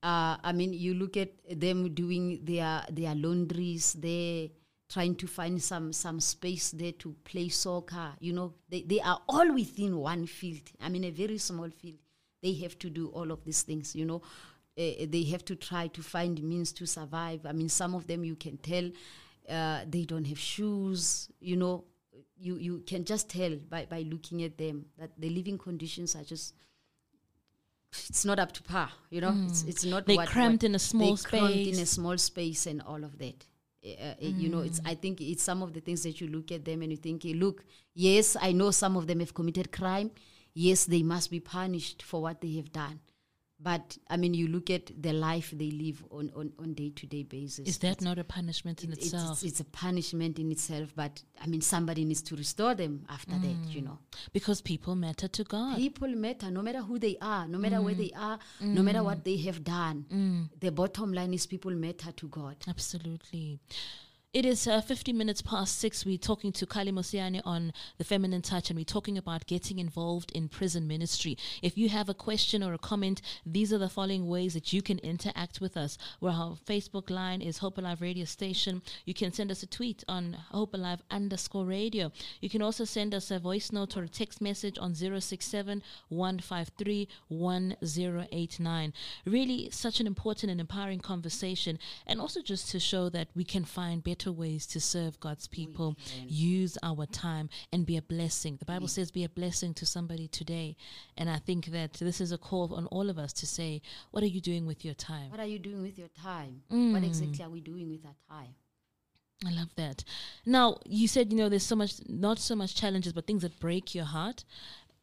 Uh, 0.04 0.38
I 0.44 0.52
mean, 0.54 0.74
you 0.74 0.94
look 0.94 1.18
at 1.18 1.32
them 1.50 1.94
doing 1.96 2.46
their 2.46 2.86
their 2.92 3.16
laundries, 3.16 3.94
they 3.94 4.52
trying 4.90 5.16
to 5.16 5.28
find 5.28 5.62
some 5.62 5.92
some 5.92 6.20
space 6.20 6.72
there 6.72 6.92
to 6.94 7.16
play 7.24 7.50
soccer. 7.50 8.14
You 8.20 8.34
know, 8.34 8.54
they, 8.70 8.82
they 8.82 9.00
are 9.02 9.22
all 9.28 9.54
within 9.54 9.98
one 9.98 10.28
field. 10.28 10.72
I 10.82 10.90
mean, 10.90 11.04
a 11.04 11.12
very 11.12 11.38
small 11.38 11.70
field. 11.70 11.98
They 12.42 12.54
have 12.56 12.78
to 12.80 12.90
do 12.90 13.08
all 13.08 13.32
of 13.32 13.44
these 13.44 13.64
things. 13.64 13.96
You 13.96 14.06
know, 14.06 14.22
uh, 14.78 15.06
they 15.08 15.28
have 15.32 15.44
to 15.46 15.56
try 15.56 15.88
to 15.88 16.04
find 16.04 16.42
means 16.44 16.72
to 16.74 16.86
survive. 16.86 17.46
I 17.46 17.52
mean, 17.52 17.70
some 17.70 17.96
of 17.96 18.08
them 18.08 18.24
you 18.24 18.36
can 18.36 18.58
tell 18.58 18.90
uh, 19.50 19.82
they 19.90 20.04
don't 20.04 20.26
have 20.26 20.40
shoes. 20.40 21.30
You 21.40 21.58
know, 21.58 21.86
you 22.38 22.58
you 22.58 22.84
can 22.86 23.06
just 23.06 23.30
tell 23.30 23.56
by 23.70 23.86
by 23.86 24.02
looking 24.02 24.44
at 24.44 24.58
them 24.58 24.86
that 24.98 25.12
the 25.18 25.30
living 25.30 25.58
conditions 25.58 26.16
are 26.16 26.24
just 26.24 26.54
it's 28.10 28.26
not 28.26 28.40
up 28.40 28.52
to 28.52 28.62
par 28.62 28.90
you 29.10 29.22
know 29.22 29.32
mm. 29.32 29.48
it's 29.48 29.64
it's 29.64 29.86
not 29.86 30.06
they 30.06 30.18
cramped 30.18 30.64
what 30.64 30.70
in 30.70 30.76
a 30.76 30.80
small 30.80 31.16
space 31.16 31.30
cramped 31.30 31.56
in 31.56 31.80
a 31.80 31.86
small 31.86 32.18
space 32.18 32.66
and 32.66 32.82
all 32.82 33.04
of 33.04 33.18
that 33.18 33.46
uh, 33.86 34.16
mm. 34.22 34.40
you 34.40 34.50
know 34.50 34.60
it's 34.60 34.82
i 34.86 34.94
think 34.96 35.22
it's 35.22 35.44
some 35.44 35.62
of 35.62 35.74
the 35.74 35.80
things 35.80 36.04
that 36.04 36.20
you 36.20 36.28
look 36.28 36.52
at 36.52 36.66
them 36.66 36.82
and 36.82 36.92
you 36.92 36.98
think 36.98 37.24
hey, 37.24 37.34
look 37.34 37.64
yes 37.94 38.36
i 38.42 38.52
know 38.52 38.72
some 38.72 38.98
of 38.98 39.08
them 39.08 39.20
have 39.20 39.34
committed 39.34 39.72
crime 39.72 40.10
yes 40.54 40.86
they 40.86 41.04
must 41.04 41.30
be 41.30 41.40
punished 41.40 42.02
for 42.02 42.22
what 42.22 42.42
they 42.42 42.54
have 42.56 42.72
done 42.72 43.00
but 43.66 43.98
I 44.12 44.16
mean, 44.16 44.36
you 44.36 44.48
look 44.48 44.70
at 44.70 44.92
the 45.02 45.12
life 45.12 45.50
they 45.52 45.72
live 45.72 46.04
on 46.12 46.32
on 46.36 46.54
on 46.60 46.76
day 46.76 46.92
to 46.98 47.08
day 47.08 47.24
basis. 47.24 47.68
Is 47.68 47.80
that 47.80 47.94
it's, 47.94 48.04
not 48.04 48.20
a 48.20 48.24
punishment 48.24 48.84
in 48.84 48.92
it, 48.92 49.00
itself? 49.00 49.32
It's, 49.32 49.44
it's, 49.44 49.60
a 49.60 49.64
punishment 49.66 50.38
in 50.38 50.52
itself, 50.52 50.94
but 50.96 51.24
I 51.42 51.48
mean, 51.48 51.62
somebody 51.62 52.06
needs 52.06 52.22
to 52.30 52.36
restore 52.36 52.76
them 52.76 53.08
after 53.10 53.32
mm. 53.32 53.42
that, 53.42 53.74
you 53.76 53.82
know. 53.82 53.98
Because 54.34 54.62
people 54.62 54.94
matter 54.96 55.28
to 55.28 55.44
God. 55.44 55.78
People 55.78 56.10
matter, 56.10 56.52
no 56.52 56.62
matter 56.62 56.84
who 56.84 57.00
they 57.00 57.18
are, 57.20 57.48
no 57.48 57.58
matter 57.58 57.78
mm. 57.78 57.86
where 57.86 57.96
they 57.96 58.12
are, 58.16 58.38
mm. 58.62 58.68
no 58.68 58.84
matter 58.84 59.02
what 59.02 59.24
they 59.26 59.38
have 59.38 59.64
done. 59.64 60.06
Mm. 60.14 60.50
The 60.60 60.72
bottom 60.72 61.12
line 61.12 61.34
is 61.34 61.48
people 61.48 61.72
matter 61.72 62.12
to 62.12 62.28
God. 62.28 62.58
Absolutely. 62.68 63.60
It 64.36 64.46
is 64.46 64.68
uh, 64.68 64.82
50 64.82 65.14
minutes 65.14 65.42
past 65.42 65.80
six. 65.80 66.06
We're 66.06 66.18
talking 66.18 66.52
to 66.52 66.66
Kali 66.66 66.92
Mosiane 66.92 67.42
on 67.46 67.72
the 67.98 68.04
feminine 68.04 68.42
touch, 68.42 68.70
and 68.70 68.76
we're 68.76 68.84
talking 68.84 69.18
about 69.18 69.46
getting 69.46 69.80
involved 69.80 70.30
in 70.34 70.50
prison 70.50 70.90
ministry. 70.90 71.38
If 71.62 71.78
you 71.78 71.88
have 71.88 72.10
a 72.10 72.14
question 72.14 72.62
or 72.62 72.74
a 72.74 72.78
comment, 72.78 73.22
these 73.46 73.72
are 73.72 73.78
the 73.78 73.88
following 73.88 74.28
ways 74.28 74.54
that 74.54 74.74
you 74.74 74.82
can 74.82 75.00
interact 75.00 75.62
with 75.62 75.78
us. 75.78 75.98
Where 76.20 76.34
our 76.34 76.58
Facebook 76.68 77.10
line 77.10 77.42
is 77.42 77.60
Hope 77.60 77.78
Alive 77.78 78.02
Radio 78.02 78.26
Station. 78.26 78.82
You 79.06 79.14
can 79.14 79.32
send 79.32 79.52
us 79.52 79.64
a 79.64 79.68
tweet 79.68 80.04
on 80.10 80.34
Hope 80.52 80.74
Alive 80.74 81.02
underscore 81.10 81.64
radio. 81.64 82.12
You 82.42 82.50
can 82.50 82.62
also 82.62 82.84
send 82.84 83.16
us 83.16 83.32
a 83.32 83.40
voice 83.40 83.72
note 83.72 83.96
or 83.96 84.04
a 84.04 84.10
text 84.10 84.42
message 84.42 84.78
on 84.78 84.96
067 84.96 85.82
153 86.10 87.08
1089. 87.30 88.94
Really, 89.26 89.70
such 89.72 90.02
an 90.02 90.08
important 90.08 90.52
and 90.52 90.60
empowering 90.60 91.00
conversation, 91.00 91.80
and 92.06 92.20
also 92.20 92.42
just 92.42 92.70
to 92.72 92.82
show 92.82 93.08
that 93.08 93.30
we 93.34 93.46
can 93.46 93.64
find 93.64 94.04
better 94.04 94.25
better 94.26 94.34
ways 94.34 94.66
to 94.66 94.80
serve 94.80 95.20
God's 95.20 95.48
people, 95.48 95.96
use 96.28 96.78
our 96.82 97.06
time, 97.06 97.50
and 97.72 97.86
be 97.86 97.98
a 97.98 98.02
blessing. 98.02 98.58
The 98.58 98.66
Bible 98.66 98.88
says, 98.88 99.12
be 99.12 99.24
a 99.24 99.30
blessing 99.30 99.74
to 99.76 99.86
somebody 99.86 100.28
today. 100.28 100.76
And 101.18 101.30
I 101.30 101.38
think 101.38 101.68
that 101.68 101.94
this 101.94 102.20
is 102.20 102.32
a 102.32 102.38
call 102.38 102.74
on 102.74 102.88
all 102.88 103.10
of 103.10 103.20
us 103.20 103.34
to 103.34 103.46
say, 103.46 103.82
what 104.12 104.24
are 104.24 104.28
you 104.28 104.42
doing 104.42 104.66
with 104.66 104.84
your 104.84 104.96
time? 104.96 105.30
What 105.30 105.40
are 105.40 105.46
you 105.46 105.60
doing 105.60 105.82
with 105.82 106.00
your 106.00 106.08
time? 106.08 106.64
Mm. 106.72 106.94
What 106.94 107.04
exactly 107.04 107.44
are 107.46 107.50
we 107.50 107.62
doing 107.62 107.90
with 107.90 108.06
our 108.06 108.16
time? 108.28 108.56
I 109.46 109.52
love 109.52 109.76
that. 109.76 110.04
Now, 110.46 110.78
you 110.86 111.08
said, 111.08 111.32
you 111.32 111.38
know, 111.38 111.50
there's 111.50 111.66
so 111.66 111.76
much, 111.76 111.94
not 112.08 112.40
so 112.40 112.56
much 112.56 112.74
challenges, 112.74 113.14
but 113.14 113.28
things 113.28 113.44
that 113.44 113.60
break 113.60 113.94
your 113.94 114.06
heart. 114.06 114.44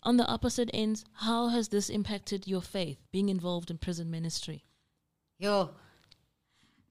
On 0.03 0.16
the 0.16 0.27
opposite 0.27 0.68
ends, 0.75 1.05
how 1.12 1.49
has 1.49 1.68
this 1.68 1.89
impacted 1.89 2.49
your 2.49 2.62
faith, 2.62 2.99
being 3.12 3.29
involved 3.29 3.70
in 3.70 3.79
prison 3.79 4.11
ministry? 4.11 4.64
Yo, 5.39 5.70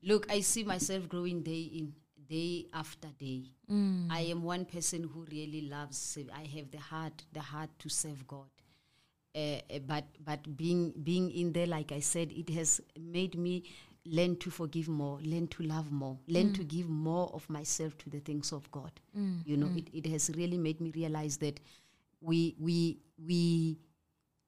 look, 0.01 0.31
I 0.31 0.39
see 0.39 0.63
myself 0.63 1.09
growing 1.09 1.41
day 1.41 1.61
in, 1.61 1.93
day 2.31 2.65
after 2.73 3.09
day. 3.19 3.43
Mm. 3.69 4.07
I 4.09 4.21
am 4.21 4.41
one 4.41 4.63
person 4.63 5.03
who 5.03 5.25
really 5.29 5.67
loves. 5.69 6.17
I 6.33 6.47
have 6.55 6.71
the 6.71 6.79
heart, 6.79 7.23
the 7.33 7.41
heart 7.41 7.69
to 7.79 7.89
serve 7.89 8.25
God. 8.25 8.47
Uh, 9.35 9.59
but 9.85 10.05
but 10.23 10.57
being 10.57 10.93
being 11.03 11.29
in 11.31 11.51
there, 11.51 11.67
like 11.67 11.91
I 11.91 11.99
said, 11.99 12.31
it 12.31 12.49
has 12.49 12.81
made 12.97 13.37
me 13.37 13.63
learn 14.05 14.37
to 14.37 14.49
forgive 14.49 14.87
more, 14.87 15.19
learn 15.21 15.47
to 15.47 15.63
love 15.63 15.91
more, 15.91 16.17
learn 16.27 16.49
mm. 16.49 16.55
to 16.55 16.63
give 16.63 16.89
more 16.89 17.29
of 17.33 17.49
myself 17.49 17.97
to 17.99 18.09
the 18.09 18.19
things 18.19 18.51
of 18.51 18.69
God. 18.71 18.91
Mm. 19.17 19.41
You 19.45 19.57
know, 19.57 19.67
mm. 19.67 19.77
it, 19.77 19.89
it 19.93 20.09
has 20.11 20.31
really 20.35 20.57
made 20.57 20.81
me 20.81 20.91
realize 20.95 21.37
that 21.37 21.59
we 22.21 22.55
we 22.59 22.99
we 23.25 23.77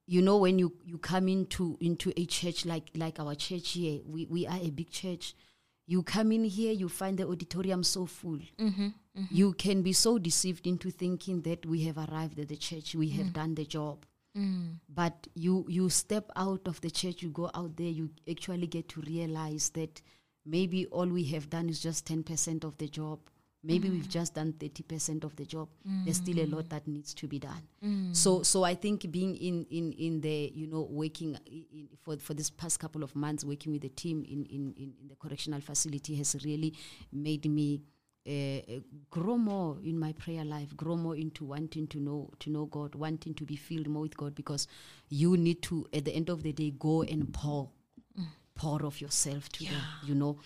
you 0.06 0.22
know 0.22 0.38
when 0.38 0.58
you 0.60 0.74
you 0.86 0.98
come 0.98 1.28
into 1.28 1.78
into 1.82 2.14
a 2.18 2.26
church 2.26 2.66
like 2.66 2.90
like 2.96 3.20
our 3.20 3.36
church 3.36 3.72
here 3.72 4.00
we 4.06 4.26
we 4.26 4.46
are 4.48 4.60
a 4.62 4.70
big 4.70 4.90
church 4.90 5.34
you 5.86 6.04
come 6.04 6.32
in 6.32 6.44
here, 6.46 6.72
you 6.72 6.88
find 6.88 7.18
the 7.18 7.28
auditorium 7.28 7.84
so 7.84 8.06
full. 8.06 8.40
Mm-hmm, 8.60 8.86
mm-hmm. 8.86 9.24
You 9.30 9.54
can 9.54 9.82
be 9.82 9.94
so 9.94 10.18
deceived 10.18 10.66
into 10.66 10.90
thinking 10.90 11.42
that 11.42 11.66
we 11.66 11.84
have 11.84 11.98
arrived 11.98 12.40
at 12.40 12.48
the 12.48 12.56
church, 12.56 12.96
we 12.96 13.10
mm. 13.10 13.18
have 13.18 13.34
done 13.34 13.56
the 13.56 13.66
job. 13.66 14.06
Mm. 14.38 14.80
But 14.90 15.28
you 15.36 15.66
you 15.68 15.90
step 15.90 16.32
out 16.36 16.68
of 16.68 16.82
the 16.82 16.90
church, 16.90 17.22
you 17.22 17.30
go 17.30 17.52
out 17.54 17.76
there, 17.76 17.88
you 17.88 18.10
actually 18.30 18.68
get 18.68 18.90
to 18.90 19.02
realize 19.02 19.70
that 19.72 20.02
maybe 20.46 20.86
all 20.88 21.08
we 21.08 21.26
have 21.26 21.50
done 21.50 21.70
is 21.70 21.80
just 21.80 22.08
ten 22.08 22.24
percent 22.24 22.64
of 22.64 22.78
the 22.78 22.88
job. 22.88 23.20
Maybe 23.64 23.88
mm. 23.88 23.94
we've 23.94 24.10
just 24.10 24.36
done 24.36 24.54
30% 24.54 25.24
of 25.24 25.36
the 25.38 25.46
job. 25.46 25.70
Mm. 25.88 26.04
There's 26.04 26.18
still 26.18 26.40
a 26.40 26.48
lot 26.48 26.70
that 26.70 26.86
needs 26.86 27.14
to 27.14 27.28
be 27.28 27.40
done. 27.40 27.62
Mm. 27.84 28.16
So, 28.16 28.44
so 28.44 28.64
I 28.64 28.76
think 28.76 29.10
being 29.10 29.36
in, 29.38 29.66
in, 29.72 29.94
in 29.94 30.22
the, 30.22 30.52
you 30.54 30.68
know, 30.68 30.88
working 30.90 31.38
in, 31.46 31.88
for, 32.02 32.18
for 32.18 32.34
this 32.34 32.50
past 32.50 32.80
couple 32.80 33.04
of 33.04 33.16
months, 33.16 33.46
working 33.46 33.72
with 33.72 33.84
the 33.84 33.90
team 33.90 34.26
in, 34.26 34.46
in, 34.46 34.74
in, 34.78 34.94
the 35.08 35.16
correctional 35.16 35.62
facility 35.62 36.16
has 36.16 36.36
really 36.44 36.74
made 37.14 37.50
me 37.50 37.82
uh, 38.28 38.80
grow 39.10 39.38
more 39.38 39.78
in 39.84 39.98
my 39.98 40.12
prayer 40.14 40.44
life, 40.44 40.76
grow 40.76 40.96
more 40.96 41.16
into 41.16 41.46
wanting 41.46 41.88
to 41.88 42.00
know 42.00 42.30
to 42.40 42.50
know 42.50 42.66
God, 42.66 42.96
wanting 42.96 43.34
to 43.36 43.44
be 43.44 43.56
filled 43.56 43.88
more 43.88 44.04
with 44.04 44.18
God, 44.18 44.36
because 44.36 44.68
you 45.10 45.38
need 45.38 45.62
to, 45.64 45.88
at 45.94 46.06
the 46.06 46.12
end 46.12 46.30
of 46.30 46.44
the 46.44 46.52
day, 46.54 46.74
go 46.78 47.04
and 47.04 47.34
pour, 47.34 47.70
mm. 48.20 48.26
pour 48.56 48.86
of 48.86 49.00
yourself 49.02 49.50
to 49.54 49.66
yeah. 49.66 49.72
them. 49.72 49.82
You 50.06 50.16
know, 50.16 50.38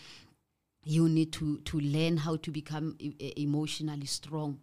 you 0.88 1.10
need 1.10 1.34
to 1.34 1.58
to 1.60 1.80
learn 1.80 2.16
how 2.18 2.38
to 2.38 2.50
become 2.50 2.96
emotionally 3.36 4.06
strong 4.06 4.58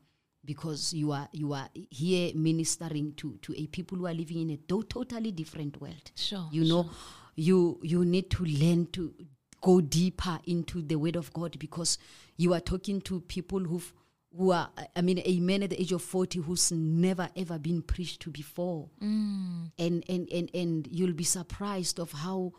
because 0.44 0.92
you 0.94 1.12
are 1.12 1.28
you 1.32 1.52
are 1.52 1.68
here 1.90 2.32
ministering 2.34 3.12
to 3.14 3.36
to 3.42 3.54
a 3.60 3.66
people 3.66 3.98
who 3.98 4.06
are 4.06 4.14
living 4.14 4.40
in 4.40 4.50
a 4.50 4.56
do- 4.56 4.82
totally 4.84 5.32
different 5.32 5.80
world 5.80 6.10
sure 6.14 6.48
you 6.50 6.64
know 6.64 6.84
sure. 6.84 6.92
you 7.36 7.78
you 7.82 8.04
need 8.04 8.30
to 8.30 8.44
learn 8.44 8.86
to 8.86 9.12
go 9.60 9.80
deeper 9.80 10.38
into 10.46 10.80
the 10.82 10.96
word 10.96 11.16
of 11.16 11.32
god 11.32 11.58
because 11.58 11.98
you 12.36 12.54
are 12.54 12.60
talking 12.60 13.00
to 13.02 13.20
people 13.20 13.60
who've 13.60 13.92
who 14.36 14.50
are 14.50 14.70
i 14.96 15.02
mean 15.02 15.20
a 15.24 15.40
man 15.40 15.62
at 15.62 15.70
the 15.70 15.80
age 15.80 15.92
of 15.92 16.02
40 16.02 16.40
who's 16.40 16.72
never 16.72 17.28
ever 17.36 17.58
been 17.58 17.82
preached 17.82 18.20
to 18.22 18.30
before 18.30 18.88
mm. 19.02 19.70
and 19.78 20.04
and 20.08 20.28
and 20.32 20.50
and 20.54 20.88
you'll 20.90 21.12
be 21.12 21.24
surprised 21.24 21.98
of 21.98 22.12
how 22.12 22.52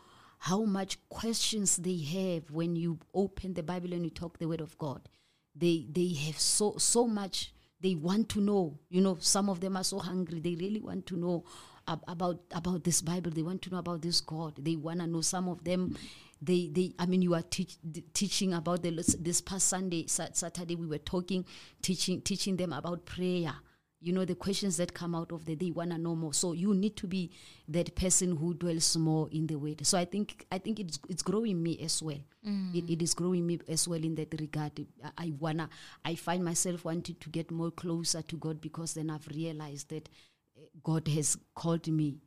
how 0.46 0.64
much 0.64 0.96
questions 1.08 1.76
they 1.76 1.98
have 1.98 2.48
when 2.52 2.76
you 2.76 3.00
open 3.12 3.52
the 3.54 3.64
Bible 3.64 3.92
and 3.92 4.04
you 4.04 4.10
talk 4.10 4.38
the 4.38 4.46
word 4.46 4.60
of 4.60 4.78
God. 4.78 5.08
They 5.56 5.86
they 5.90 6.14
have 6.26 6.38
so 6.38 6.76
so 6.78 7.08
much 7.08 7.52
they 7.80 7.96
want 7.96 8.28
to 8.28 8.40
know. 8.40 8.78
You 8.88 9.00
know, 9.00 9.16
some 9.18 9.48
of 9.50 9.58
them 9.60 9.76
are 9.76 9.82
so 9.82 9.98
hungry. 9.98 10.38
They 10.38 10.54
really 10.54 10.80
want 10.80 11.04
to 11.06 11.16
know 11.16 11.44
ab- 11.88 12.04
about 12.06 12.42
about 12.52 12.84
this 12.84 13.02
Bible. 13.02 13.32
They 13.32 13.42
want 13.42 13.60
to 13.62 13.70
know 13.70 13.78
about 13.78 14.02
this 14.02 14.20
God. 14.20 14.54
They 14.64 14.76
want 14.76 15.00
to 15.00 15.08
know. 15.08 15.20
Some 15.20 15.48
of 15.48 15.64
them, 15.64 15.96
they 16.40 16.68
they. 16.72 16.92
I 16.96 17.06
mean, 17.06 17.22
you 17.22 17.34
are 17.34 17.42
teach, 17.42 17.76
teaching 18.14 18.54
about 18.54 18.84
the 18.84 18.92
this 19.18 19.40
past 19.40 19.66
Sunday, 19.66 20.06
Saturday. 20.06 20.76
We 20.76 20.86
were 20.86 20.98
talking, 20.98 21.44
teaching 21.82 22.20
teaching 22.20 22.56
them 22.56 22.72
about 22.72 23.04
prayer 23.04 23.52
you 24.00 24.12
know 24.12 24.24
the 24.24 24.34
questions 24.34 24.76
that 24.76 24.92
come 24.92 25.14
out 25.14 25.32
of 25.32 25.44
the 25.44 25.54
they 25.54 25.70
want 25.70 25.90
to 25.90 25.98
know 25.98 26.14
more 26.14 26.34
so 26.34 26.52
you 26.52 26.74
need 26.74 26.96
to 26.96 27.06
be 27.06 27.30
that 27.68 27.94
person 27.94 28.36
who 28.36 28.54
dwells 28.54 28.96
more 28.96 29.28
in 29.32 29.46
the 29.46 29.56
word 29.56 29.84
so 29.86 29.96
i 29.96 30.04
think 30.04 30.46
i 30.52 30.58
think 30.58 30.78
it's 30.78 30.98
it's 31.08 31.22
growing 31.22 31.62
me 31.62 31.78
as 31.82 32.02
well 32.02 32.18
mm. 32.46 32.74
it, 32.74 32.90
it 32.90 33.02
is 33.02 33.14
growing 33.14 33.46
me 33.46 33.58
as 33.68 33.88
well 33.88 34.02
in 34.02 34.14
that 34.14 34.32
regard 34.38 34.72
I, 35.02 35.24
I 35.24 35.32
wanna 35.38 35.68
i 36.04 36.14
find 36.14 36.44
myself 36.44 36.84
wanting 36.84 37.16
to 37.20 37.30
get 37.30 37.50
more 37.50 37.70
closer 37.70 38.22
to 38.22 38.36
god 38.36 38.60
because 38.60 38.94
then 38.94 39.10
i've 39.10 39.26
realized 39.28 39.88
that 39.90 40.08
eh, 40.56 40.66
god 40.82 41.08
has 41.08 41.36
called 41.54 41.88
me 41.88 42.18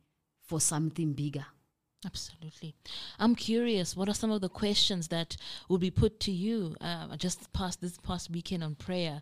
for 0.42 0.60
something 0.60 1.12
bigger 1.12 1.46
Absolutely. 2.04 2.74
I'm 3.18 3.34
curious, 3.34 3.94
what 3.94 4.08
are 4.08 4.14
some 4.14 4.30
of 4.30 4.40
the 4.40 4.48
questions 4.48 5.08
that 5.08 5.36
will 5.68 5.76
be 5.76 5.90
put 5.90 6.18
to 6.20 6.32
you 6.32 6.74
uh, 6.80 7.14
just 7.16 7.52
past 7.52 7.82
this 7.82 7.98
past 7.98 8.30
weekend 8.30 8.64
on 8.64 8.74
prayer? 8.74 9.20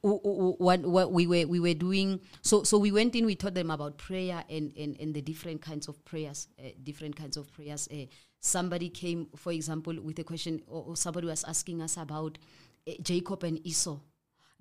What, 0.00 0.80
what 0.80 1.12
we 1.12 1.26
were 1.26 1.46
we 1.46 1.60
were 1.60 1.74
doing 1.74 2.20
so 2.42 2.62
so 2.62 2.78
we 2.78 2.92
went 2.92 3.14
in 3.14 3.26
we 3.26 3.34
taught 3.34 3.54
them 3.54 3.70
about 3.70 3.98
prayer 3.98 4.44
and 4.48 4.72
and, 4.76 4.96
and 5.00 5.14
the 5.14 5.22
different 5.22 5.60
kinds 5.60 5.88
of 5.88 6.02
prayers 6.04 6.48
uh, 6.58 6.68
different 6.84 7.16
kinds 7.16 7.36
of 7.36 7.52
prayers 7.52 7.88
uh, 7.92 8.06
somebody 8.40 8.88
came 8.88 9.26
for 9.36 9.52
example 9.52 9.94
with 10.02 10.18
a 10.18 10.24
question 10.24 10.60
or, 10.66 10.84
or 10.88 10.96
somebody 10.96 11.26
was 11.26 11.44
asking 11.44 11.82
us 11.82 11.96
about 11.96 12.38
uh, 12.86 12.92
jacob 13.02 13.42
and 13.44 13.64
esau 13.66 13.96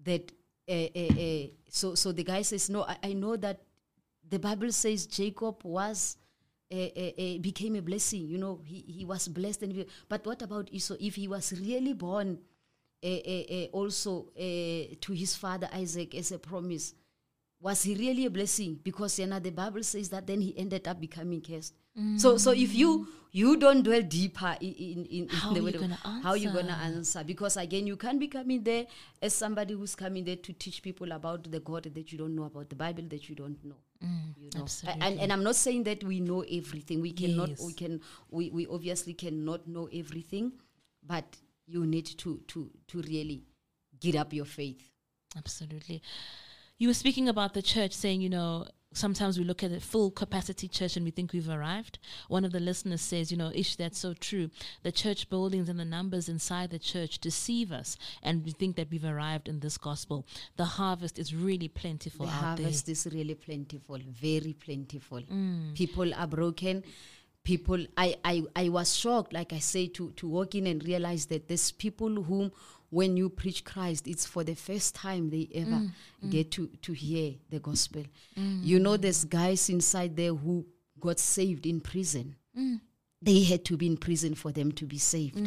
that 0.03 0.31
so 1.69 1.95
so 1.95 2.11
the 2.11 2.23
guy 2.23 2.41
says 2.41 2.69
no 2.69 2.83
I, 2.83 2.97
I 3.03 3.13
know 3.13 3.37
that 3.37 3.61
the 4.29 4.39
bible 4.39 4.71
says 4.71 5.05
jacob 5.05 5.63
was 5.63 6.17
uh, 6.69 6.75
uh, 6.75 7.11
uh, 7.17 7.37
became 7.39 7.77
a 7.77 7.81
blessing. 7.81 8.27
You 8.27 8.37
know, 8.37 8.59
he, 8.65 8.83
he 8.87 9.05
was 9.05 9.29
blessed. 9.29 9.63
And 9.63 9.85
but 10.09 10.25
what 10.25 10.41
about 10.41 10.67
Esau? 10.69 10.95
If 10.99 11.15
he 11.15 11.25
was 11.25 11.53
really 11.57 11.93
born 11.93 12.29
uh, 12.29 12.35
uh, 12.35 12.39
uh, 12.39 12.56
Eh, 13.03 13.21
eh, 13.25 13.45
eh, 13.49 13.67
also 13.71 14.27
uh, 14.35 14.95
to 14.99 15.13
his 15.13 15.35
father 15.35 15.69
Isaac 15.71 16.15
as 16.15 16.31
a 16.31 16.39
promise, 16.39 16.95
was 17.59 17.83
he 17.83 17.93
really 17.95 18.25
a 18.25 18.29
blessing? 18.29 18.79
Because 18.83 19.19
you 19.19 19.27
know, 19.27 19.39
the 19.39 19.51
Bible 19.51 19.83
says 19.83 20.09
that 20.09 20.25
then 20.25 20.41
he 20.41 20.57
ended 20.57 20.87
up 20.87 20.99
becoming 20.99 21.41
cursed. 21.41 21.73
So, 22.17 22.37
so 22.37 22.51
if 22.51 22.75
you 22.75 23.07
you 23.31 23.57
don't 23.57 23.81
dwell 23.81 24.03
deeper 24.03 24.55
in 24.61 24.73
in, 24.73 25.05
in 25.05 25.29
How 25.29 25.51
the 25.53 25.61
are 25.61 25.69
you 25.69 25.79
gonna 25.79 25.99
how 26.23 26.33
you 26.35 26.51
gonna 26.51 26.79
answer? 26.83 27.23
Because 27.23 27.57
again, 27.57 27.87
you 27.87 27.97
can't 27.97 28.19
be 28.19 28.27
coming 28.27 28.63
there 28.63 28.85
as 29.19 29.33
somebody 29.33 29.73
who's 29.73 29.95
coming 29.95 30.23
there 30.23 30.35
to 30.35 30.53
teach 30.53 30.83
people 30.83 31.11
about 31.11 31.49
the 31.51 31.59
God 31.59 31.89
that 31.91 32.11
you 32.11 32.19
don't 32.19 32.35
know 32.35 32.43
about, 32.43 32.69
the 32.69 32.75
Bible 32.75 33.03
that 33.09 33.27
you 33.27 33.35
don't 33.35 33.57
know. 33.65 33.77
Mm, 34.03 34.33
you 34.39 34.49
know, 34.53 34.61
absolutely. 34.61 35.01
and 35.01 35.19
and 35.19 35.33
I'm 35.33 35.43
not 35.43 35.55
saying 35.55 35.85
that 35.85 36.03
we 36.03 36.19
know 36.19 36.41
everything. 36.41 37.01
We 37.01 37.13
cannot. 37.13 37.49
Yes. 37.49 37.65
We 37.65 37.73
can. 37.73 38.01
We 38.29 38.51
we 38.51 38.67
obviously 38.67 39.13
cannot 39.13 39.67
know 39.67 39.89
everything, 39.91 40.51
but 41.01 41.25
you 41.67 41.85
need 41.85 42.05
to 42.05 42.41
to 42.47 42.71
to 42.87 43.01
really 43.01 43.43
get 43.99 44.15
up 44.15 44.33
your 44.33 44.45
faith. 44.45 44.81
Absolutely. 45.37 46.01
You 46.77 46.87
were 46.87 46.93
speaking 46.93 47.27
about 47.27 47.53
the 47.53 47.61
church, 47.61 47.91
saying, 47.91 48.21
you 48.21 48.29
know, 48.29 48.67
sometimes 48.93 49.37
we 49.37 49.43
look 49.43 49.63
at 49.63 49.71
a 49.71 49.79
full 49.79 50.11
capacity 50.11 50.67
church 50.67 50.95
and 50.95 51.03
we 51.03 51.11
think 51.11 51.33
we've 51.33 51.49
arrived. 51.49 51.99
One 52.27 52.45
of 52.45 52.51
the 52.51 52.59
listeners 52.59 53.01
says, 53.01 53.31
you 53.31 53.37
know, 53.37 53.51
Ish, 53.53 53.75
that's 53.75 53.97
so 53.97 54.13
true. 54.13 54.49
The 54.83 54.91
church 54.91 55.29
buildings 55.29 55.69
and 55.69 55.79
the 55.79 55.85
numbers 55.85 56.29
inside 56.29 56.69
the 56.69 56.79
church 56.79 57.19
deceive 57.19 57.71
us, 57.71 57.97
and 58.23 58.45
we 58.45 58.51
think 58.51 58.75
that 58.75 58.89
we've 58.91 59.05
arrived 59.05 59.47
in 59.47 59.59
this 59.59 59.77
gospel. 59.77 60.25
The 60.55 60.65
harvest 60.65 61.19
is 61.19 61.33
really 61.33 61.67
plentiful 61.67 62.25
the 62.25 62.31
harvest 62.31 62.89
is 62.89 63.07
really 63.11 63.35
plentiful, 63.35 63.99
very 64.07 64.53
plentiful. 64.53 65.21
Mm. 65.21 65.75
People 65.75 66.13
are 66.13 66.27
broken. 66.27 66.83
People, 67.47 67.85
I, 67.95 68.15
I, 68.25 68.43
I 68.55 68.69
was 68.69 68.93
shocked, 68.93 69.31
like 69.31 69.53
I 69.53 69.59
say, 69.59 69.87
to, 69.87 70.11
to 70.17 70.27
walk 70.27 70.53
in 70.55 70.67
and 70.67 70.83
realize 70.83 71.27
that 71.27 71.47
there's 71.47 71.71
people 71.71 72.23
whom, 72.23 72.51
when 72.89 73.15
you 73.15 73.29
preach 73.29 73.63
Christ, 73.63 74.05
it's 74.07 74.25
for 74.25 74.43
the 74.43 74.53
first 74.55 74.95
time 74.95 75.29
they 75.29 75.47
ever 75.55 75.81
Mm, 76.23 76.29
get 76.29 76.51
to, 76.51 76.67
to 76.81 76.91
hear 76.93 77.35
the 77.49 77.59
gospel. 77.59 78.03
You 78.35 78.79
know, 78.79 78.97
there's 78.97 79.23
guys 79.23 79.69
inside 79.69 80.15
there 80.17 80.33
who 80.33 80.65
got 80.99 81.19
saved 81.19 81.65
in 81.65 81.79
prison. 81.79 82.35
Mm. 82.57 82.81
They 83.21 83.43
had 83.43 83.63
to 83.65 83.77
be 83.77 83.87
in 83.87 83.97
prison 83.97 84.35
for 84.35 84.51
them 84.51 84.71
to 84.73 84.85
be 84.85 84.97
saved. 84.97 85.37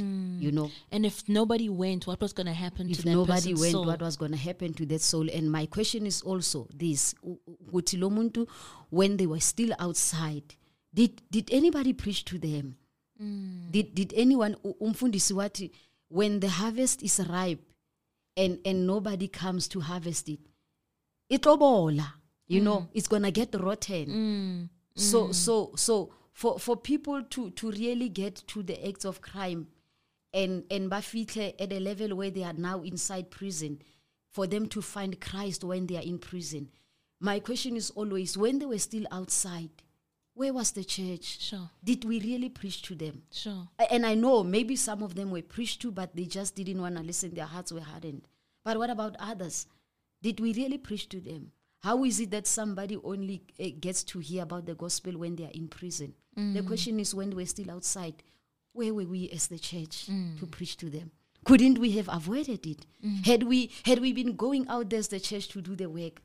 You 0.44 0.52
know. 0.52 0.70
And 0.90 1.04
if 1.06 1.28
nobody 1.28 1.68
went, 1.68 2.06
what 2.06 2.20
was 2.20 2.32
going 2.32 2.46
to 2.46 2.52
happen 2.54 2.88
if 2.90 2.96
to 2.98 3.02
that 3.04 3.12
nobody 3.12 3.54
went 3.54 3.72
soul? 3.72 3.84
what 3.86 4.00
was 4.00 4.16
going 4.16 4.32
to 4.32 4.38
happen 4.38 4.72
to 4.74 4.86
that 4.86 5.02
soul 5.02 5.28
and 5.30 5.50
my 5.52 5.66
question 5.66 6.06
is 6.06 6.22
also 6.22 6.66
this 6.74 7.14
u- 7.22 7.38
u- 7.46 7.56
ukuthi 7.72 7.98
lo 8.00 8.10
muntu 8.10 8.46
when 8.90 9.16
they 9.18 9.26
were 9.26 9.40
still 9.40 9.72
outside 9.78 10.54
did 10.92 11.22
did 11.30 11.50
anybody 11.52 11.92
preach 11.92 12.24
to 12.24 12.38
them? 12.38 12.76
Mm. 13.20 13.70
did 13.70 13.94
did 13.94 14.14
anyone 14.16 14.56
umfundisi 14.80 15.34
wathi 15.34 15.70
when 16.08 16.40
the 16.40 16.48
harvest 16.48 17.02
is 17.02 17.20
ripe 17.28 17.60
and 18.36 18.58
and 18.64 18.86
nobody 18.86 19.28
comes 19.28 19.68
to 19.68 19.80
harvest 19.80 20.28
it 20.28 20.40
itobola 21.30 22.14
you 22.48 22.60
know 22.62 22.88
it's 22.94 23.08
going 23.08 23.22
to 23.22 23.30
get 23.30 23.54
rotten. 23.54 24.06
Mm. 24.06 24.68
so 24.96 25.32
so 25.32 25.72
so 25.76 26.12
for 26.32 26.58
for 26.58 26.76
people 26.76 27.22
to 27.24 27.50
to 27.50 27.70
really 27.70 28.08
get 28.08 28.36
to 28.46 28.62
the 28.62 28.88
acts 28.88 29.04
of 29.04 29.20
crime 29.20 29.68
and 30.32 30.64
and 30.70 30.90
bafitle 30.90 31.52
at 31.60 31.72
a 31.72 31.78
level 31.78 32.16
where 32.16 32.30
they 32.30 32.42
are 32.42 32.54
now 32.54 32.80
inside 32.80 33.30
prison 33.30 33.78
for 34.30 34.46
them 34.46 34.66
to 34.66 34.80
find 34.80 35.20
Christ 35.20 35.62
when 35.64 35.86
they 35.86 35.96
are 35.96 36.02
in 36.02 36.18
prison. 36.18 36.70
My 37.20 37.38
question 37.40 37.76
is 37.76 37.90
always 37.90 38.38
when 38.38 38.58
they 38.58 38.66
were 38.66 38.78
still 38.78 39.04
outside 39.10 39.70
where 40.34 40.52
was 40.52 40.72
the 40.72 40.84
church 40.84 41.40
Sure, 41.40 41.70
did 41.82 42.04
we 42.04 42.20
really 42.20 42.48
preach 42.48 42.82
to 42.82 42.94
them 42.94 43.22
sure. 43.30 43.68
And 43.90 44.06
I 44.06 44.14
know 44.14 44.42
maybe 44.42 44.76
some 44.76 45.02
of 45.02 45.14
them 45.14 45.30
were 45.30 45.42
preached 45.42 45.82
to, 45.82 45.90
but 45.90 46.14
they 46.14 46.24
just 46.24 46.54
didn't 46.54 46.80
want 46.80 46.96
to 46.96 47.02
listen. 47.02 47.34
Their 47.34 47.46
hearts 47.46 47.72
were 47.72 47.80
hardened. 47.80 48.26
But 48.64 48.78
what 48.78 48.90
about 48.90 49.16
others? 49.18 49.66
Did 50.22 50.40
we 50.40 50.52
really 50.54 50.78
preach 50.78 51.08
to 51.10 51.20
them? 51.20 51.52
How 51.82 52.04
is 52.04 52.20
it 52.20 52.30
that 52.30 52.46
somebody 52.46 52.98
only 53.02 53.42
uh, 53.58 53.68
gets 53.80 54.04
to 54.04 54.18
hear 54.18 54.42
about 54.42 54.66
the 54.66 54.74
gospel 54.74 55.16
when 55.16 55.36
they 55.36 55.44
are 55.44 55.50
in 55.54 55.68
prison? 55.68 56.14
Mm. 56.38 56.54
The 56.54 56.62
question 56.62 57.00
is 57.00 57.14
when 57.14 57.30
we're 57.34 57.46
still 57.46 57.70
outside, 57.70 58.22
where 58.72 58.92
were 58.92 59.06
we 59.06 59.30
as 59.30 59.46
the 59.48 59.58
church 59.58 60.06
mm. 60.10 60.38
to 60.38 60.46
preach 60.46 60.76
to 60.78 60.90
them? 60.90 61.10
Couldn't 61.44 61.78
we 61.78 61.92
have 61.92 62.08
avoided 62.12 62.66
it? 62.66 62.86
Mm. 63.04 63.24
Had 63.26 63.42
we 63.44 63.70
had 63.86 63.98
we 64.00 64.12
been 64.12 64.36
going 64.36 64.68
out 64.68 64.90
there 64.90 64.98
as 64.98 65.08
the 65.08 65.18
church 65.18 65.48
to 65.48 65.62
do 65.62 65.74
the 65.74 65.88
work, 65.88 66.20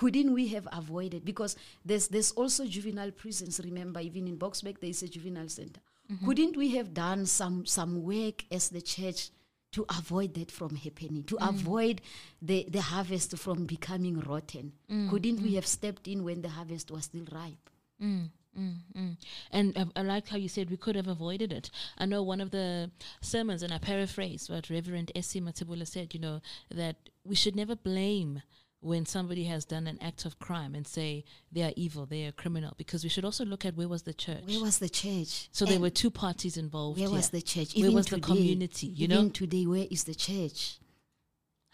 couldn't 0.00 0.32
we 0.32 0.48
have 0.48 0.66
avoided? 0.72 1.24
Because 1.26 1.56
there's 1.84 2.08
there's 2.08 2.32
also 2.32 2.66
juvenile 2.66 3.10
prisons. 3.10 3.60
Remember, 3.62 4.00
even 4.00 4.26
in 4.26 4.38
Boksburg, 4.38 4.80
there 4.80 4.88
is 4.90 5.02
a 5.02 5.08
juvenile 5.08 5.48
center. 5.48 5.80
Couldn't 6.24 6.56
we 6.56 6.68
have 6.76 6.92
done 6.92 7.26
some 7.26 7.66
some 7.66 8.02
work 8.02 8.44
as 8.50 8.70
the 8.70 8.80
church 8.80 9.30
to 9.72 9.84
avoid 9.98 10.34
that 10.34 10.50
from 10.50 10.74
happening? 10.74 11.22
To 11.24 11.36
avoid 11.52 12.00
the 12.40 12.66
the 12.68 12.80
harvest 12.80 13.36
from 13.38 13.66
becoming 13.66 14.18
rotten? 14.20 14.72
Couldn't 15.10 15.42
we 15.42 15.54
have 15.54 15.66
stepped 15.66 16.08
in 16.08 16.24
when 16.24 16.42
the 16.42 16.48
harvest 16.48 16.90
was 16.90 17.04
still 17.04 17.26
ripe? 17.30 17.70
Mm, 18.02 18.30
mm, 18.58 18.76
mm. 18.96 19.16
And 19.52 19.66
I, 19.76 20.00
I 20.00 20.02
like 20.02 20.28
how 20.28 20.38
you 20.38 20.48
said 20.48 20.70
we 20.70 20.76
could 20.78 20.96
have 20.96 21.08
avoided 21.08 21.52
it. 21.52 21.70
I 21.98 22.06
know 22.06 22.22
one 22.22 22.40
of 22.40 22.50
the 22.50 22.90
sermons, 23.20 23.62
and 23.62 23.72
I 23.72 23.78
paraphrase 23.78 24.48
what 24.48 24.70
Reverend 24.70 25.12
Essie 25.14 25.42
Matibula 25.42 25.86
said, 25.86 26.14
you 26.14 26.20
know, 26.20 26.40
that 26.70 26.96
we 27.24 27.36
should 27.36 27.54
never 27.54 27.76
blame 27.76 28.42
when 28.80 29.04
somebody 29.04 29.44
has 29.44 29.64
done 29.64 29.86
an 29.86 29.98
act 30.00 30.24
of 30.24 30.38
crime 30.38 30.74
and 30.74 30.86
say 30.86 31.24
they 31.52 31.62
are 31.62 31.72
evil, 31.76 32.06
they 32.06 32.26
are 32.26 32.32
criminal, 32.32 32.72
because 32.78 33.02
we 33.02 33.10
should 33.10 33.24
also 33.24 33.44
look 33.44 33.64
at 33.64 33.76
where 33.76 33.88
was 33.88 34.02
the 34.02 34.14
church. 34.14 34.44
Where 34.46 34.60
was 34.60 34.78
the 34.78 34.88
church? 34.88 35.48
so 35.52 35.64
there 35.66 35.80
were 35.80 35.90
two 35.90 36.10
parties 36.10 36.56
involved. 36.56 36.98
where 36.98 37.10
was 37.10 37.30
the 37.30 37.42
church? 37.42 37.74
Where 37.74 37.84
Even 37.84 37.94
was 37.94 38.06
the 38.06 38.16
today, 38.16 38.26
community? 38.26 38.86
You 38.86 39.04
even 39.04 39.24
know, 39.24 39.28
today, 39.28 39.66
where 39.66 39.86
is 39.90 40.04
the 40.04 40.14
church? 40.14 40.78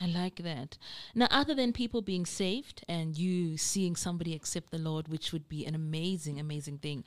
I 0.01 0.07
like 0.07 0.37
that. 0.37 0.77
Now, 1.15 1.29
other 1.31 1.55
than 1.55 1.73
people 1.73 2.03
being 2.03 2.27
saved 2.27 2.85
and 2.89 3.17
you 3.17 3.57
seeing 3.57 3.97
somebody 3.97 4.35
accept 4.35 4.71
the 4.71 4.79
Lord, 4.79 5.09
which 5.09 5.33
would 5.33 5.49
be 5.49 5.65
an 5.65 5.75
amazing, 5.75 6.39
amazing 6.39 6.79
thing, 6.79 7.05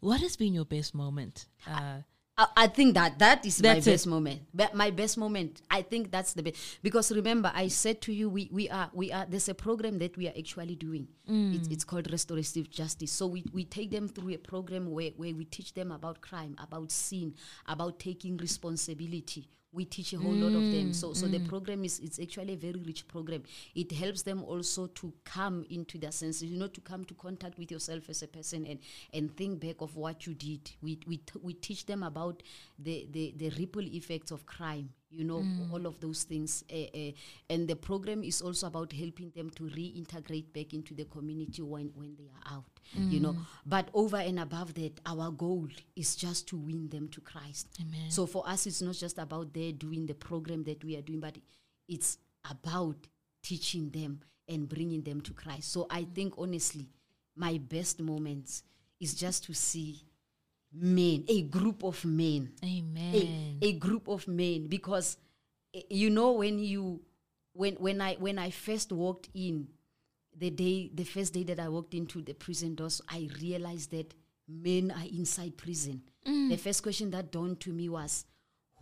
what 0.00 0.20
has 0.20 0.36
been 0.36 0.54
your 0.54 0.64
best 0.64 0.94
moment? 0.94 1.46
Uh, 1.66 2.02
I, 2.38 2.46
I 2.56 2.66
think 2.68 2.94
that 2.94 3.18
that 3.18 3.44
is 3.44 3.58
That's 3.58 3.84
my 3.84 3.90
it. 3.90 3.94
best 3.94 4.06
moment. 4.06 4.40
But 4.54 4.74
my 4.74 4.90
best 4.90 5.18
moment, 5.18 5.60
I 5.70 5.82
think 5.82 6.10
that's 6.10 6.32
the 6.32 6.42
best 6.44 6.56
because 6.82 7.10
remember, 7.12 7.50
I 7.54 7.68
said 7.68 8.00
to 8.02 8.12
you, 8.12 8.30
we 8.30 8.48
we 8.52 8.70
are 8.70 8.88
we 8.94 9.12
are. 9.12 9.26
There's 9.28 9.48
a 9.48 9.54
program 9.54 9.98
that 9.98 10.16
we 10.16 10.28
are 10.28 10.34
actually 10.38 10.76
doing. 10.76 11.08
Mm. 11.28 11.56
It's, 11.56 11.68
it's 11.68 11.84
called 11.84 12.10
restorative 12.10 12.70
justice. 12.70 13.10
So 13.10 13.26
we 13.26 13.44
we 13.52 13.64
take 13.64 13.90
them 13.90 14.08
through 14.08 14.34
a 14.34 14.38
program 14.38 14.90
where 14.90 15.10
where 15.16 15.34
we 15.34 15.44
teach 15.44 15.74
them 15.74 15.90
about 15.90 16.20
crime, 16.20 16.56
about 16.62 16.92
sin, 16.92 17.34
about 17.66 17.98
taking 17.98 18.36
responsibility. 18.36 19.48
We 19.72 19.84
teach 19.84 20.12
a 20.14 20.18
whole 20.18 20.32
lot 20.32 20.54
of 20.54 20.72
them. 20.72 20.92
So 20.92 21.12
so 21.12 21.26
the 21.26 21.38
mm. 21.38 21.48
program 21.48 21.84
is 21.84 21.98
it's 21.98 22.18
actually 22.18 22.54
a 22.54 22.56
very 22.56 22.82
rich 22.86 23.06
program. 23.06 23.42
It 23.74 23.92
helps 23.92 24.22
them 24.22 24.42
also 24.42 24.86
to 24.86 25.12
come 25.24 25.66
into 25.68 25.98
their 25.98 26.12
senses, 26.12 26.44
you 26.44 26.58
know, 26.58 26.68
to 26.68 26.80
come 26.80 27.04
to 27.04 27.14
contact 27.14 27.58
with 27.58 27.70
yourself 27.70 28.08
as 28.08 28.22
a 28.22 28.28
person 28.28 28.66
and 28.66 28.78
and 29.12 29.36
think 29.36 29.60
back 29.60 29.76
of 29.80 29.96
what 29.96 30.26
you 30.26 30.34
did. 30.34 30.70
We 30.80 30.98
we 31.06 31.18
t- 31.18 31.40
we 31.42 31.52
teach 31.54 31.86
them 31.86 32.02
about 32.02 32.42
the 32.78 33.06
the 33.10 33.34
the 33.36 33.50
ripple 33.58 33.86
effects 33.94 34.30
of 34.30 34.46
crime. 34.46 34.90
You 35.10 35.24
know, 35.24 35.42
all 35.72 35.86
of 35.86 36.00
those 36.00 36.24
things. 36.24 36.64
Uh, 36.70 36.76
uh, 36.94 37.12
and 37.48 37.66
the 37.66 37.76
program 37.76 38.22
is 38.22 38.42
also 38.42 38.66
about 38.66 38.92
helping 38.92 39.30
them 39.34 39.48
to 39.50 39.62
reintegrate 39.64 40.52
back 40.52 40.74
into 40.74 40.94
the 40.94 41.04
community 41.06 41.62
when 41.62 41.90
when 41.94 42.14
they 42.16 42.28
are 42.28 42.56
out. 42.56 42.64
You 42.94 43.20
know, 43.20 43.36
but 43.66 43.88
over 43.94 44.16
and 44.16 44.38
above 44.38 44.74
that, 44.74 45.00
our 45.06 45.30
goal 45.30 45.68
is 45.96 46.16
just 46.16 46.46
to 46.48 46.56
win 46.56 46.88
them 46.88 47.08
to 47.08 47.20
Christ. 47.20 47.68
Amen. 47.80 48.10
So 48.10 48.26
for 48.26 48.46
us, 48.48 48.66
it's 48.66 48.82
not 48.82 48.94
just 48.94 49.18
about 49.18 49.52
there 49.52 49.72
doing 49.72 50.06
the 50.06 50.14
program 50.14 50.64
that 50.64 50.82
we 50.84 50.96
are 50.96 51.02
doing, 51.02 51.20
but 51.20 51.36
it's 51.88 52.18
about 52.50 52.96
teaching 53.42 53.90
them 53.90 54.20
and 54.48 54.68
bringing 54.68 55.02
them 55.02 55.20
to 55.22 55.32
Christ. 55.32 55.72
So 55.72 55.86
I 55.90 56.04
think 56.14 56.34
honestly, 56.38 56.88
my 57.36 57.58
best 57.58 58.00
moments 58.00 58.62
is 59.00 59.14
just 59.14 59.44
to 59.44 59.54
see 59.54 60.02
men, 60.72 61.24
a 61.28 61.42
group 61.42 61.82
of 61.82 62.04
men, 62.04 62.52
Amen. 62.62 63.58
a, 63.62 63.66
a 63.66 63.72
group 63.72 64.08
of 64.08 64.26
men, 64.28 64.66
because 64.66 65.16
eh, 65.74 65.82
you 65.90 66.10
know 66.10 66.32
when 66.32 66.58
you 66.58 67.00
when 67.52 67.74
when 67.74 68.00
I 68.00 68.14
when 68.14 68.38
I 68.38 68.50
first 68.50 68.92
walked 68.92 69.28
in, 69.34 69.68
the 70.36 70.50
day 70.50 70.90
the 70.94 71.04
first 71.04 71.32
day 71.34 71.42
that 71.44 71.58
I 71.58 71.68
walked 71.68 71.94
into 71.94 72.22
the 72.22 72.34
prison 72.34 72.74
doors, 72.74 73.00
I 73.08 73.28
realized 73.40 73.90
that 73.92 74.14
men 74.48 74.90
are 74.90 75.06
inside 75.12 75.56
prison. 75.56 76.02
Mm. 76.26 76.50
The 76.50 76.56
first 76.56 76.82
question 76.82 77.10
that 77.10 77.32
dawned 77.32 77.60
to 77.60 77.70
me 77.70 77.88
was, 77.88 78.24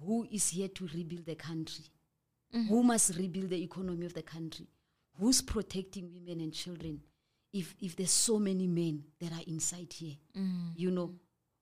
who 0.05 0.26
is 0.30 0.51
here 0.51 0.68
to 0.68 0.89
rebuild 0.95 1.26
the 1.26 1.34
country? 1.34 1.84
Mm-hmm. 2.55 2.68
Who 2.68 2.82
must 2.82 3.16
rebuild 3.16 3.51
the 3.51 3.62
economy 3.62 4.07
of 4.07 4.14
the 4.14 4.22
country? 4.22 4.68
Who's 5.18 5.43
protecting 5.43 6.12
women 6.12 6.41
and 6.41 6.53
children? 6.53 7.01
If 7.53 7.74
if 7.80 7.97
there's 7.97 8.11
so 8.11 8.39
many 8.39 8.66
men 8.66 9.05
that 9.20 9.32
are 9.32 9.45
inside 9.47 9.93
here, 9.93 10.16
mm. 10.37 10.72
you 10.76 10.91
know. 10.91 11.14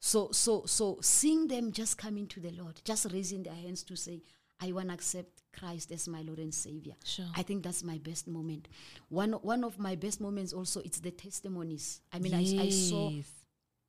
So 0.07 0.28
so 0.32 0.64
so 0.66 0.98
seeing 1.00 1.48
them 1.48 1.72
just 1.72 1.96
coming 1.96 2.26
to 2.26 2.38
the 2.38 2.50
Lord, 2.50 2.78
just 2.84 3.07
raising 3.11 3.42
their 3.42 3.55
hands 3.55 3.82
to 3.84 3.96
say, 3.96 4.20
I 4.61 4.70
want 4.70 4.88
to 4.88 4.94
accept 4.94 5.42
Christ 5.59 5.90
as 5.92 6.07
my 6.09 6.20
Lord 6.20 6.40
and 6.40 6.52
Savior. 6.52 6.92
Sure. 7.02 7.24
I 7.34 7.42
think 7.42 7.62
that's 7.62 7.82
my 7.82 7.96
best 7.96 8.28
moment. 8.28 8.68
One 9.09 9.32
one 9.32 9.64
of 9.64 9.78
my 9.78 9.94
best 9.94 10.20
moments 10.20 10.52
also 10.52 10.80
it's 10.80 11.00
the 11.00 11.11
testimonies. 11.11 12.02
I 12.12 12.18
mean, 12.18 12.34
I, 12.34 12.64
I 12.64 12.68
saw 12.68 13.12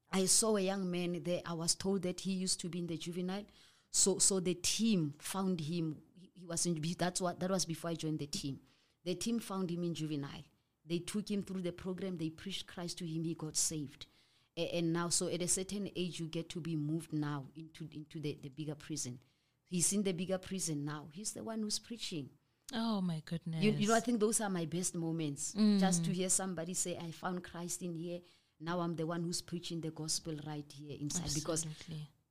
I 0.09 0.23
saw 0.23 0.55
a 0.55 0.61
young 0.61 0.89
man 0.89 1.21
there. 1.21 1.41
I 1.45 1.51
was 1.51 1.75
told 1.75 2.03
that 2.03 2.21
he 2.21 2.31
used 2.31 2.61
to 2.61 2.69
be 2.69 2.79
in 2.79 2.87
the 2.87 2.95
juvenile. 2.97 3.43
So 3.91 4.17
so 4.17 4.39
the 4.39 4.53
team 4.53 5.15
found 5.19 5.59
him. 5.59 5.97
He, 6.17 6.31
he 6.33 6.45
was 6.45 6.65
in 6.65 6.81
that's 6.97 7.19
what 7.19 7.41
that 7.41 7.51
was 7.51 7.65
before 7.65 7.89
I 7.89 7.95
joined 7.95 8.19
the 8.19 8.27
team. 8.27 8.61
The 9.03 9.15
team 9.15 9.39
found 9.39 9.69
him 9.69 9.83
in 9.83 9.93
juvenile. 9.93 10.45
They 10.85 10.99
took 10.99 11.29
him 11.29 11.43
through 11.43 11.63
the 11.63 11.73
program. 11.73 12.15
They 12.15 12.29
preached 12.29 12.67
Christ 12.67 12.99
to 12.99 13.05
him. 13.05 13.25
He 13.25 13.33
got 13.33 13.57
saved. 13.57 14.05
And 14.57 14.93
now, 14.93 15.09
so 15.09 15.27
at 15.27 15.41
a 15.41 15.47
certain 15.47 15.89
age, 15.95 16.19
you 16.19 16.27
get 16.27 16.49
to 16.49 16.61
be 16.61 16.75
moved 16.75 17.11
now 17.11 17.45
into 17.55 17.89
into 17.93 18.19
the, 18.19 18.37
the 18.41 18.49
bigger 18.49 18.75
prison. 18.75 19.19
He's 19.65 19.91
in 19.91 20.03
the 20.03 20.13
bigger 20.13 20.37
prison 20.37 20.85
now. 20.85 21.07
He's 21.11 21.33
the 21.33 21.43
one 21.43 21.61
who's 21.61 21.79
preaching. 21.79 22.29
Oh 22.73 23.01
my 23.01 23.21
goodness. 23.25 23.63
You, 23.63 23.71
you 23.71 23.87
know, 23.87 23.95
I 23.95 23.99
think 23.99 24.19
those 24.19 24.39
are 24.41 24.49
my 24.49 24.65
best 24.65 24.95
moments. 24.95 25.53
Just 25.79 26.05
to 26.05 26.11
hear 26.11 26.29
somebody 26.29 26.73
say, 26.73 26.97
I 26.97 27.11
found 27.11 27.43
Christ 27.43 27.81
in 27.81 27.93
here. 27.93 28.19
Now 28.61 28.79
I'm 28.79 28.95
the 28.95 29.05
one 29.05 29.23
who's 29.23 29.41
preaching 29.41 29.81
the 29.81 29.91
gospel 29.91 30.35
right 30.47 30.65
here 30.71 30.97
inside. 30.99 31.33
Because 31.33 31.65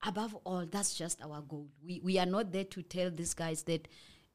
above 0.06 0.34
all, 0.44 0.64
that's 0.70 0.94
just 0.94 1.22
our 1.22 1.42
goal. 1.42 1.68
We, 1.86 2.00
we 2.02 2.18
are 2.18 2.26
not 2.26 2.52
there 2.52 2.64
to 2.64 2.82
tell 2.82 3.10
these 3.10 3.34
guys 3.34 3.62
that 3.64 3.86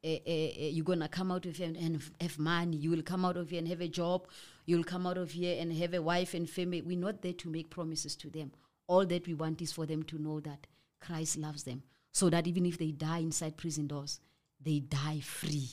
uh, 0.02 0.08
uh, 0.08 0.12
uh, 0.12 0.68
you're 0.70 0.84
going 0.84 1.00
to 1.00 1.08
come 1.08 1.30
out 1.32 1.44
of 1.44 1.56
here 1.56 1.66
and, 1.66 1.76
and 1.76 2.02
have 2.20 2.38
money. 2.38 2.76
You 2.76 2.90
will 2.90 3.02
come 3.02 3.24
out 3.24 3.36
of 3.36 3.50
here 3.50 3.58
and 3.58 3.68
have 3.68 3.80
a 3.82 3.88
job. 3.88 4.26
You'll 4.70 4.84
come 4.84 5.04
out 5.04 5.18
of 5.18 5.32
here 5.32 5.60
and 5.60 5.72
have 5.72 5.94
a 5.94 6.00
wife 6.00 6.32
and 6.32 6.48
family. 6.48 6.80
We're 6.80 6.96
not 6.96 7.22
there 7.22 7.32
to 7.32 7.48
make 7.48 7.70
promises 7.70 8.14
to 8.14 8.30
them. 8.30 8.52
All 8.86 9.04
that 9.04 9.26
we 9.26 9.34
want 9.34 9.60
is 9.60 9.72
for 9.72 9.84
them 9.84 10.04
to 10.04 10.16
know 10.16 10.38
that 10.38 10.68
Christ 11.00 11.38
loves 11.38 11.64
them. 11.64 11.82
So 12.12 12.30
that 12.30 12.46
even 12.46 12.64
if 12.64 12.78
they 12.78 12.92
die 12.92 13.18
inside 13.18 13.56
prison 13.56 13.88
doors, 13.88 14.20
they 14.64 14.78
die 14.78 15.18
free. 15.24 15.70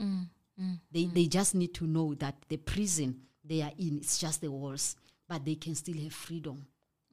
Mm, 0.00 0.28
mm, 0.60 0.78
they, 0.92 1.06
mm. 1.06 1.14
they 1.14 1.26
just 1.26 1.56
need 1.56 1.74
to 1.74 1.88
know 1.88 2.14
that 2.14 2.36
the 2.48 2.56
prison 2.58 3.20
they 3.44 3.62
are 3.62 3.72
in 3.78 3.98
is 3.98 4.16
just 4.16 4.40
the 4.40 4.50
walls, 4.52 4.94
but 5.28 5.44
they 5.44 5.56
can 5.56 5.74
still 5.74 6.00
have 6.04 6.12
freedom 6.12 6.64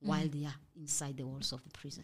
while 0.02 0.28
they 0.28 0.46
are 0.46 0.56
inside 0.80 1.18
the 1.18 1.26
walls 1.26 1.52
of 1.52 1.64
the 1.64 1.72
prison. 1.72 2.04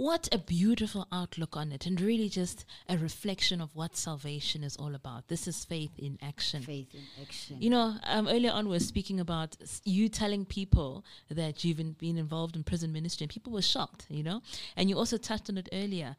What 0.00 0.30
a 0.32 0.38
beautiful 0.38 1.06
outlook 1.12 1.58
on 1.58 1.72
it, 1.72 1.84
and 1.84 2.00
really 2.00 2.30
just 2.30 2.64
a 2.88 2.96
reflection 2.96 3.60
of 3.60 3.76
what 3.76 3.96
salvation 3.98 4.64
is 4.64 4.74
all 4.76 4.94
about. 4.94 5.28
This 5.28 5.46
is 5.46 5.62
faith 5.62 5.90
in 5.98 6.16
action. 6.22 6.62
Faith 6.62 6.94
in 6.94 7.02
action. 7.20 7.56
You 7.60 7.68
know, 7.68 7.96
um, 8.04 8.26
earlier 8.26 8.50
on 8.50 8.64
we 8.64 8.70
were 8.76 8.80
speaking 8.80 9.20
about 9.20 9.58
s- 9.60 9.82
you 9.84 10.08
telling 10.08 10.46
people 10.46 11.04
that 11.30 11.64
you've 11.64 11.76
been, 11.76 11.92
been 11.92 12.16
involved 12.16 12.56
in 12.56 12.62
prison 12.64 12.94
ministry, 12.94 13.24
and 13.24 13.30
people 13.30 13.52
were 13.52 13.60
shocked. 13.60 14.06
You 14.08 14.22
know, 14.22 14.40
and 14.74 14.88
you 14.88 14.96
also 14.96 15.18
touched 15.18 15.50
on 15.50 15.58
it 15.58 15.68
earlier. 15.70 16.16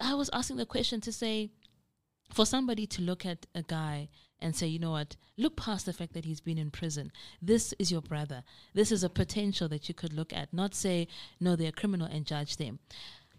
I 0.00 0.14
was 0.14 0.28
asking 0.32 0.56
the 0.56 0.66
question 0.66 1.00
to 1.02 1.12
say, 1.12 1.50
for 2.30 2.46
somebody 2.46 2.86
to 2.86 3.02
look 3.02 3.26
at 3.26 3.46
a 3.54 3.62
guy 3.62 4.08
and 4.40 4.56
say, 4.56 4.66
you 4.66 4.78
know 4.78 4.90
what, 4.92 5.16
look 5.36 5.56
past 5.56 5.86
the 5.86 5.92
fact 5.92 6.14
that 6.14 6.24
he's 6.24 6.40
been 6.40 6.58
in 6.58 6.70
prison. 6.70 7.12
This 7.40 7.72
is 7.78 7.92
your 7.92 8.02
brother. 8.02 8.42
This 8.74 8.90
is 8.90 9.04
a 9.04 9.08
potential 9.08 9.68
that 9.68 9.88
you 9.88 9.94
could 9.94 10.12
look 10.12 10.32
at, 10.32 10.52
not 10.52 10.74
say, 10.74 11.08
no, 11.40 11.56
they're 11.56 11.68
a 11.68 11.72
criminal 11.72 12.08
and 12.10 12.26
judge 12.26 12.56
them. 12.56 12.78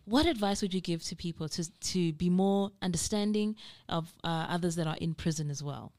What 0.06 0.26
advice 0.26 0.62
would 0.62 0.74
you 0.74 0.82
give 0.82 1.04
to 1.04 1.16
people 1.16 1.50
to, 1.50 1.80
to 1.80 2.14
be 2.14 2.30
more 2.30 2.72
understanding 2.82 3.56
of 3.90 4.14
uh, 4.24 4.48
others 4.50 4.76
that 4.76 4.88
are 4.88 4.98
in 5.00 5.14
prison 5.14 5.50
as 5.50 5.64
well? 5.64 5.94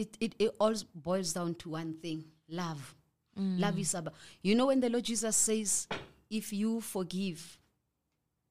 it, 0.00 0.16
it, 0.20 0.34
it 0.38 0.54
all 0.58 0.74
boils 0.94 1.32
down 1.32 1.54
to 1.56 1.70
one 1.70 1.94
thing 1.94 2.24
love. 2.48 2.94
Love 3.36 3.78
is 3.78 3.94
about, 3.94 4.14
you 4.42 4.54
know, 4.54 4.66
when 4.66 4.80
the 4.80 4.90
Lord 4.90 5.04
Jesus 5.04 5.34
says, 5.36 5.88
if 6.28 6.52
you 6.52 6.80
forgive, 6.80 7.58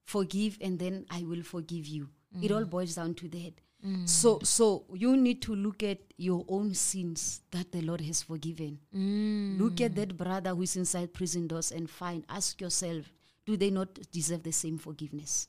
forgive, 0.05 0.57
and 0.61 0.79
then 0.79 1.05
I 1.11 1.23
will 1.23 1.43
forgive 1.43 1.85
you. 1.85 2.09
It 2.41 2.51
all 2.51 2.63
mm. 2.63 2.69
boils 2.69 2.95
down 2.95 3.15
to 3.15 3.27
that. 3.29 3.53
Mm. 3.85 4.07
So, 4.07 4.39
so 4.43 4.85
you 4.93 5.15
need 5.17 5.41
to 5.43 5.55
look 5.55 5.83
at 5.83 5.99
your 6.17 6.45
own 6.47 6.73
sins 6.73 7.41
that 7.51 7.71
the 7.71 7.81
Lord 7.81 8.01
has 8.01 8.21
forgiven. 8.23 8.79
Mm. 8.95 9.59
Look 9.59 9.81
at 9.81 9.95
that 9.95 10.15
brother 10.17 10.51
who 10.51 10.63
is 10.63 10.75
inside 10.75 11.13
prison 11.13 11.47
doors 11.47 11.71
and 11.71 11.89
find. 11.89 12.23
Ask 12.29 12.61
yourself, 12.61 13.11
do 13.45 13.57
they 13.57 13.71
not 13.71 13.97
deserve 14.11 14.43
the 14.43 14.51
same 14.51 14.77
forgiveness? 14.77 15.47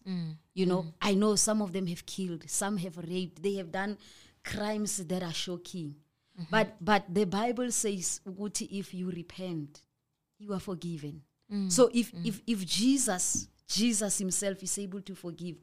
You 0.54 0.66
know, 0.66 0.86
I 1.02 1.14
know 1.14 1.36
some 1.36 1.60
of 1.60 1.72
them 1.72 1.86
have 1.88 2.06
killed, 2.06 2.48
some 2.48 2.78
have 2.78 2.96
raped, 2.96 3.42
they 3.42 3.56
have 3.56 3.70
done 3.70 3.98
crimes 4.42 4.96
that 4.98 5.22
are 5.22 5.34
shocking. 5.34 5.96
Mm-hmm. 6.40 6.50
But 6.50 6.76
but 6.80 7.04
the 7.12 7.26
Bible 7.26 7.70
says, 7.70 8.20
if 8.26 8.94
you 8.94 9.10
repent, 9.10 9.82
you 10.38 10.54
are 10.54 10.60
forgiven. 10.60 11.22
So 11.68 11.90
if 11.92 12.12
if 12.24 12.40
if 12.46 12.64
Jesus 12.64 13.48
Jesus 13.66 14.18
himself 14.18 14.62
is 14.62 14.78
able 14.78 15.00
to 15.02 15.14
forgive 15.14 15.56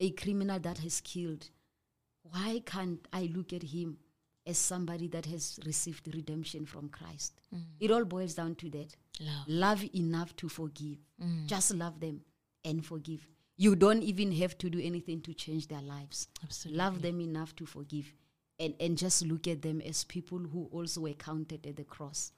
a 0.00 0.10
criminal 0.10 0.58
that 0.58 0.78
has 0.78 1.00
killed, 1.00 1.50
why 2.22 2.62
can't 2.64 3.06
I 3.12 3.30
look 3.34 3.52
at 3.52 3.62
him 3.62 3.98
as 4.46 4.58
somebody 4.58 5.06
that 5.08 5.26
has 5.26 5.58
received 5.64 6.12
redemption 6.14 6.64
from 6.66 6.88
Christ? 6.88 7.40
Mm. 7.54 7.62
It 7.78 7.90
all 7.90 8.04
boils 8.04 8.34
down 8.34 8.54
to 8.56 8.70
that. 8.70 8.96
Love. 9.20 9.44
Love 9.46 9.84
enough 9.94 10.34
to 10.36 10.48
forgive. 10.48 10.98
Mm. 11.22 11.46
Just 11.46 11.74
love 11.74 12.00
them 12.00 12.22
and 12.64 12.84
forgive. 12.84 13.28
You 13.56 13.76
don't 13.76 14.02
even 14.02 14.32
have 14.32 14.56
to 14.58 14.70
do 14.70 14.80
anything 14.82 15.20
to 15.22 15.34
change 15.34 15.68
their 15.68 15.82
lives. 15.82 16.28
Absolutely. 16.42 16.78
Love 16.78 17.02
them 17.02 17.20
enough 17.20 17.54
to 17.56 17.66
forgive. 17.66 18.14
And, 18.58 18.74
and 18.80 18.96
just 18.96 19.24
look 19.24 19.46
at 19.48 19.62
them 19.62 19.80
as 19.82 20.04
people 20.04 20.38
who 20.38 20.68
also 20.72 21.02
were 21.02 21.12
counted 21.12 21.66
at 21.66 21.76
the 21.76 21.84
cross. 21.84 22.32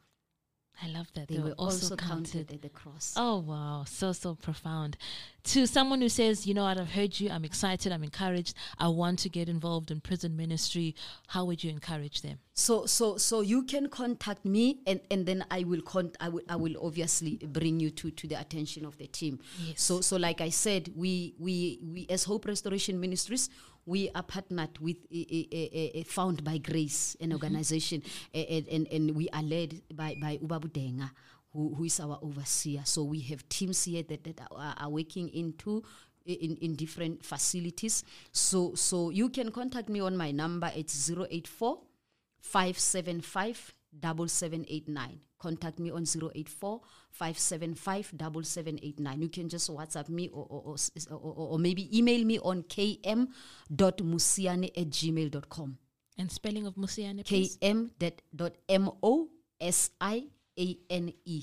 I 0.85 0.89
love 0.89 1.07
that. 1.15 1.29
They, 1.29 1.37
They, 1.37 1.43
were, 1.43 1.51
were 1.51 1.55
also 1.55 1.97
counted. 1.97 2.51
at 2.51 2.63
the 2.63 2.69
cross. 2.69 3.15
Oh 3.17 3.39
wow, 3.41 3.85
so 3.87 4.13
so 4.13 4.35
profound. 4.35 4.97
To 5.45 5.67
someone 5.67 6.01
who 6.01 6.09
says, 6.09 6.47
you 6.47 6.55
know 6.55 6.63
what, 6.65 6.79
I've 6.79 6.93
heard 6.93 7.19
you, 7.19 7.29
I'm 7.31 7.45
excited, 7.45 7.93
I'm 7.93 8.05
encouraged, 8.05 8.55
I 8.79 8.89
want 8.89 9.19
to 9.21 9.29
get 9.29 9.49
involved 9.49 9.91
in 9.91 10.01
prison 10.01 10.37
ministry. 10.37 10.95
How 11.29 11.45
would 11.45 11.63
you 11.65 11.71
encourage 11.71 12.23
them? 12.23 12.39
So 12.55 12.87
so 12.87 13.17
so 13.17 13.41
you 13.41 13.63
can 13.65 13.89
contact 13.89 14.45
me 14.45 14.79
and, 14.87 15.01
and 15.11 15.25
then 15.27 15.45
I 15.51 15.65
will 15.65 15.83
con- 15.83 16.13
I 16.21 16.29
will 16.29 16.43
I 16.49 16.57
will 16.57 16.75
obviously 16.85 17.37
bring 17.47 17.81
you 17.81 17.91
to, 17.91 18.11
to 18.11 18.27
the 18.27 18.39
attention 18.41 18.85
of 18.85 18.97
the 18.99 19.07
team. 19.07 19.41
Yes. 19.65 19.83
So 19.83 20.01
so 20.01 20.17
like 20.17 20.41
I 20.41 20.51
said, 20.51 20.93
we 20.97 21.35
we 21.39 21.79
we 21.83 22.07
as 22.11 22.25
Hope 22.25 22.47
Restoration 22.47 22.99
Ministries, 23.01 23.51
we 23.87 24.11
are 24.15 24.23
partnered 24.23 24.79
with 24.79 24.97
a 25.11 26.05
found 26.07 26.45
by 26.45 26.59
grace 26.59 27.17
an 27.21 27.27
mm-hmm. 27.27 27.35
organization 27.35 28.03
a- 28.35 28.55
a- 28.55 28.75
and, 28.75 28.87
and 28.89 29.17
we 29.17 29.29
are 29.31 29.43
led 29.43 29.81
by 29.95 30.17
by 30.21 30.39
Ubabu 30.39 30.71
Denga 30.71 31.11
who, 31.53 31.75
who 31.75 31.85
is 31.85 32.01
our 32.01 32.19
overseer. 32.23 32.83
So 32.85 33.05
we 33.05 33.21
have 33.21 33.49
teams 33.49 33.85
here 33.85 34.03
that, 34.05 34.25
that 34.25 34.41
are, 34.51 34.75
are 34.79 34.89
working 34.89 35.29
into 35.29 35.83
in, 36.25 36.57
in 36.61 36.77
different 36.77 37.25
facilities. 37.25 38.05
So 38.33 38.75
so 38.75 39.11
you 39.11 39.29
can 39.29 39.51
contact 39.51 39.89
me 39.89 40.01
on 40.01 40.17
my 40.17 40.31
number. 40.31 40.71
It's 40.75 41.11
084 41.11 41.81
575 42.41 43.75
7789. 44.01 45.21
Contact 45.39 45.79
me 45.79 45.91
on 45.91 46.05
084 46.05 46.81
575 47.11 48.07
7789. 48.47 49.23
You 49.23 49.29
can 49.29 49.49
just 49.49 49.71
WhatsApp 49.71 50.09
me 50.09 50.29
or, 50.29 50.47
or, 50.49 50.77
or, 51.11 51.17
or, 51.17 51.35
or- 51.53 51.59
maybe 51.59 51.97
email 51.97 52.25
me 52.25 52.39
on 52.39 52.63
km.mosiane 52.63 53.29
at 54.77 54.91
gmail.com. 54.91 55.79
And 56.19 56.31
spelling 56.31 56.67
of 56.67 56.75
Mosiane, 56.77 57.25
please. 57.27 57.57
km 57.59 57.91
dot 57.99 58.13
dot 58.35 58.53
m 58.69 58.91
o 59.03 59.29
s 59.61 59.91
i 60.01 60.25
a 60.59 60.77
n 60.91 61.13
e 61.25 61.43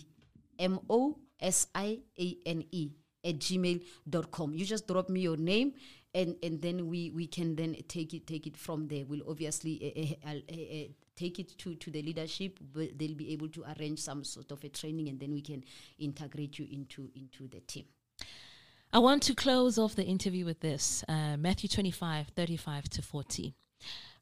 m 0.60 0.80
o 0.90 1.18
s 1.40 1.68
i 1.74 2.00
a 2.18 2.38
n 2.46 2.64
e 2.72 2.92
at 3.26 3.40
gmail.com 3.40 4.54
you 4.54 4.66
just 4.66 4.88
drop 4.88 5.10
me 5.10 5.22
your 5.22 5.38
name 5.38 5.74
and 6.14 6.36
and 6.44 6.62
then 6.62 6.88
we 6.88 7.10
we 7.12 7.26
can 7.28 7.56
then 7.56 7.76
take 7.88 8.14
it 8.14 8.26
take 8.28 8.46
it 8.48 8.56
from 8.56 8.88
there 8.88 9.06
we'll 9.06 9.28
obviously 9.28 10.18
uh, 10.26 10.30
uh, 10.30 10.34
uh, 10.50 10.88
take 11.20 11.40
it 11.40 11.58
to 11.58 11.76
to 11.76 11.92
the 11.92 12.02
leadership 12.02 12.60
but 12.74 12.98
they'll 12.98 13.22
be 13.24 13.32
able 13.34 13.50
to 13.50 13.64
arrange 13.72 14.00
some 14.00 14.24
sort 14.24 14.52
of 14.52 14.64
a 14.64 14.70
training 14.70 15.10
and 15.10 15.20
then 15.20 15.32
we 15.32 15.42
can 15.42 15.64
integrate 16.00 16.58
you 16.60 16.68
into 16.72 17.10
into 17.16 17.48
the 17.48 17.60
team 17.62 17.86
I 18.92 18.98
want 18.98 19.22
to 19.24 19.36
close 19.36 19.78
off 19.78 19.96
the 19.96 20.04
interview 20.04 20.46
with 20.46 20.62
this 20.62 21.04
uh, 21.08 21.38
Matthew 21.38 21.70
25, 21.70 22.30
35 22.30 22.90
to 22.90 23.02
40. 23.04 23.54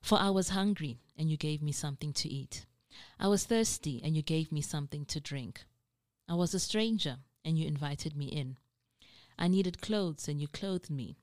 For 0.01 0.17
I 0.19 0.29
was 0.29 0.49
hungry, 0.49 0.97
and 1.17 1.31
you 1.31 1.37
gave 1.37 1.61
me 1.61 1.71
something 1.71 2.11
to 2.11 2.27
eat. 2.27 2.65
I 3.17 3.29
was 3.29 3.45
thirsty, 3.45 4.01
and 4.03 4.13
you 4.13 4.21
gave 4.21 4.51
me 4.51 4.59
something 4.59 5.05
to 5.05 5.21
drink. 5.21 5.63
I 6.27 6.33
was 6.33 6.53
a 6.53 6.59
stranger, 6.59 7.19
and 7.45 7.57
you 7.57 7.65
invited 7.65 8.17
me 8.17 8.25
in. 8.25 8.57
I 9.39 9.47
needed 9.47 9.81
clothes, 9.81 10.27
and 10.27 10.41
you 10.41 10.49
clothed 10.49 10.89
me. 10.89 11.15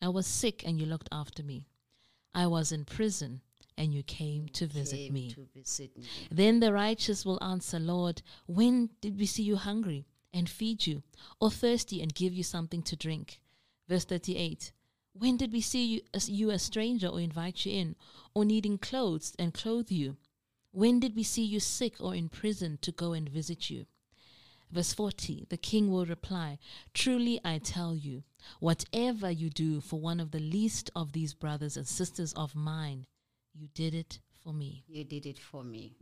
I 0.00 0.08
was 0.08 0.28
sick, 0.28 0.62
and 0.64 0.78
you 0.78 0.86
looked 0.86 1.08
after 1.10 1.42
me. 1.42 1.66
I 2.32 2.46
was 2.46 2.70
in 2.70 2.84
prison, 2.84 3.40
and 3.76 3.92
you 3.94 4.02
came 4.02 4.48
to 4.48 4.66
visit 4.66 4.96
Came 4.96 5.12
me. 5.14 5.30
to 5.30 5.46
visit 5.54 5.96
me 5.96 6.04
Then 6.30 6.60
the 6.60 6.72
righteous 6.72 7.24
will 7.24 7.42
answer, 7.42 7.78
Lord, 7.78 8.22
when 8.46 8.90
did 9.00 9.18
we 9.18 9.26
see 9.26 9.42
you 9.42 9.56
hungry 9.56 10.06
and 10.32 10.48
feed 10.48 10.86
you, 10.86 11.02
or 11.40 11.50
thirsty 11.50 12.00
and 12.02 12.14
give 12.14 12.32
you 12.32 12.42
something 12.42 12.82
to 12.84 12.96
drink? 12.96 13.40
Verse 13.88 14.04
38 14.04 14.72
When 15.12 15.36
did 15.36 15.52
we 15.52 15.60
see 15.60 15.84
you 15.84 16.00
as 16.14 16.28
you 16.28 16.50
a 16.50 16.58
stranger 16.58 17.08
or 17.08 17.20
invite 17.20 17.66
you 17.66 17.72
in, 17.72 17.96
or 18.34 18.44
needing 18.44 18.78
clothes 18.78 19.34
and 19.38 19.52
clothe 19.52 19.90
you? 19.90 20.16
When 20.70 21.00
did 21.00 21.14
we 21.14 21.22
see 21.22 21.44
you 21.44 21.60
sick 21.60 22.00
or 22.00 22.14
in 22.14 22.30
prison 22.30 22.78
to 22.80 22.92
go 22.92 23.12
and 23.12 23.28
visit 23.28 23.68
you? 23.68 23.84
Verse 24.70 24.94
40 24.94 25.44
The 25.50 25.58
king 25.58 25.90
will 25.90 26.06
reply, 26.06 26.58
Truly 26.94 27.38
I 27.44 27.58
tell 27.58 27.94
you, 27.94 28.22
whatever 28.58 29.30
you 29.30 29.50
do 29.50 29.82
for 29.82 30.00
one 30.00 30.18
of 30.18 30.30
the 30.30 30.40
least 30.40 30.90
of 30.96 31.12
these 31.12 31.34
brothers 31.34 31.76
and 31.76 31.86
sisters 31.86 32.32
of 32.32 32.54
mine, 32.54 33.06
you 33.54 33.68
did 33.74 33.94
it 33.94 34.18
for 34.42 34.52
me. 34.52 34.84
you 34.88 35.04
did 35.04 35.26
it 35.26 35.38
for 35.38 35.62
me 35.64 35.96